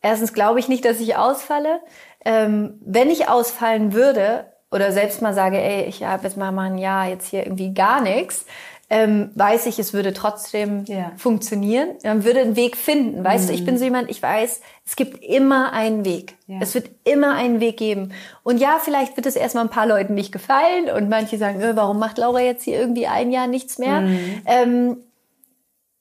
erstens 0.02 0.34
glaube 0.34 0.60
ich 0.60 0.68
nicht, 0.68 0.86
dass 0.86 1.00
ich 1.00 1.16
ausfalle. 1.16 1.80
Ähm, 2.24 2.80
wenn 2.86 3.10
ich 3.10 3.30
ausfallen 3.30 3.94
würde 3.94 4.46
oder 4.70 4.92
selbst 4.92 5.22
mal 5.22 5.34
sage, 5.34 5.58
ey, 5.60 5.86
ich 5.86 6.04
habe 6.04 6.24
jetzt 6.24 6.38
mal 6.38 6.58
ein 6.58 6.78
Jahr 6.78 7.08
jetzt 7.08 7.28
hier 7.30 7.46
irgendwie 7.46 7.74
gar 7.74 8.02
nichts, 8.02 8.46
ähm, 8.90 9.32
weiß 9.36 9.66
ich, 9.66 9.80
es 9.80 9.94
würde 9.94 10.14
trotzdem 10.14 10.86
ja. 10.86 11.12
funktionieren. 11.18 11.90
Man 12.04 12.24
würde 12.24 12.40
einen 12.40 12.56
Weg 12.56 12.78
finden. 12.78 13.22
Weißt 13.22 13.46
mhm. 13.46 13.48
du, 13.48 13.54
ich 13.54 13.66
bin 13.66 13.78
so 13.78 13.84
jemand, 13.84 14.10
ich 14.10 14.22
weiß, 14.22 14.62
es 14.86 14.96
gibt 14.96 15.22
immer 15.24 15.74
einen 15.74 16.06
Weg. 16.06 16.36
Ja. 16.48 16.60
Es 16.62 16.74
wird 16.74 16.90
immer 17.04 17.36
einen 17.36 17.60
Weg 17.60 17.78
geben. 17.78 18.14
Und 18.44 18.60
ja, 18.60 18.80
vielleicht 18.82 19.18
wird 19.18 19.26
es 19.26 19.36
erstmal 19.36 19.66
ein 19.66 19.70
paar 19.70 19.88
Leuten 19.88 20.14
nicht 20.14 20.32
gefallen 20.32 20.90
und 20.96 21.10
manche 21.10 21.38
sagen, 21.38 21.60
äh, 21.60 21.76
warum 21.76 22.00
macht 22.00 22.18
Laura 22.18 22.40
jetzt 22.40 22.64
hier 22.64 22.80
irgendwie 22.80 23.08
ein 23.08 23.32
Jahr 23.32 23.48
nichts 23.48 23.78
mehr? 23.78 24.02
Mhm. 24.02 24.42
Ähm, 24.46 24.98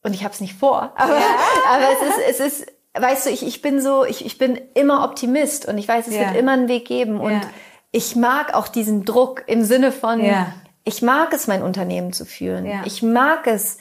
und 0.05 0.15
ich 0.15 0.23
habe 0.23 0.33
es 0.33 0.41
nicht 0.41 0.55
vor. 0.55 0.93
Aber, 0.97 1.15
ja. 1.15 1.27
aber 1.69 1.85
es 1.93 2.09
ist, 2.09 2.41
es 2.41 2.61
ist, 2.61 2.67
weißt 2.95 3.27
du, 3.27 3.31
ich, 3.31 3.45
ich 3.45 3.63
bin 3.63 3.81
so, 3.81 4.05
ich, 4.05 4.25
ich 4.25 4.39
bin 4.39 4.61
immer 4.75 5.03
Optimist 5.03 5.67
und 5.67 5.77
ich 5.77 5.89
weiß, 5.89 6.07
es 6.07 6.15
wird 6.15 6.37
immer 6.37 6.53
einen 6.53 6.69
Weg 6.69 6.87
geben. 6.87 7.19
Und 7.19 7.41
ich 7.91 8.15
mag 8.15 8.55
auch 8.55 8.69
diesen 8.69 9.05
Druck 9.05 9.43
im 9.49 9.65
Sinne 9.65 9.91
von, 9.91 10.21
ich 10.87 11.03
mag 11.03 11.35
es, 11.35 11.49
mein 11.49 11.63
Unternehmen 11.63 12.13
zu 12.13 12.25
führen. 12.25 12.65
Ja. 12.65 12.83
Ich 12.87 13.03
mag 13.03 13.47
es, 13.47 13.79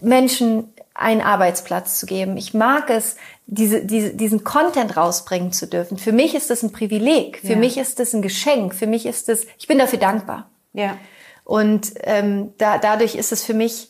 Menschen 0.00 0.72
einen 0.94 1.22
Arbeitsplatz 1.22 1.98
zu 1.98 2.04
geben. 2.04 2.36
Ich 2.36 2.52
mag 2.52 2.90
es, 2.90 3.16
diese, 3.46 3.84
diese, 3.84 4.14
diesen 4.14 4.44
Content 4.44 4.98
rausbringen 4.98 5.50
zu 5.50 5.66
dürfen. 5.66 5.96
Für 5.96 6.12
mich 6.12 6.34
ist 6.34 6.50
das 6.50 6.62
ein 6.62 6.72
Privileg. 6.72 7.38
Für 7.38 7.54
ja. 7.54 7.56
mich 7.56 7.78
ist 7.78 7.98
das 7.98 8.12
ein 8.12 8.20
Geschenk. 8.20 8.74
Für 8.74 8.86
mich 8.86 9.06
ist 9.06 9.28
das, 9.28 9.46
ich 9.58 9.66
bin 9.66 9.78
dafür 9.78 9.98
dankbar. 9.98 10.50
Ja. 10.74 10.98
Und 11.44 11.94
ähm, 12.02 12.52
da, 12.58 12.76
dadurch 12.76 13.14
ist 13.14 13.32
es 13.32 13.42
für 13.42 13.54
mich, 13.54 13.88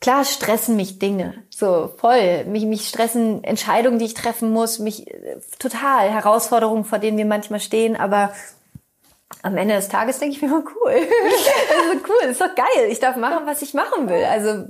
klar 0.00 0.26
stressen 0.26 0.76
mich 0.76 0.98
Dinge. 0.98 1.42
So, 1.48 1.90
voll. 1.96 2.44
Mich, 2.44 2.66
mich 2.66 2.86
stressen 2.86 3.42
Entscheidungen, 3.44 3.98
die 3.98 4.04
ich 4.04 4.14
treffen 4.14 4.52
muss, 4.52 4.78
mich 4.78 5.08
äh, 5.08 5.40
total 5.58 6.10
Herausforderungen, 6.10 6.84
vor 6.84 6.98
denen 6.98 7.16
wir 7.16 7.24
manchmal 7.24 7.60
stehen, 7.60 7.96
aber 7.96 8.34
am 9.42 9.56
Ende 9.56 9.74
des 9.74 9.88
Tages 9.88 10.18
denke 10.18 10.36
ich 10.36 10.42
mir 10.42 10.48
immer 10.48 10.64
cool. 10.76 10.92
ist 10.92 12.08
cool, 12.08 12.30
ist 12.30 12.40
doch 12.40 12.54
geil. 12.54 12.88
Ich 12.90 13.00
darf 13.00 13.16
machen, 13.16 13.46
was 13.46 13.62
ich 13.62 13.74
machen 13.74 14.08
will. 14.08 14.24
Also 14.24 14.66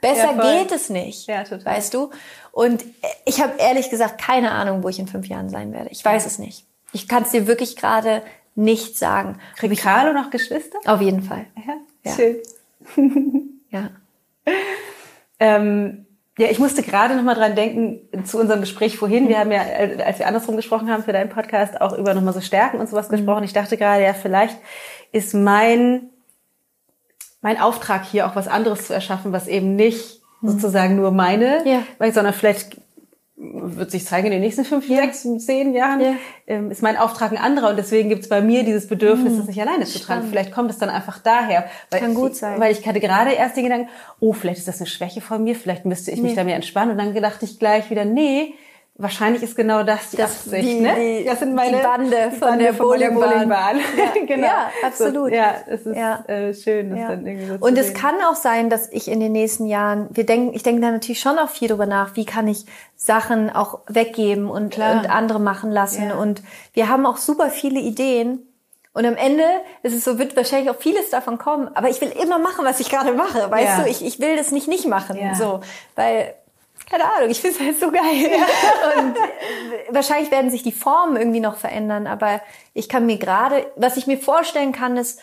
besser 0.00 0.34
ja, 0.36 0.60
geht 0.60 0.72
es 0.72 0.90
nicht. 0.90 1.26
Ja, 1.28 1.44
total. 1.44 1.76
Weißt 1.76 1.94
du? 1.94 2.10
Und 2.50 2.84
ich 3.24 3.40
habe 3.40 3.54
ehrlich 3.58 3.90
gesagt 3.90 4.20
keine 4.20 4.50
Ahnung, 4.50 4.82
wo 4.82 4.88
ich 4.88 4.98
in 4.98 5.06
fünf 5.06 5.28
Jahren 5.28 5.48
sein 5.48 5.72
werde. 5.72 5.90
Ich 5.90 6.04
weiß 6.04 6.24
ja. 6.24 6.26
es 6.26 6.38
nicht. 6.38 6.64
Ich 6.92 7.08
kann 7.08 7.22
es 7.22 7.30
dir 7.30 7.46
wirklich 7.46 7.76
gerade 7.76 8.22
nicht 8.54 8.98
sagen. 8.98 9.38
Kriegt 9.56 9.80
Carlo 9.80 10.12
noch 10.12 10.30
Geschwister? 10.30 10.78
Auf 10.84 11.00
jeden 11.00 11.22
Fall. 11.22 11.46
Ja, 11.66 11.74
ja. 12.04 12.12
schön. 12.14 12.36
ja. 13.70 13.90
ähm, 15.40 16.01
ja, 16.38 16.48
ich 16.48 16.58
musste 16.58 16.82
gerade 16.82 17.14
noch 17.14 17.24
mal 17.24 17.34
dran 17.34 17.54
denken 17.54 18.08
zu 18.24 18.38
unserem 18.38 18.60
Gespräch 18.60 18.96
vorhin. 18.96 19.28
Wir 19.28 19.38
haben 19.38 19.52
ja, 19.52 19.62
äh, 19.62 20.02
als 20.02 20.18
wir 20.18 20.26
andersrum 20.26 20.56
gesprochen 20.56 20.90
haben 20.90 21.02
für 21.02 21.12
deinen 21.12 21.28
Podcast, 21.28 21.80
auch 21.80 21.92
über 21.96 22.14
nochmal 22.14 22.32
so 22.32 22.40
Stärken 22.40 22.78
und 22.78 22.88
sowas 22.88 23.08
mhm. 23.08 23.16
gesprochen. 23.16 23.44
Ich 23.44 23.52
dachte 23.52 23.76
gerade, 23.76 24.02
ja, 24.02 24.14
vielleicht 24.14 24.56
ist 25.12 25.34
mein, 25.34 26.08
mein 27.42 27.60
Auftrag 27.60 28.04
hier 28.04 28.26
auch 28.26 28.34
was 28.34 28.48
anderes 28.48 28.86
zu 28.86 28.94
erschaffen, 28.94 29.32
was 29.32 29.46
eben 29.46 29.76
nicht 29.76 30.22
mhm. 30.40 30.48
sozusagen 30.48 30.96
nur 30.96 31.10
meine, 31.10 31.62
ja. 31.66 32.12
sondern 32.12 32.32
vielleicht 32.32 32.78
wird 33.42 33.90
sich 33.90 34.04
zeigen 34.04 34.26
in 34.26 34.32
den 34.32 34.40
nächsten 34.40 34.64
fünf, 34.64 34.88
ja. 34.88 34.98
sechs, 34.98 35.22
zehn 35.44 35.74
Jahren, 35.74 36.00
ja. 36.00 36.14
ähm, 36.46 36.70
ist 36.70 36.82
mein 36.82 36.96
Auftrag 36.96 37.32
ein 37.32 37.38
anderer 37.38 37.70
und 37.70 37.76
deswegen 37.76 38.08
gibt 38.08 38.22
es 38.22 38.28
bei 38.28 38.40
mir 38.40 38.62
dieses 38.62 38.86
Bedürfnis, 38.86 39.32
mhm. 39.32 39.38
das 39.38 39.46
nicht 39.48 39.60
alleine 39.60 39.84
zu 39.84 39.98
tragen. 39.98 40.28
Vielleicht 40.28 40.52
kommt 40.52 40.70
es 40.70 40.78
dann 40.78 40.88
einfach 40.88 41.18
daher. 41.18 41.64
Weil 41.90 42.00
Kann 42.00 42.14
gut 42.14 42.36
sein. 42.36 42.60
Weil 42.60 42.72
ich 42.72 42.86
hatte 42.86 43.00
gerade 43.00 43.32
erst 43.32 43.56
den 43.56 43.64
Gedanken, 43.64 43.88
oh, 44.20 44.32
vielleicht 44.32 44.58
ist 44.58 44.68
das 44.68 44.78
eine 44.78 44.86
Schwäche 44.86 45.20
von 45.20 45.42
mir, 45.42 45.56
vielleicht 45.56 45.84
müsste 45.84 46.12
ich 46.12 46.18
nee. 46.18 46.28
mich 46.28 46.34
da 46.34 46.44
mehr 46.44 46.56
entspannen 46.56 46.92
und 46.92 46.98
dann 46.98 47.14
gedachte 47.14 47.44
ich 47.44 47.58
gleich 47.58 47.90
wieder, 47.90 48.04
nee, 48.04 48.54
Wahrscheinlich 48.96 49.42
ist 49.42 49.56
genau 49.56 49.82
das 49.84 50.10
die 50.10 50.18
das, 50.18 50.46
80, 50.46 50.60
die, 50.60 50.80
ne? 50.80 50.94
Die, 50.94 51.24
das 51.24 51.38
sind 51.38 51.54
meine 51.54 51.78
die 51.78 51.82
Bande 51.82 52.30
von 52.30 52.40
Bande 52.40 52.64
der 52.64 52.72
Bowlingbahn. 52.74 53.30
Bowlingbahn. 53.30 53.76
Ja, 53.96 54.26
genau. 54.26 54.46
ja 54.46 54.70
absolut. 54.84 55.30
So, 55.30 55.34
ja, 55.34 55.54
es 55.66 55.86
ist 55.86 55.96
ja. 55.96 56.24
Äh, 56.26 56.52
schön, 56.52 56.90
das 56.90 56.98
ja. 56.98 57.08
dann 57.08 57.26
irgendwie 57.26 57.46
so 57.46 57.54
Und 57.54 57.78
es 57.78 57.94
kann 57.94 58.16
auch 58.20 58.34
sein, 58.34 58.68
dass 58.68 58.92
ich 58.92 59.08
in 59.08 59.18
den 59.18 59.32
nächsten 59.32 59.64
Jahren, 59.64 60.08
wir 60.10 60.26
denken, 60.26 60.54
ich 60.54 60.62
denke 60.62 60.82
da 60.82 60.90
natürlich 60.90 61.20
schon 61.20 61.38
auch 61.38 61.48
viel 61.48 61.68
drüber 61.68 61.86
nach, 61.86 62.16
wie 62.16 62.26
kann 62.26 62.46
ich 62.48 62.66
Sachen 62.94 63.48
auch 63.48 63.80
weggeben 63.88 64.50
und, 64.50 64.76
und 64.76 65.10
andere 65.10 65.40
machen 65.40 65.70
lassen. 65.70 66.10
Ja. 66.10 66.16
Und 66.16 66.42
wir 66.74 66.90
haben 66.90 67.06
auch 67.06 67.16
super 67.16 67.48
viele 67.48 67.80
Ideen. 67.80 68.46
Und 68.92 69.06
am 69.06 69.16
Ende 69.16 69.44
ist 69.82 69.94
es 69.94 70.04
so, 70.04 70.18
wird 70.18 70.36
wahrscheinlich 70.36 70.68
auch 70.68 70.78
vieles 70.78 71.08
davon 71.08 71.38
kommen. 71.38 71.70
Aber 71.74 71.88
ich 71.88 71.98
will 72.02 72.12
immer 72.22 72.38
machen, 72.38 72.62
was 72.66 72.78
ich 72.78 72.90
gerade 72.90 73.12
mache. 73.12 73.50
Weißt 73.50 73.78
ja. 73.78 73.82
du, 73.84 73.90
ich, 73.90 74.04
ich 74.04 74.20
will 74.20 74.36
das 74.36 74.52
nicht 74.52 74.68
nicht 74.68 74.86
machen. 74.86 75.16
Ja. 75.16 75.34
So, 75.34 75.60
weil 75.96 76.34
keine 76.92 77.10
Ahnung, 77.10 77.30
ich 77.30 77.40
finde 77.40 77.56
es 77.56 77.64
halt 77.64 77.80
so 77.80 77.90
geil. 77.90 78.30
Ja. 78.30 79.00
Und 79.00 79.16
wahrscheinlich 79.94 80.30
werden 80.30 80.50
sich 80.50 80.62
die 80.62 80.72
Formen 80.72 81.16
irgendwie 81.16 81.40
noch 81.40 81.56
verändern, 81.56 82.06
aber 82.06 82.42
ich 82.74 82.88
kann 82.88 83.06
mir 83.06 83.16
gerade, 83.16 83.66
was 83.76 83.96
ich 83.96 84.06
mir 84.06 84.18
vorstellen 84.18 84.72
kann, 84.72 84.98
ist 84.98 85.18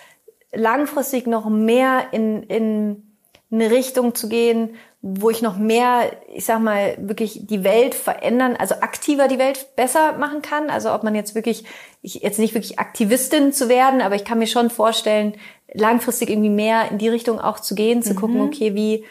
langfristig 0.52 1.28
noch 1.28 1.48
mehr 1.48 2.08
in, 2.12 2.42
in 2.44 3.16
eine 3.52 3.70
Richtung 3.70 4.16
zu 4.16 4.30
gehen, 4.30 4.76
wo 5.02 5.30
ich 5.30 5.44
noch 5.44 5.58
mehr, 5.58 6.12
ich 6.34 6.46
sag 6.46 6.60
mal, 6.60 6.98
wirklich 7.00 7.46
die 7.46 7.64
Welt 7.64 7.94
verändern, 7.94 8.56
also 8.58 8.76
aktiver 8.82 9.28
die 9.28 9.40
Welt 9.40 9.76
besser 9.76 10.14
machen 10.14 10.42
kann. 10.42 10.72
Also 10.72 10.92
ob 10.92 11.04
man 11.04 11.14
jetzt 11.14 11.36
wirklich, 11.36 11.66
ich, 12.02 12.16
jetzt 12.16 12.40
nicht 12.40 12.56
wirklich 12.56 12.80
Aktivistin 12.80 13.54
zu 13.54 13.70
werden, 13.70 14.02
aber 14.02 14.16
ich 14.16 14.26
kann 14.26 14.40
mir 14.40 14.48
schon 14.48 14.72
vorstellen, 14.72 15.36
langfristig 15.72 16.32
irgendwie 16.32 16.50
mehr 16.50 16.90
in 16.90 16.98
die 16.98 17.10
Richtung 17.10 17.40
auch 17.40 17.60
zu 17.60 17.76
gehen, 17.76 18.02
zu 18.02 18.14
mhm. 18.14 18.18
gucken, 18.18 18.42
okay, 18.42 18.74
wie 18.74 19.06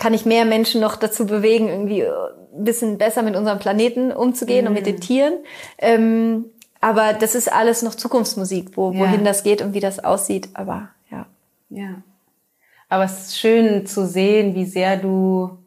kann 0.00 0.14
ich 0.14 0.24
mehr 0.24 0.44
Menschen 0.44 0.80
noch 0.80 0.96
dazu 0.96 1.26
bewegen, 1.26 1.68
irgendwie 1.68 2.04
ein 2.04 2.64
bisschen 2.64 2.98
besser 2.98 3.22
mit 3.22 3.36
unserem 3.36 3.60
Planeten 3.60 4.10
umzugehen 4.10 4.62
mhm. 4.62 4.68
und 4.68 4.72
mit 4.72 4.86
den 4.86 4.96
mhm. 4.96 5.00
Tieren. 5.00 5.34
Ähm, 5.78 6.46
aber 6.80 7.12
das 7.12 7.34
ist 7.34 7.52
alles 7.52 7.82
noch 7.82 7.94
Zukunftsmusik, 7.94 8.76
wo, 8.76 8.94
wohin 8.94 9.20
ja. 9.20 9.26
das 9.26 9.44
geht 9.44 9.60
und 9.60 9.74
wie 9.74 9.80
das 9.80 10.02
aussieht. 10.02 10.48
Aber 10.54 10.88
ja. 11.10 11.26
Ja. 11.68 12.02
Aber 12.88 13.04
es 13.04 13.26
ist 13.26 13.38
schön 13.38 13.86
zu 13.86 14.06
sehen, 14.06 14.54
wie 14.54 14.64
sehr 14.64 14.96
du 14.96 15.58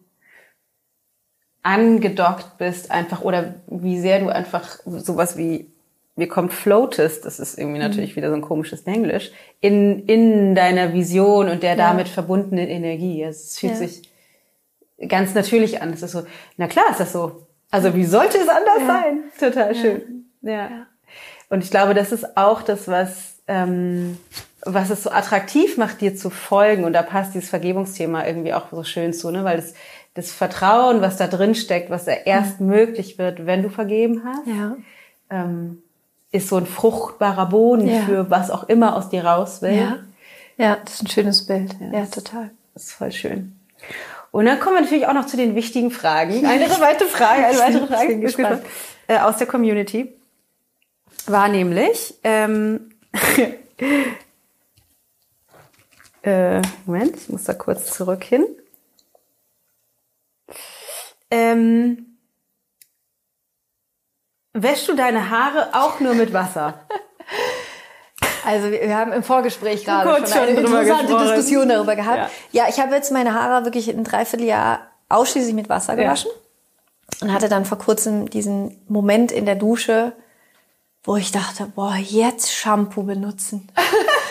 angedockt 1.62 2.58
bist 2.58 2.92
einfach 2.92 3.22
oder 3.22 3.56
wie 3.68 4.00
sehr 4.00 4.20
du 4.20 4.28
einfach 4.28 4.80
sowas 4.86 5.38
wie 5.38 5.70
wie 6.16 6.28
kommt 6.28 6.54
floatest, 6.54 7.26
das 7.26 7.40
ist 7.40 7.58
irgendwie 7.58 7.80
mhm. 7.80 7.88
natürlich 7.88 8.16
wieder 8.16 8.30
so 8.30 8.36
ein 8.36 8.42
komisches 8.42 8.82
Englisch, 8.84 9.32
in, 9.62 10.06
in 10.06 10.54
deiner 10.54 10.94
Vision 10.94 11.50
und 11.50 11.64
der 11.64 11.76
damit 11.76 12.08
ja. 12.08 12.14
verbundenen 12.14 12.68
Energie. 12.68 13.26
Also 13.26 13.40
es 13.40 13.58
fühlt 13.58 13.74
ja. 13.74 13.80
sich 13.80 14.13
ganz 15.08 15.34
natürlich 15.34 15.82
an. 15.82 15.92
Es 15.94 16.02
ist 16.02 16.12
so, 16.12 16.24
na 16.58 16.68
klar 16.68 16.86
ist 16.92 17.00
das 17.00 17.14
so. 17.14 17.48
Also 17.72 17.96
wie 17.96 18.06
sollte 18.06 18.38
es 18.38 18.50
anders 18.50 18.80
ja. 18.80 18.88
sein? 18.88 19.24
Total 19.40 19.76
schön. 19.76 20.26
Ja. 20.42 20.86
Und 21.50 21.64
ich 21.64 21.72
glaube, 21.72 21.94
das 21.94 22.12
ist 22.12 22.38
auch 22.38 22.62
das, 22.62 22.88
was, 22.88 23.42
ähm, 23.48 24.18
was 24.66 24.90
es 24.90 25.04
so 25.04 25.12
attraktiv 25.12 25.78
macht, 25.78 26.02
dir 26.02 26.16
zu 26.16 26.30
folgen. 26.30 26.84
Und 26.84 26.94
da 26.94 27.02
passt 27.02 27.34
dieses 27.34 27.50
Vergebungsthema 27.50 28.26
irgendwie 28.26 28.54
auch 28.54 28.68
so 28.72 28.84
schön 28.84 29.14
zu, 29.14 29.32
ne? 29.32 29.44
weil 29.44 29.58
das, 29.58 29.74
das 30.14 30.32
Vertrauen, 30.32 31.02
was 31.02 31.18
da 31.18 31.28
drin 31.28 31.56
steckt, 31.56 31.90
was 31.90 32.06
da 32.06 32.12
erst 32.12 32.60
mhm. 32.60 32.68
möglich 32.68 33.18
wird, 33.18 33.46
wenn 33.46 33.64
du 33.64 33.70
vergeben 33.70 34.24
hast, 34.26 34.48
ja. 34.48 34.78
ähm, 35.30 35.82
ist 36.32 36.50
so 36.50 36.58
ein 36.58 36.66
fruchtbarer 36.66 37.48
Boden 37.48 37.88
ja. 37.88 38.02
für 38.02 38.30
was 38.30 38.50
auch 38.50 38.64
immer 38.70 38.96
aus 38.96 39.10
dir 39.10 39.26
raus 39.26 39.62
will. 39.62 39.74
Ja. 39.74 40.00
ja, 40.58 40.78
das 40.84 40.96
ist 40.96 41.04
ein 41.04 41.08
schönes 41.08 41.46
Bild. 41.46 41.76
Ja, 41.80 42.00
ja 42.00 42.06
total. 42.06 42.52
Das 42.74 42.84
ist 42.84 42.94
voll 42.94 43.12
schön. 43.12 43.56
Und 44.34 44.46
dann 44.48 44.60
kommen 44.60 44.78
wir 44.78 44.82
natürlich 44.82 45.06
auch 45.06 45.14
noch 45.14 45.28
zu 45.28 45.38
den 45.38 45.54
wichtigen 45.54 45.92
Fragen. 45.92 46.44
Eine 46.48 46.68
weitere 46.80 47.08
Frage, 47.08 47.46
eine 47.46 47.60
weitere 47.60 47.86
Frage 48.32 48.64
äh, 49.08 49.20
aus 49.20 49.38
der 49.38 49.46
Community 49.46 50.12
war 51.28 51.50
nämlich 51.50 52.16
ähm, 52.24 52.90
äh, 56.24 56.62
Moment, 56.86 57.16
ich 57.16 57.30
muss 57.30 57.44
da 57.44 57.54
kurz 57.54 57.94
zurück 57.94 58.24
hin. 58.24 58.44
Ähm, 61.30 62.18
Wäschst 64.54 64.88
du 64.88 64.96
deine 64.96 65.30
Haare 65.30 65.70
auch 65.74 66.00
nur 66.00 66.16
mit 66.16 66.34
Wasser? 66.34 66.88
Also 68.46 68.72
wir 68.72 68.98
haben 68.98 69.12
im 69.14 69.24
Vorgespräch 69.24 69.86
gerade 69.86 70.10
schon, 70.10 70.28
schon 70.28 70.38
eine 70.40 70.60
interessante 70.60 71.18
Diskussion 71.18 71.70
darüber 71.70 71.96
gehabt. 71.96 72.32
Ja. 72.52 72.64
ja, 72.64 72.70
ich 72.70 72.80
habe 72.80 72.94
jetzt 72.96 73.12
meine 73.12 73.34
Haare 73.34 73.66
wirklich 73.66 73.90
ein 73.90 74.04
Dreivierteljahr 74.04 74.82
ausschließlich 75.10 75.54
mit 75.54 75.70
Wasser 75.70 75.96
gewaschen 75.96 76.32
ja. 77.22 77.28
und 77.28 77.34
hatte 77.34 77.50
dann 77.50 77.66
vor 77.66 77.78
kurzem 77.78 78.30
diesen 78.30 78.82
Moment 78.88 79.32
in 79.32 79.46
der 79.46 79.56
Dusche, 79.56 80.14
wo 81.04 81.16
ich 81.16 81.32
dachte, 81.32 81.68
boah, 81.76 81.96
jetzt 81.96 82.52
Shampoo 82.52 83.04
benutzen. 83.04 83.68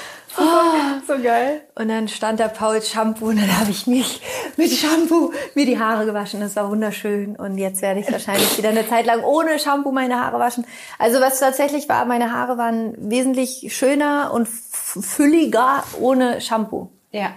Oh, 0.42 1.00
so 1.06 1.22
geil. 1.22 1.62
Und 1.74 1.88
dann 1.88 2.08
stand 2.08 2.40
da 2.40 2.48
Paul 2.48 2.82
Shampoo 2.82 3.26
und 3.26 3.36
dann 3.36 3.60
habe 3.60 3.70
ich 3.70 3.86
mich 3.86 4.20
mit 4.56 4.70
Shampoo 4.70 5.32
mir 5.54 5.66
die 5.66 5.78
Haare 5.78 6.04
gewaschen. 6.04 6.40
Das 6.40 6.56
war 6.56 6.68
wunderschön. 6.70 7.36
Und 7.36 7.58
jetzt 7.58 7.82
werde 7.82 8.00
ich 8.00 8.10
wahrscheinlich 8.10 8.58
wieder 8.58 8.70
eine 8.70 8.88
Zeit 8.88 9.06
lang 9.06 9.22
ohne 9.22 9.58
Shampoo 9.58 9.92
meine 9.92 10.20
Haare 10.20 10.38
waschen. 10.38 10.66
Also 10.98 11.20
was 11.20 11.38
tatsächlich 11.38 11.88
war, 11.88 12.04
meine 12.06 12.32
Haare 12.32 12.58
waren 12.58 12.94
wesentlich 12.98 13.72
schöner 13.74 14.32
und 14.34 14.48
fülliger 14.48 15.84
ohne 16.00 16.40
Shampoo. 16.40 16.88
Ja. 17.12 17.32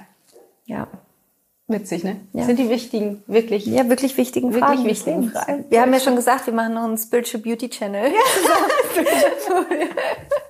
Ja. 0.66 0.88
Witzig, 1.68 2.04
ne? 2.04 2.18
Ja. 2.34 2.44
sind 2.44 2.60
die 2.60 2.70
wichtigen, 2.70 3.24
wirklich. 3.26 3.66
Ja, 3.66 3.90
wirklich 3.90 4.18
wichtigen 4.18 4.54
wirklich 4.54 4.64
Fragen. 4.64 4.84
Wirklich 4.84 4.98
wichtigen 4.98 5.32
Fragen. 5.32 5.66
Wir 5.70 5.82
haben 5.82 5.94
ja 5.94 6.00
schon 6.00 6.16
gesagt, 6.16 6.46
wir 6.46 6.54
machen 6.54 6.76
noch 6.76 6.84
einen 6.84 6.98
Spiritual 6.98 7.42
Beauty 7.42 7.70
Channel. 7.70 8.12
Ja. 8.12 9.04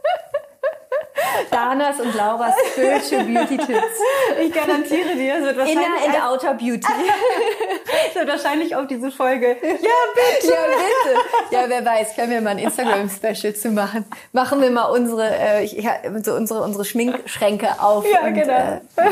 Danas 1.52 2.00
und 2.00 2.14
Laura's 2.16 2.54
Spiritual 2.72 3.24
Beauty 3.26 3.58
Tipps. 3.58 4.00
Ich 4.42 4.54
garantiere 4.54 5.16
dir, 5.16 5.36
es 5.36 5.44
wird 5.44 5.58
wahrscheinlich... 5.58 5.86
Inner 6.06 6.18
and 6.18 6.24
Outer 6.24 6.54
Beauty. 6.54 6.82
es 8.10 8.16
wird 8.16 8.28
wahrscheinlich 8.28 8.76
auf 8.76 8.88
diese 8.88 9.12
Folge... 9.12 9.48
Ja, 9.48 9.56
bitte! 9.56 10.48
Ja, 10.48 10.66
bitte! 10.68 11.52
Ja, 11.52 11.66
wer 11.68 11.86
weiß, 11.86 12.16
können 12.16 12.32
wir 12.32 12.42
mal 12.42 12.52
ein 12.52 12.60
Instagram-Special 12.60 13.54
zu 13.56 13.70
machen. 13.70 14.06
Machen 14.32 14.62
wir 14.62 14.72
mal 14.72 14.86
unsere, 14.86 15.30
äh, 15.38 15.64
ich, 15.64 15.88
so 16.24 16.34
unsere, 16.34 16.62
unsere 16.62 16.86
Schminkschränke 16.86 17.80
auf. 17.80 18.06
Ja, 18.12 18.26
und, 18.26 18.34
genau. 18.34 18.82
Äh, 18.96 19.12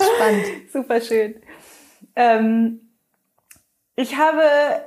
spannend. 0.00 0.46
Super 0.72 1.00
schön. 1.00 1.40
Ähm, 2.16 2.80
ich 3.96 4.16
habe 4.16 4.42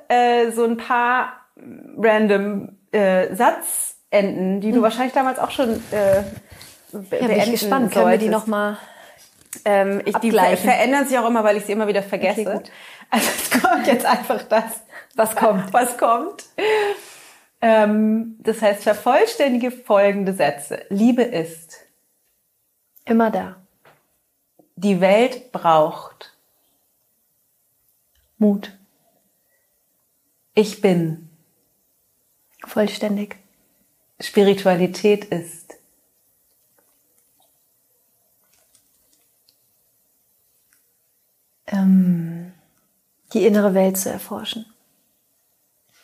äh, 0.09 0.51
so 0.51 0.63
ein 0.65 0.77
paar 0.77 1.47
random 1.97 2.77
äh, 2.91 3.33
Satz 3.35 3.97
enden, 4.10 4.62
die 4.62 4.72
du 4.72 4.80
mhm. 4.80 4.84
wahrscheinlich 4.84 5.14
damals 5.14 5.39
auch 5.39 5.51
schon 5.51 5.72
äh, 5.91 6.24
beenden 6.91 7.38
ja, 7.38 7.43
bin 7.43 7.51
gespannt. 7.51 7.91
Können 7.91 8.10
wir 8.10 8.18
die 8.18 8.30
nochmal 8.30 8.78
ähm, 9.66 10.01
ich, 10.05 10.16
Die 10.18 10.32
verändern 10.32 11.05
sich 11.08 11.18
auch 11.18 11.28
immer, 11.28 11.43
weil 11.43 11.58
ich 11.58 11.66
sie 11.66 11.72
immer 11.72 11.88
wieder 11.88 12.03
vergesse. 12.03 12.41
Okay, 12.41 12.72
also 13.10 13.30
es 13.30 13.62
kommt 13.62 13.88
jetzt 13.88 14.05
einfach 14.05 14.43
das, 14.43 14.82
was 15.16 15.36
kommt. 15.36 15.74
Was 15.74 15.97
kommt. 15.97 16.45
Ähm, 17.62 18.36
das 18.39 18.62
heißt, 18.62 18.84
vervollständige 18.84 19.72
folgende 19.72 20.34
Sätze. 20.34 20.86
Liebe 20.89 21.24
ist 21.24 21.78
immer 23.05 23.32
da. 23.32 23.55
Die 24.76 25.01
Welt 25.01 25.51
braucht 25.51 26.38
Mut. 28.38 28.78
Ich 30.53 30.82
bin 30.82 31.30
vollständig. 32.66 33.38
Spiritualität 34.20 35.26
ist. 35.26 35.76
Ähm, 41.68 42.53
die 43.34 43.45
innere 43.45 43.74
Welt 43.74 43.97
zu 43.97 44.09
erforschen. 44.09 44.65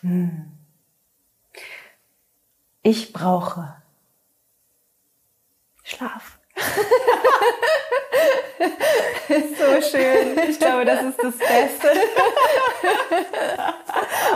Hm. 0.01 0.51
Ich 2.81 3.13
brauche 3.13 3.81
Schlaf. 5.83 6.39
So 9.57 9.81
schön. 9.81 10.37
Ich 10.49 10.59
glaube, 10.59 10.85
das 10.85 11.01
ist 11.03 11.17
das 11.21 11.37
Beste. 11.37 11.87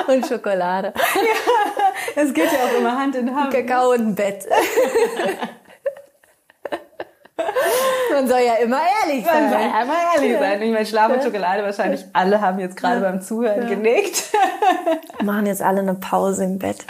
Und 0.08 0.26
Schokolade. 0.26 0.94
Ja, 0.96 1.36
das 2.16 2.34
geht 2.34 2.52
ja 2.52 2.66
auch 2.66 2.78
immer 2.78 2.98
Hand 2.98 3.16
in 3.16 3.36
Hand. 3.36 3.54
Kakao 3.54 3.92
und 3.92 4.00
ein 4.00 4.16
Bett. 4.16 4.48
Man 8.12 8.28
soll 8.28 8.40
ja 8.40 8.54
immer 8.56 8.80
ehrlich 9.04 9.24
sein. 9.24 9.44
Man 9.44 9.52
soll 9.52 9.62
ja 9.62 9.82
immer 9.84 9.96
ehrlich 10.16 10.40
sein. 10.40 10.62
Ich 10.62 10.72
meine, 10.72 10.86
Schlaf 10.86 11.12
und 11.12 11.24
Schokolade 11.24 11.64
wahrscheinlich 11.64 12.06
alle 12.14 12.42
haben 12.42 12.60
jetzt 12.60 12.76
gerade 12.76 13.02
beim 13.02 13.22
Zuhören 13.22 13.64
ja. 13.64 13.70
genickt. 13.70 14.24
Machen 15.24 15.46
jetzt 15.46 15.62
alle 15.62 15.82
eine 15.82 15.94
Pause 15.94 16.46
im 16.46 16.58
Bett. 16.58 16.84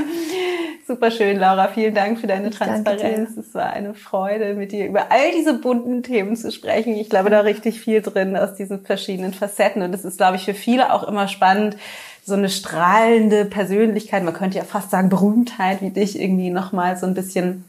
Super 0.88 1.12
schön, 1.12 1.38
Laura. 1.38 1.68
Vielen 1.68 1.94
Dank 1.94 2.18
für 2.18 2.28
deine 2.28 2.50
Transparenz. 2.50 3.36
Es 3.36 3.54
war 3.54 3.72
eine 3.72 3.94
Freude, 3.94 4.54
mit 4.54 4.72
dir 4.72 4.88
über 4.88 5.12
all 5.12 5.32
diese 5.36 5.56
bunten 5.56 6.02
Themen 6.02 6.38
zu 6.38 6.50
sprechen. 6.50 6.96
Ich 6.96 7.10
glaube, 7.10 7.30
da 7.30 7.42
richtig 7.42 7.82
viel 7.82 8.02
drin 8.02 8.38
aus 8.38 8.56
diesen 8.56 8.86
verschiedenen 8.86 9.34
Facetten. 9.34 9.82
Und 9.82 9.94
es 9.94 10.06
ist, 10.06 10.16
glaube 10.16 10.38
ich, 10.38 10.46
für 10.46 10.54
viele 10.54 10.94
auch 10.94 11.04
immer 11.04 11.28
spannend, 11.28 11.76
so 12.24 12.36
eine 12.36 12.48
strahlende 12.48 13.44
Persönlichkeit, 13.44 14.24
man 14.24 14.34
könnte 14.34 14.58
ja 14.58 14.64
fast 14.64 14.92
sagen 14.92 15.10
Berühmtheit 15.10 15.82
wie 15.82 15.90
dich 15.90 16.20
irgendwie 16.20 16.52
nochmal 16.52 16.96
so 16.96 17.06
ein 17.06 17.14
bisschen 17.14 17.66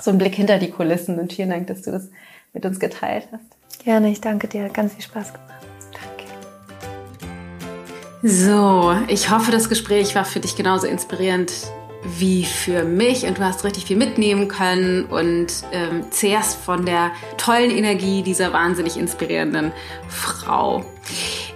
so 0.00 0.10
ein 0.10 0.16
Blick 0.16 0.34
hinter 0.34 0.58
die 0.58 0.70
Kulissen. 0.70 1.18
Und 1.18 1.34
vielen 1.34 1.50
Dank, 1.50 1.66
dass 1.66 1.82
du 1.82 1.90
das 1.90 2.08
mit 2.54 2.64
uns 2.64 2.80
geteilt 2.80 3.28
hast. 3.32 3.84
Gerne, 3.84 4.10
ich 4.10 4.22
danke 4.22 4.48
dir. 4.48 4.70
Ganz 4.70 4.94
viel 4.94 5.02
Spaß 5.02 5.34
gemacht. 5.34 5.50
Danke. 5.92 6.24
So, 8.22 8.94
ich 9.08 9.30
hoffe, 9.30 9.50
das 9.50 9.68
Gespräch 9.68 10.14
war 10.14 10.24
für 10.24 10.40
dich 10.40 10.56
genauso 10.56 10.86
inspirierend 10.86 11.52
wie 12.18 12.44
für 12.44 12.84
mich 12.84 13.26
und 13.26 13.38
du 13.38 13.44
hast 13.44 13.64
richtig 13.64 13.86
viel 13.86 13.96
mitnehmen 13.96 14.48
können 14.48 15.04
und 15.04 15.48
ähm, 15.72 16.10
zehrst 16.10 16.58
von 16.58 16.84
der 16.84 17.12
tollen 17.36 17.70
Energie 17.70 18.22
dieser 18.22 18.52
wahnsinnig 18.52 18.96
inspirierenden 18.96 19.72
Frau. 20.08 20.84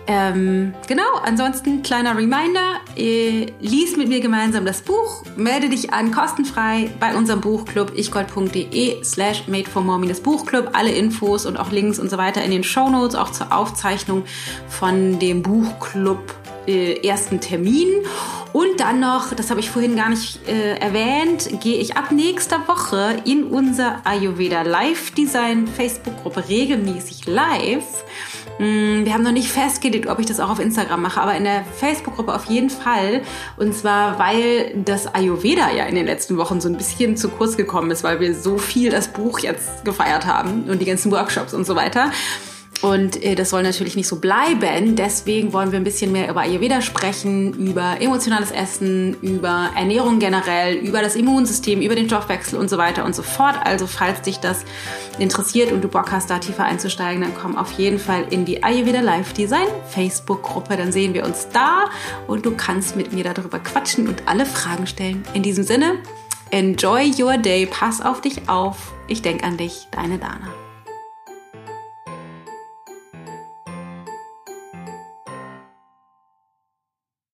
Ähm, 0.07 0.75
genau, 0.87 1.15
ansonsten 1.25 1.83
kleiner 1.83 2.17
Reminder, 2.17 2.81
äh, 2.95 3.47
lies 3.61 3.97
mit 3.97 4.09
mir 4.09 4.21
gemeinsam 4.21 4.67
das 4.67 4.83
Buch, 4.83 5.25
melde 5.35 5.71
dich 5.71 5.95
an 5.95 6.11
kostenfrei 6.11 6.91
bei 7.01 7.17
unserem 7.17 7.41
Buchclub 7.41 7.97
ichgold.de 7.97 9.03
slash 9.03 9.49
made 9.49 9.69
for 9.69 9.81
more 9.81 9.99
Buchclub. 9.99 10.71
Alle 10.75 10.91
Infos 10.91 11.47
und 11.47 11.59
auch 11.59 11.71
Links 11.71 11.99
und 11.99 12.11
so 12.11 12.19
weiter 12.19 12.43
in 12.45 12.51
den 12.51 12.65
Show 12.65 12.91
Notes, 12.91 13.15
auch 13.15 13.31
zur 13.31 13.51
Aufzeichnung 13.51 14.25
von 14.69 15.19
dem 15.19 15.43
Buchclub 15.43 16.21
äh, 16.67 17.07
ersten 17.07 17.41
Termin. 17.41 17.89
Und 18.53 18.79
dann 18.79 19.01
noch, 19.01 19.35
das 19.35 19.51
habe 19.51 19.59
ich 19.59 19.71
vorhin 19.71 19.97
gar 19.97 20.11
nicht 20.11 20.47
äh, 20.47 20.77
erwähnt, 20.77 21.61
gehe 21.61 21.79
ich 21.79 21.97
ab 21.97 22.13
nächster 22.13 22.69
Woche 22.69 23.17
in 23.25 23.45
unser 23.45 24.01
Ayurveda 24.05 24.63
Live 24.63 25.11
Design 25.11 25.67
Facebook-Gruppe 25.67 26.49
regelmäßig 26.49 27.27
live. 27.27 28.05
Mm, 28.61 29.05
wir 29.05 29.13
haben 29.13 29.25
noch 29.25 29.33
nicht 29.33 29.49
festgelegt, 29.49 30.07
ob 30.07 30.21
ich 30.21 30.27
das 30.27 30.39
auch 30.39 30.51
auf 30.51 30.61
Instagram 30.61 31.03
mache, 31.03 31.21
aber 31.21 31.35
in 31.35 31.43
der 31.43 31.65
Facebook-Gruppe 31.65 32.33
auf 32.33 32.45
jeden 32.45 32.71
Fall. 32.71 33.23
Und 33.57 33.75
zwar, 33.75 34.21
weil 34.21 34.73
das 34.85 35.13
Ayurveda 35.13 35.73
ja 35.73 35.87
in 35.87 35.97
den 35.97 36.07
letzten 36.07 36.37
Wochen 36.37 36.61
so 36.61 36.69
ein 36.69 36.77
bisschen 36.77 37.17
zu 37.17 37.31
kurz 37.31 37.57
gekommen 37.57 37.91
ist, 37.91 38.05
weil 38.05 38.21
wir 38.21 38.37
so 38.37 38.59
viel 38.59 38.91
das 38.91 39.09
Buch 39.09 39.41
jetzt 39.41 39.85
gefeiert 39.85 40.27
haben 40.27 40.71
und 40.71 40.81
die 40.81 40.87
ganzen 40.87 41.11
Workshops 41.11 41.55
und 41.55 41.67
so 41.67 41.75
weiter. 41.75 42.13
Und 42.83 43.23
äh, 43.23 43.35
das 43.35 43.51
soll 43.51 43.63
natürlich 43.63 43.97
nicht 43.97 44.09
so 44.09 44.17
bleiben. 44.17 44.97
Deswegen 44.97 45.53
wollen 45.53 45.73
wir 45.73 45.79
ein 45.79 45.85
bisschen 45.85 46.13
mehr 46.13 46.29
über 46.29 46.43
Ayurveda 46.43 46.83
sprechen, 46.83 47.55
über 47.55 48.01
emotionales 48.01 48.51
Essen, 48.51 49.17
über 49.23 49.71
Ernährung 49.75 50.19
generell, 50.19 50.77
über 50.77 51.01
das 51.01 51.17
Immunsystem, 51.17 51.81
über 51.81 51.95
den 51.95 52.07
Stoffwechsel 52.07 52.59
und 52.59 52.69
so 52.69 52.77
weiter 52.77 53.05
und 53.05 53.15
so 53.15 53.23
fort. 53.23 53.57
Also 53.65 53.87
falls 53.87 54.23
dich 54.23 54.39
das 54.39 54.65
interessiert 55.19 55.73
und 55.73 55.83
du 55.83 55.89
Bock 55.89 56.13
hast, 56.13 56.31
da 56.31 56.39
tiefer 56.39 56.65
einzusteigen, 56.65 57.23
dann 57.23 57.35
komm 57.35 57.57
auf 57.57 57.73
jeden 57.73 57.99
Fall 57.99 58.27
in 58.31 58.45
die 58.45 58.63
Ayurveda 58.63 59.01
Live 59.01 59.33
Design 59.33 59.69
Facebook-Gruppe. 59.89 60.77
Dann 60.77 60.93
sehen 60.93 61.15
wir 61.15 61.25
uns 61.25 61.49
da 61.53 61.87
und 62.27 62.45
du 62.45 62.55
kannst 62.57 62.97
mit 62.97 63.13
mir 63.13 63.25
darüber 63.25 63.59
quatschen 63.59 64.09
und 64.09 64.27
alle 64.27 64.47
Fragen 64.47 64.87
stellen. 64.87 65.23
In 65.33 65.43
diesem 65.43 65.65
Sinne, 65.65 65.99
enjoy 66.51 67.11
your 67.19 67.39
day, 67.39 67.67
pass 67.67 68.01
auf 68.01 68.21
dich 68.21 68.49
auf. 68.49 68.93
Ich 69.09 69.23
denke 69.23 69.45
an 69.45 69.57
dich, 69.57 69.87
deine 69.91 70.19
Dana. 70.19 70.64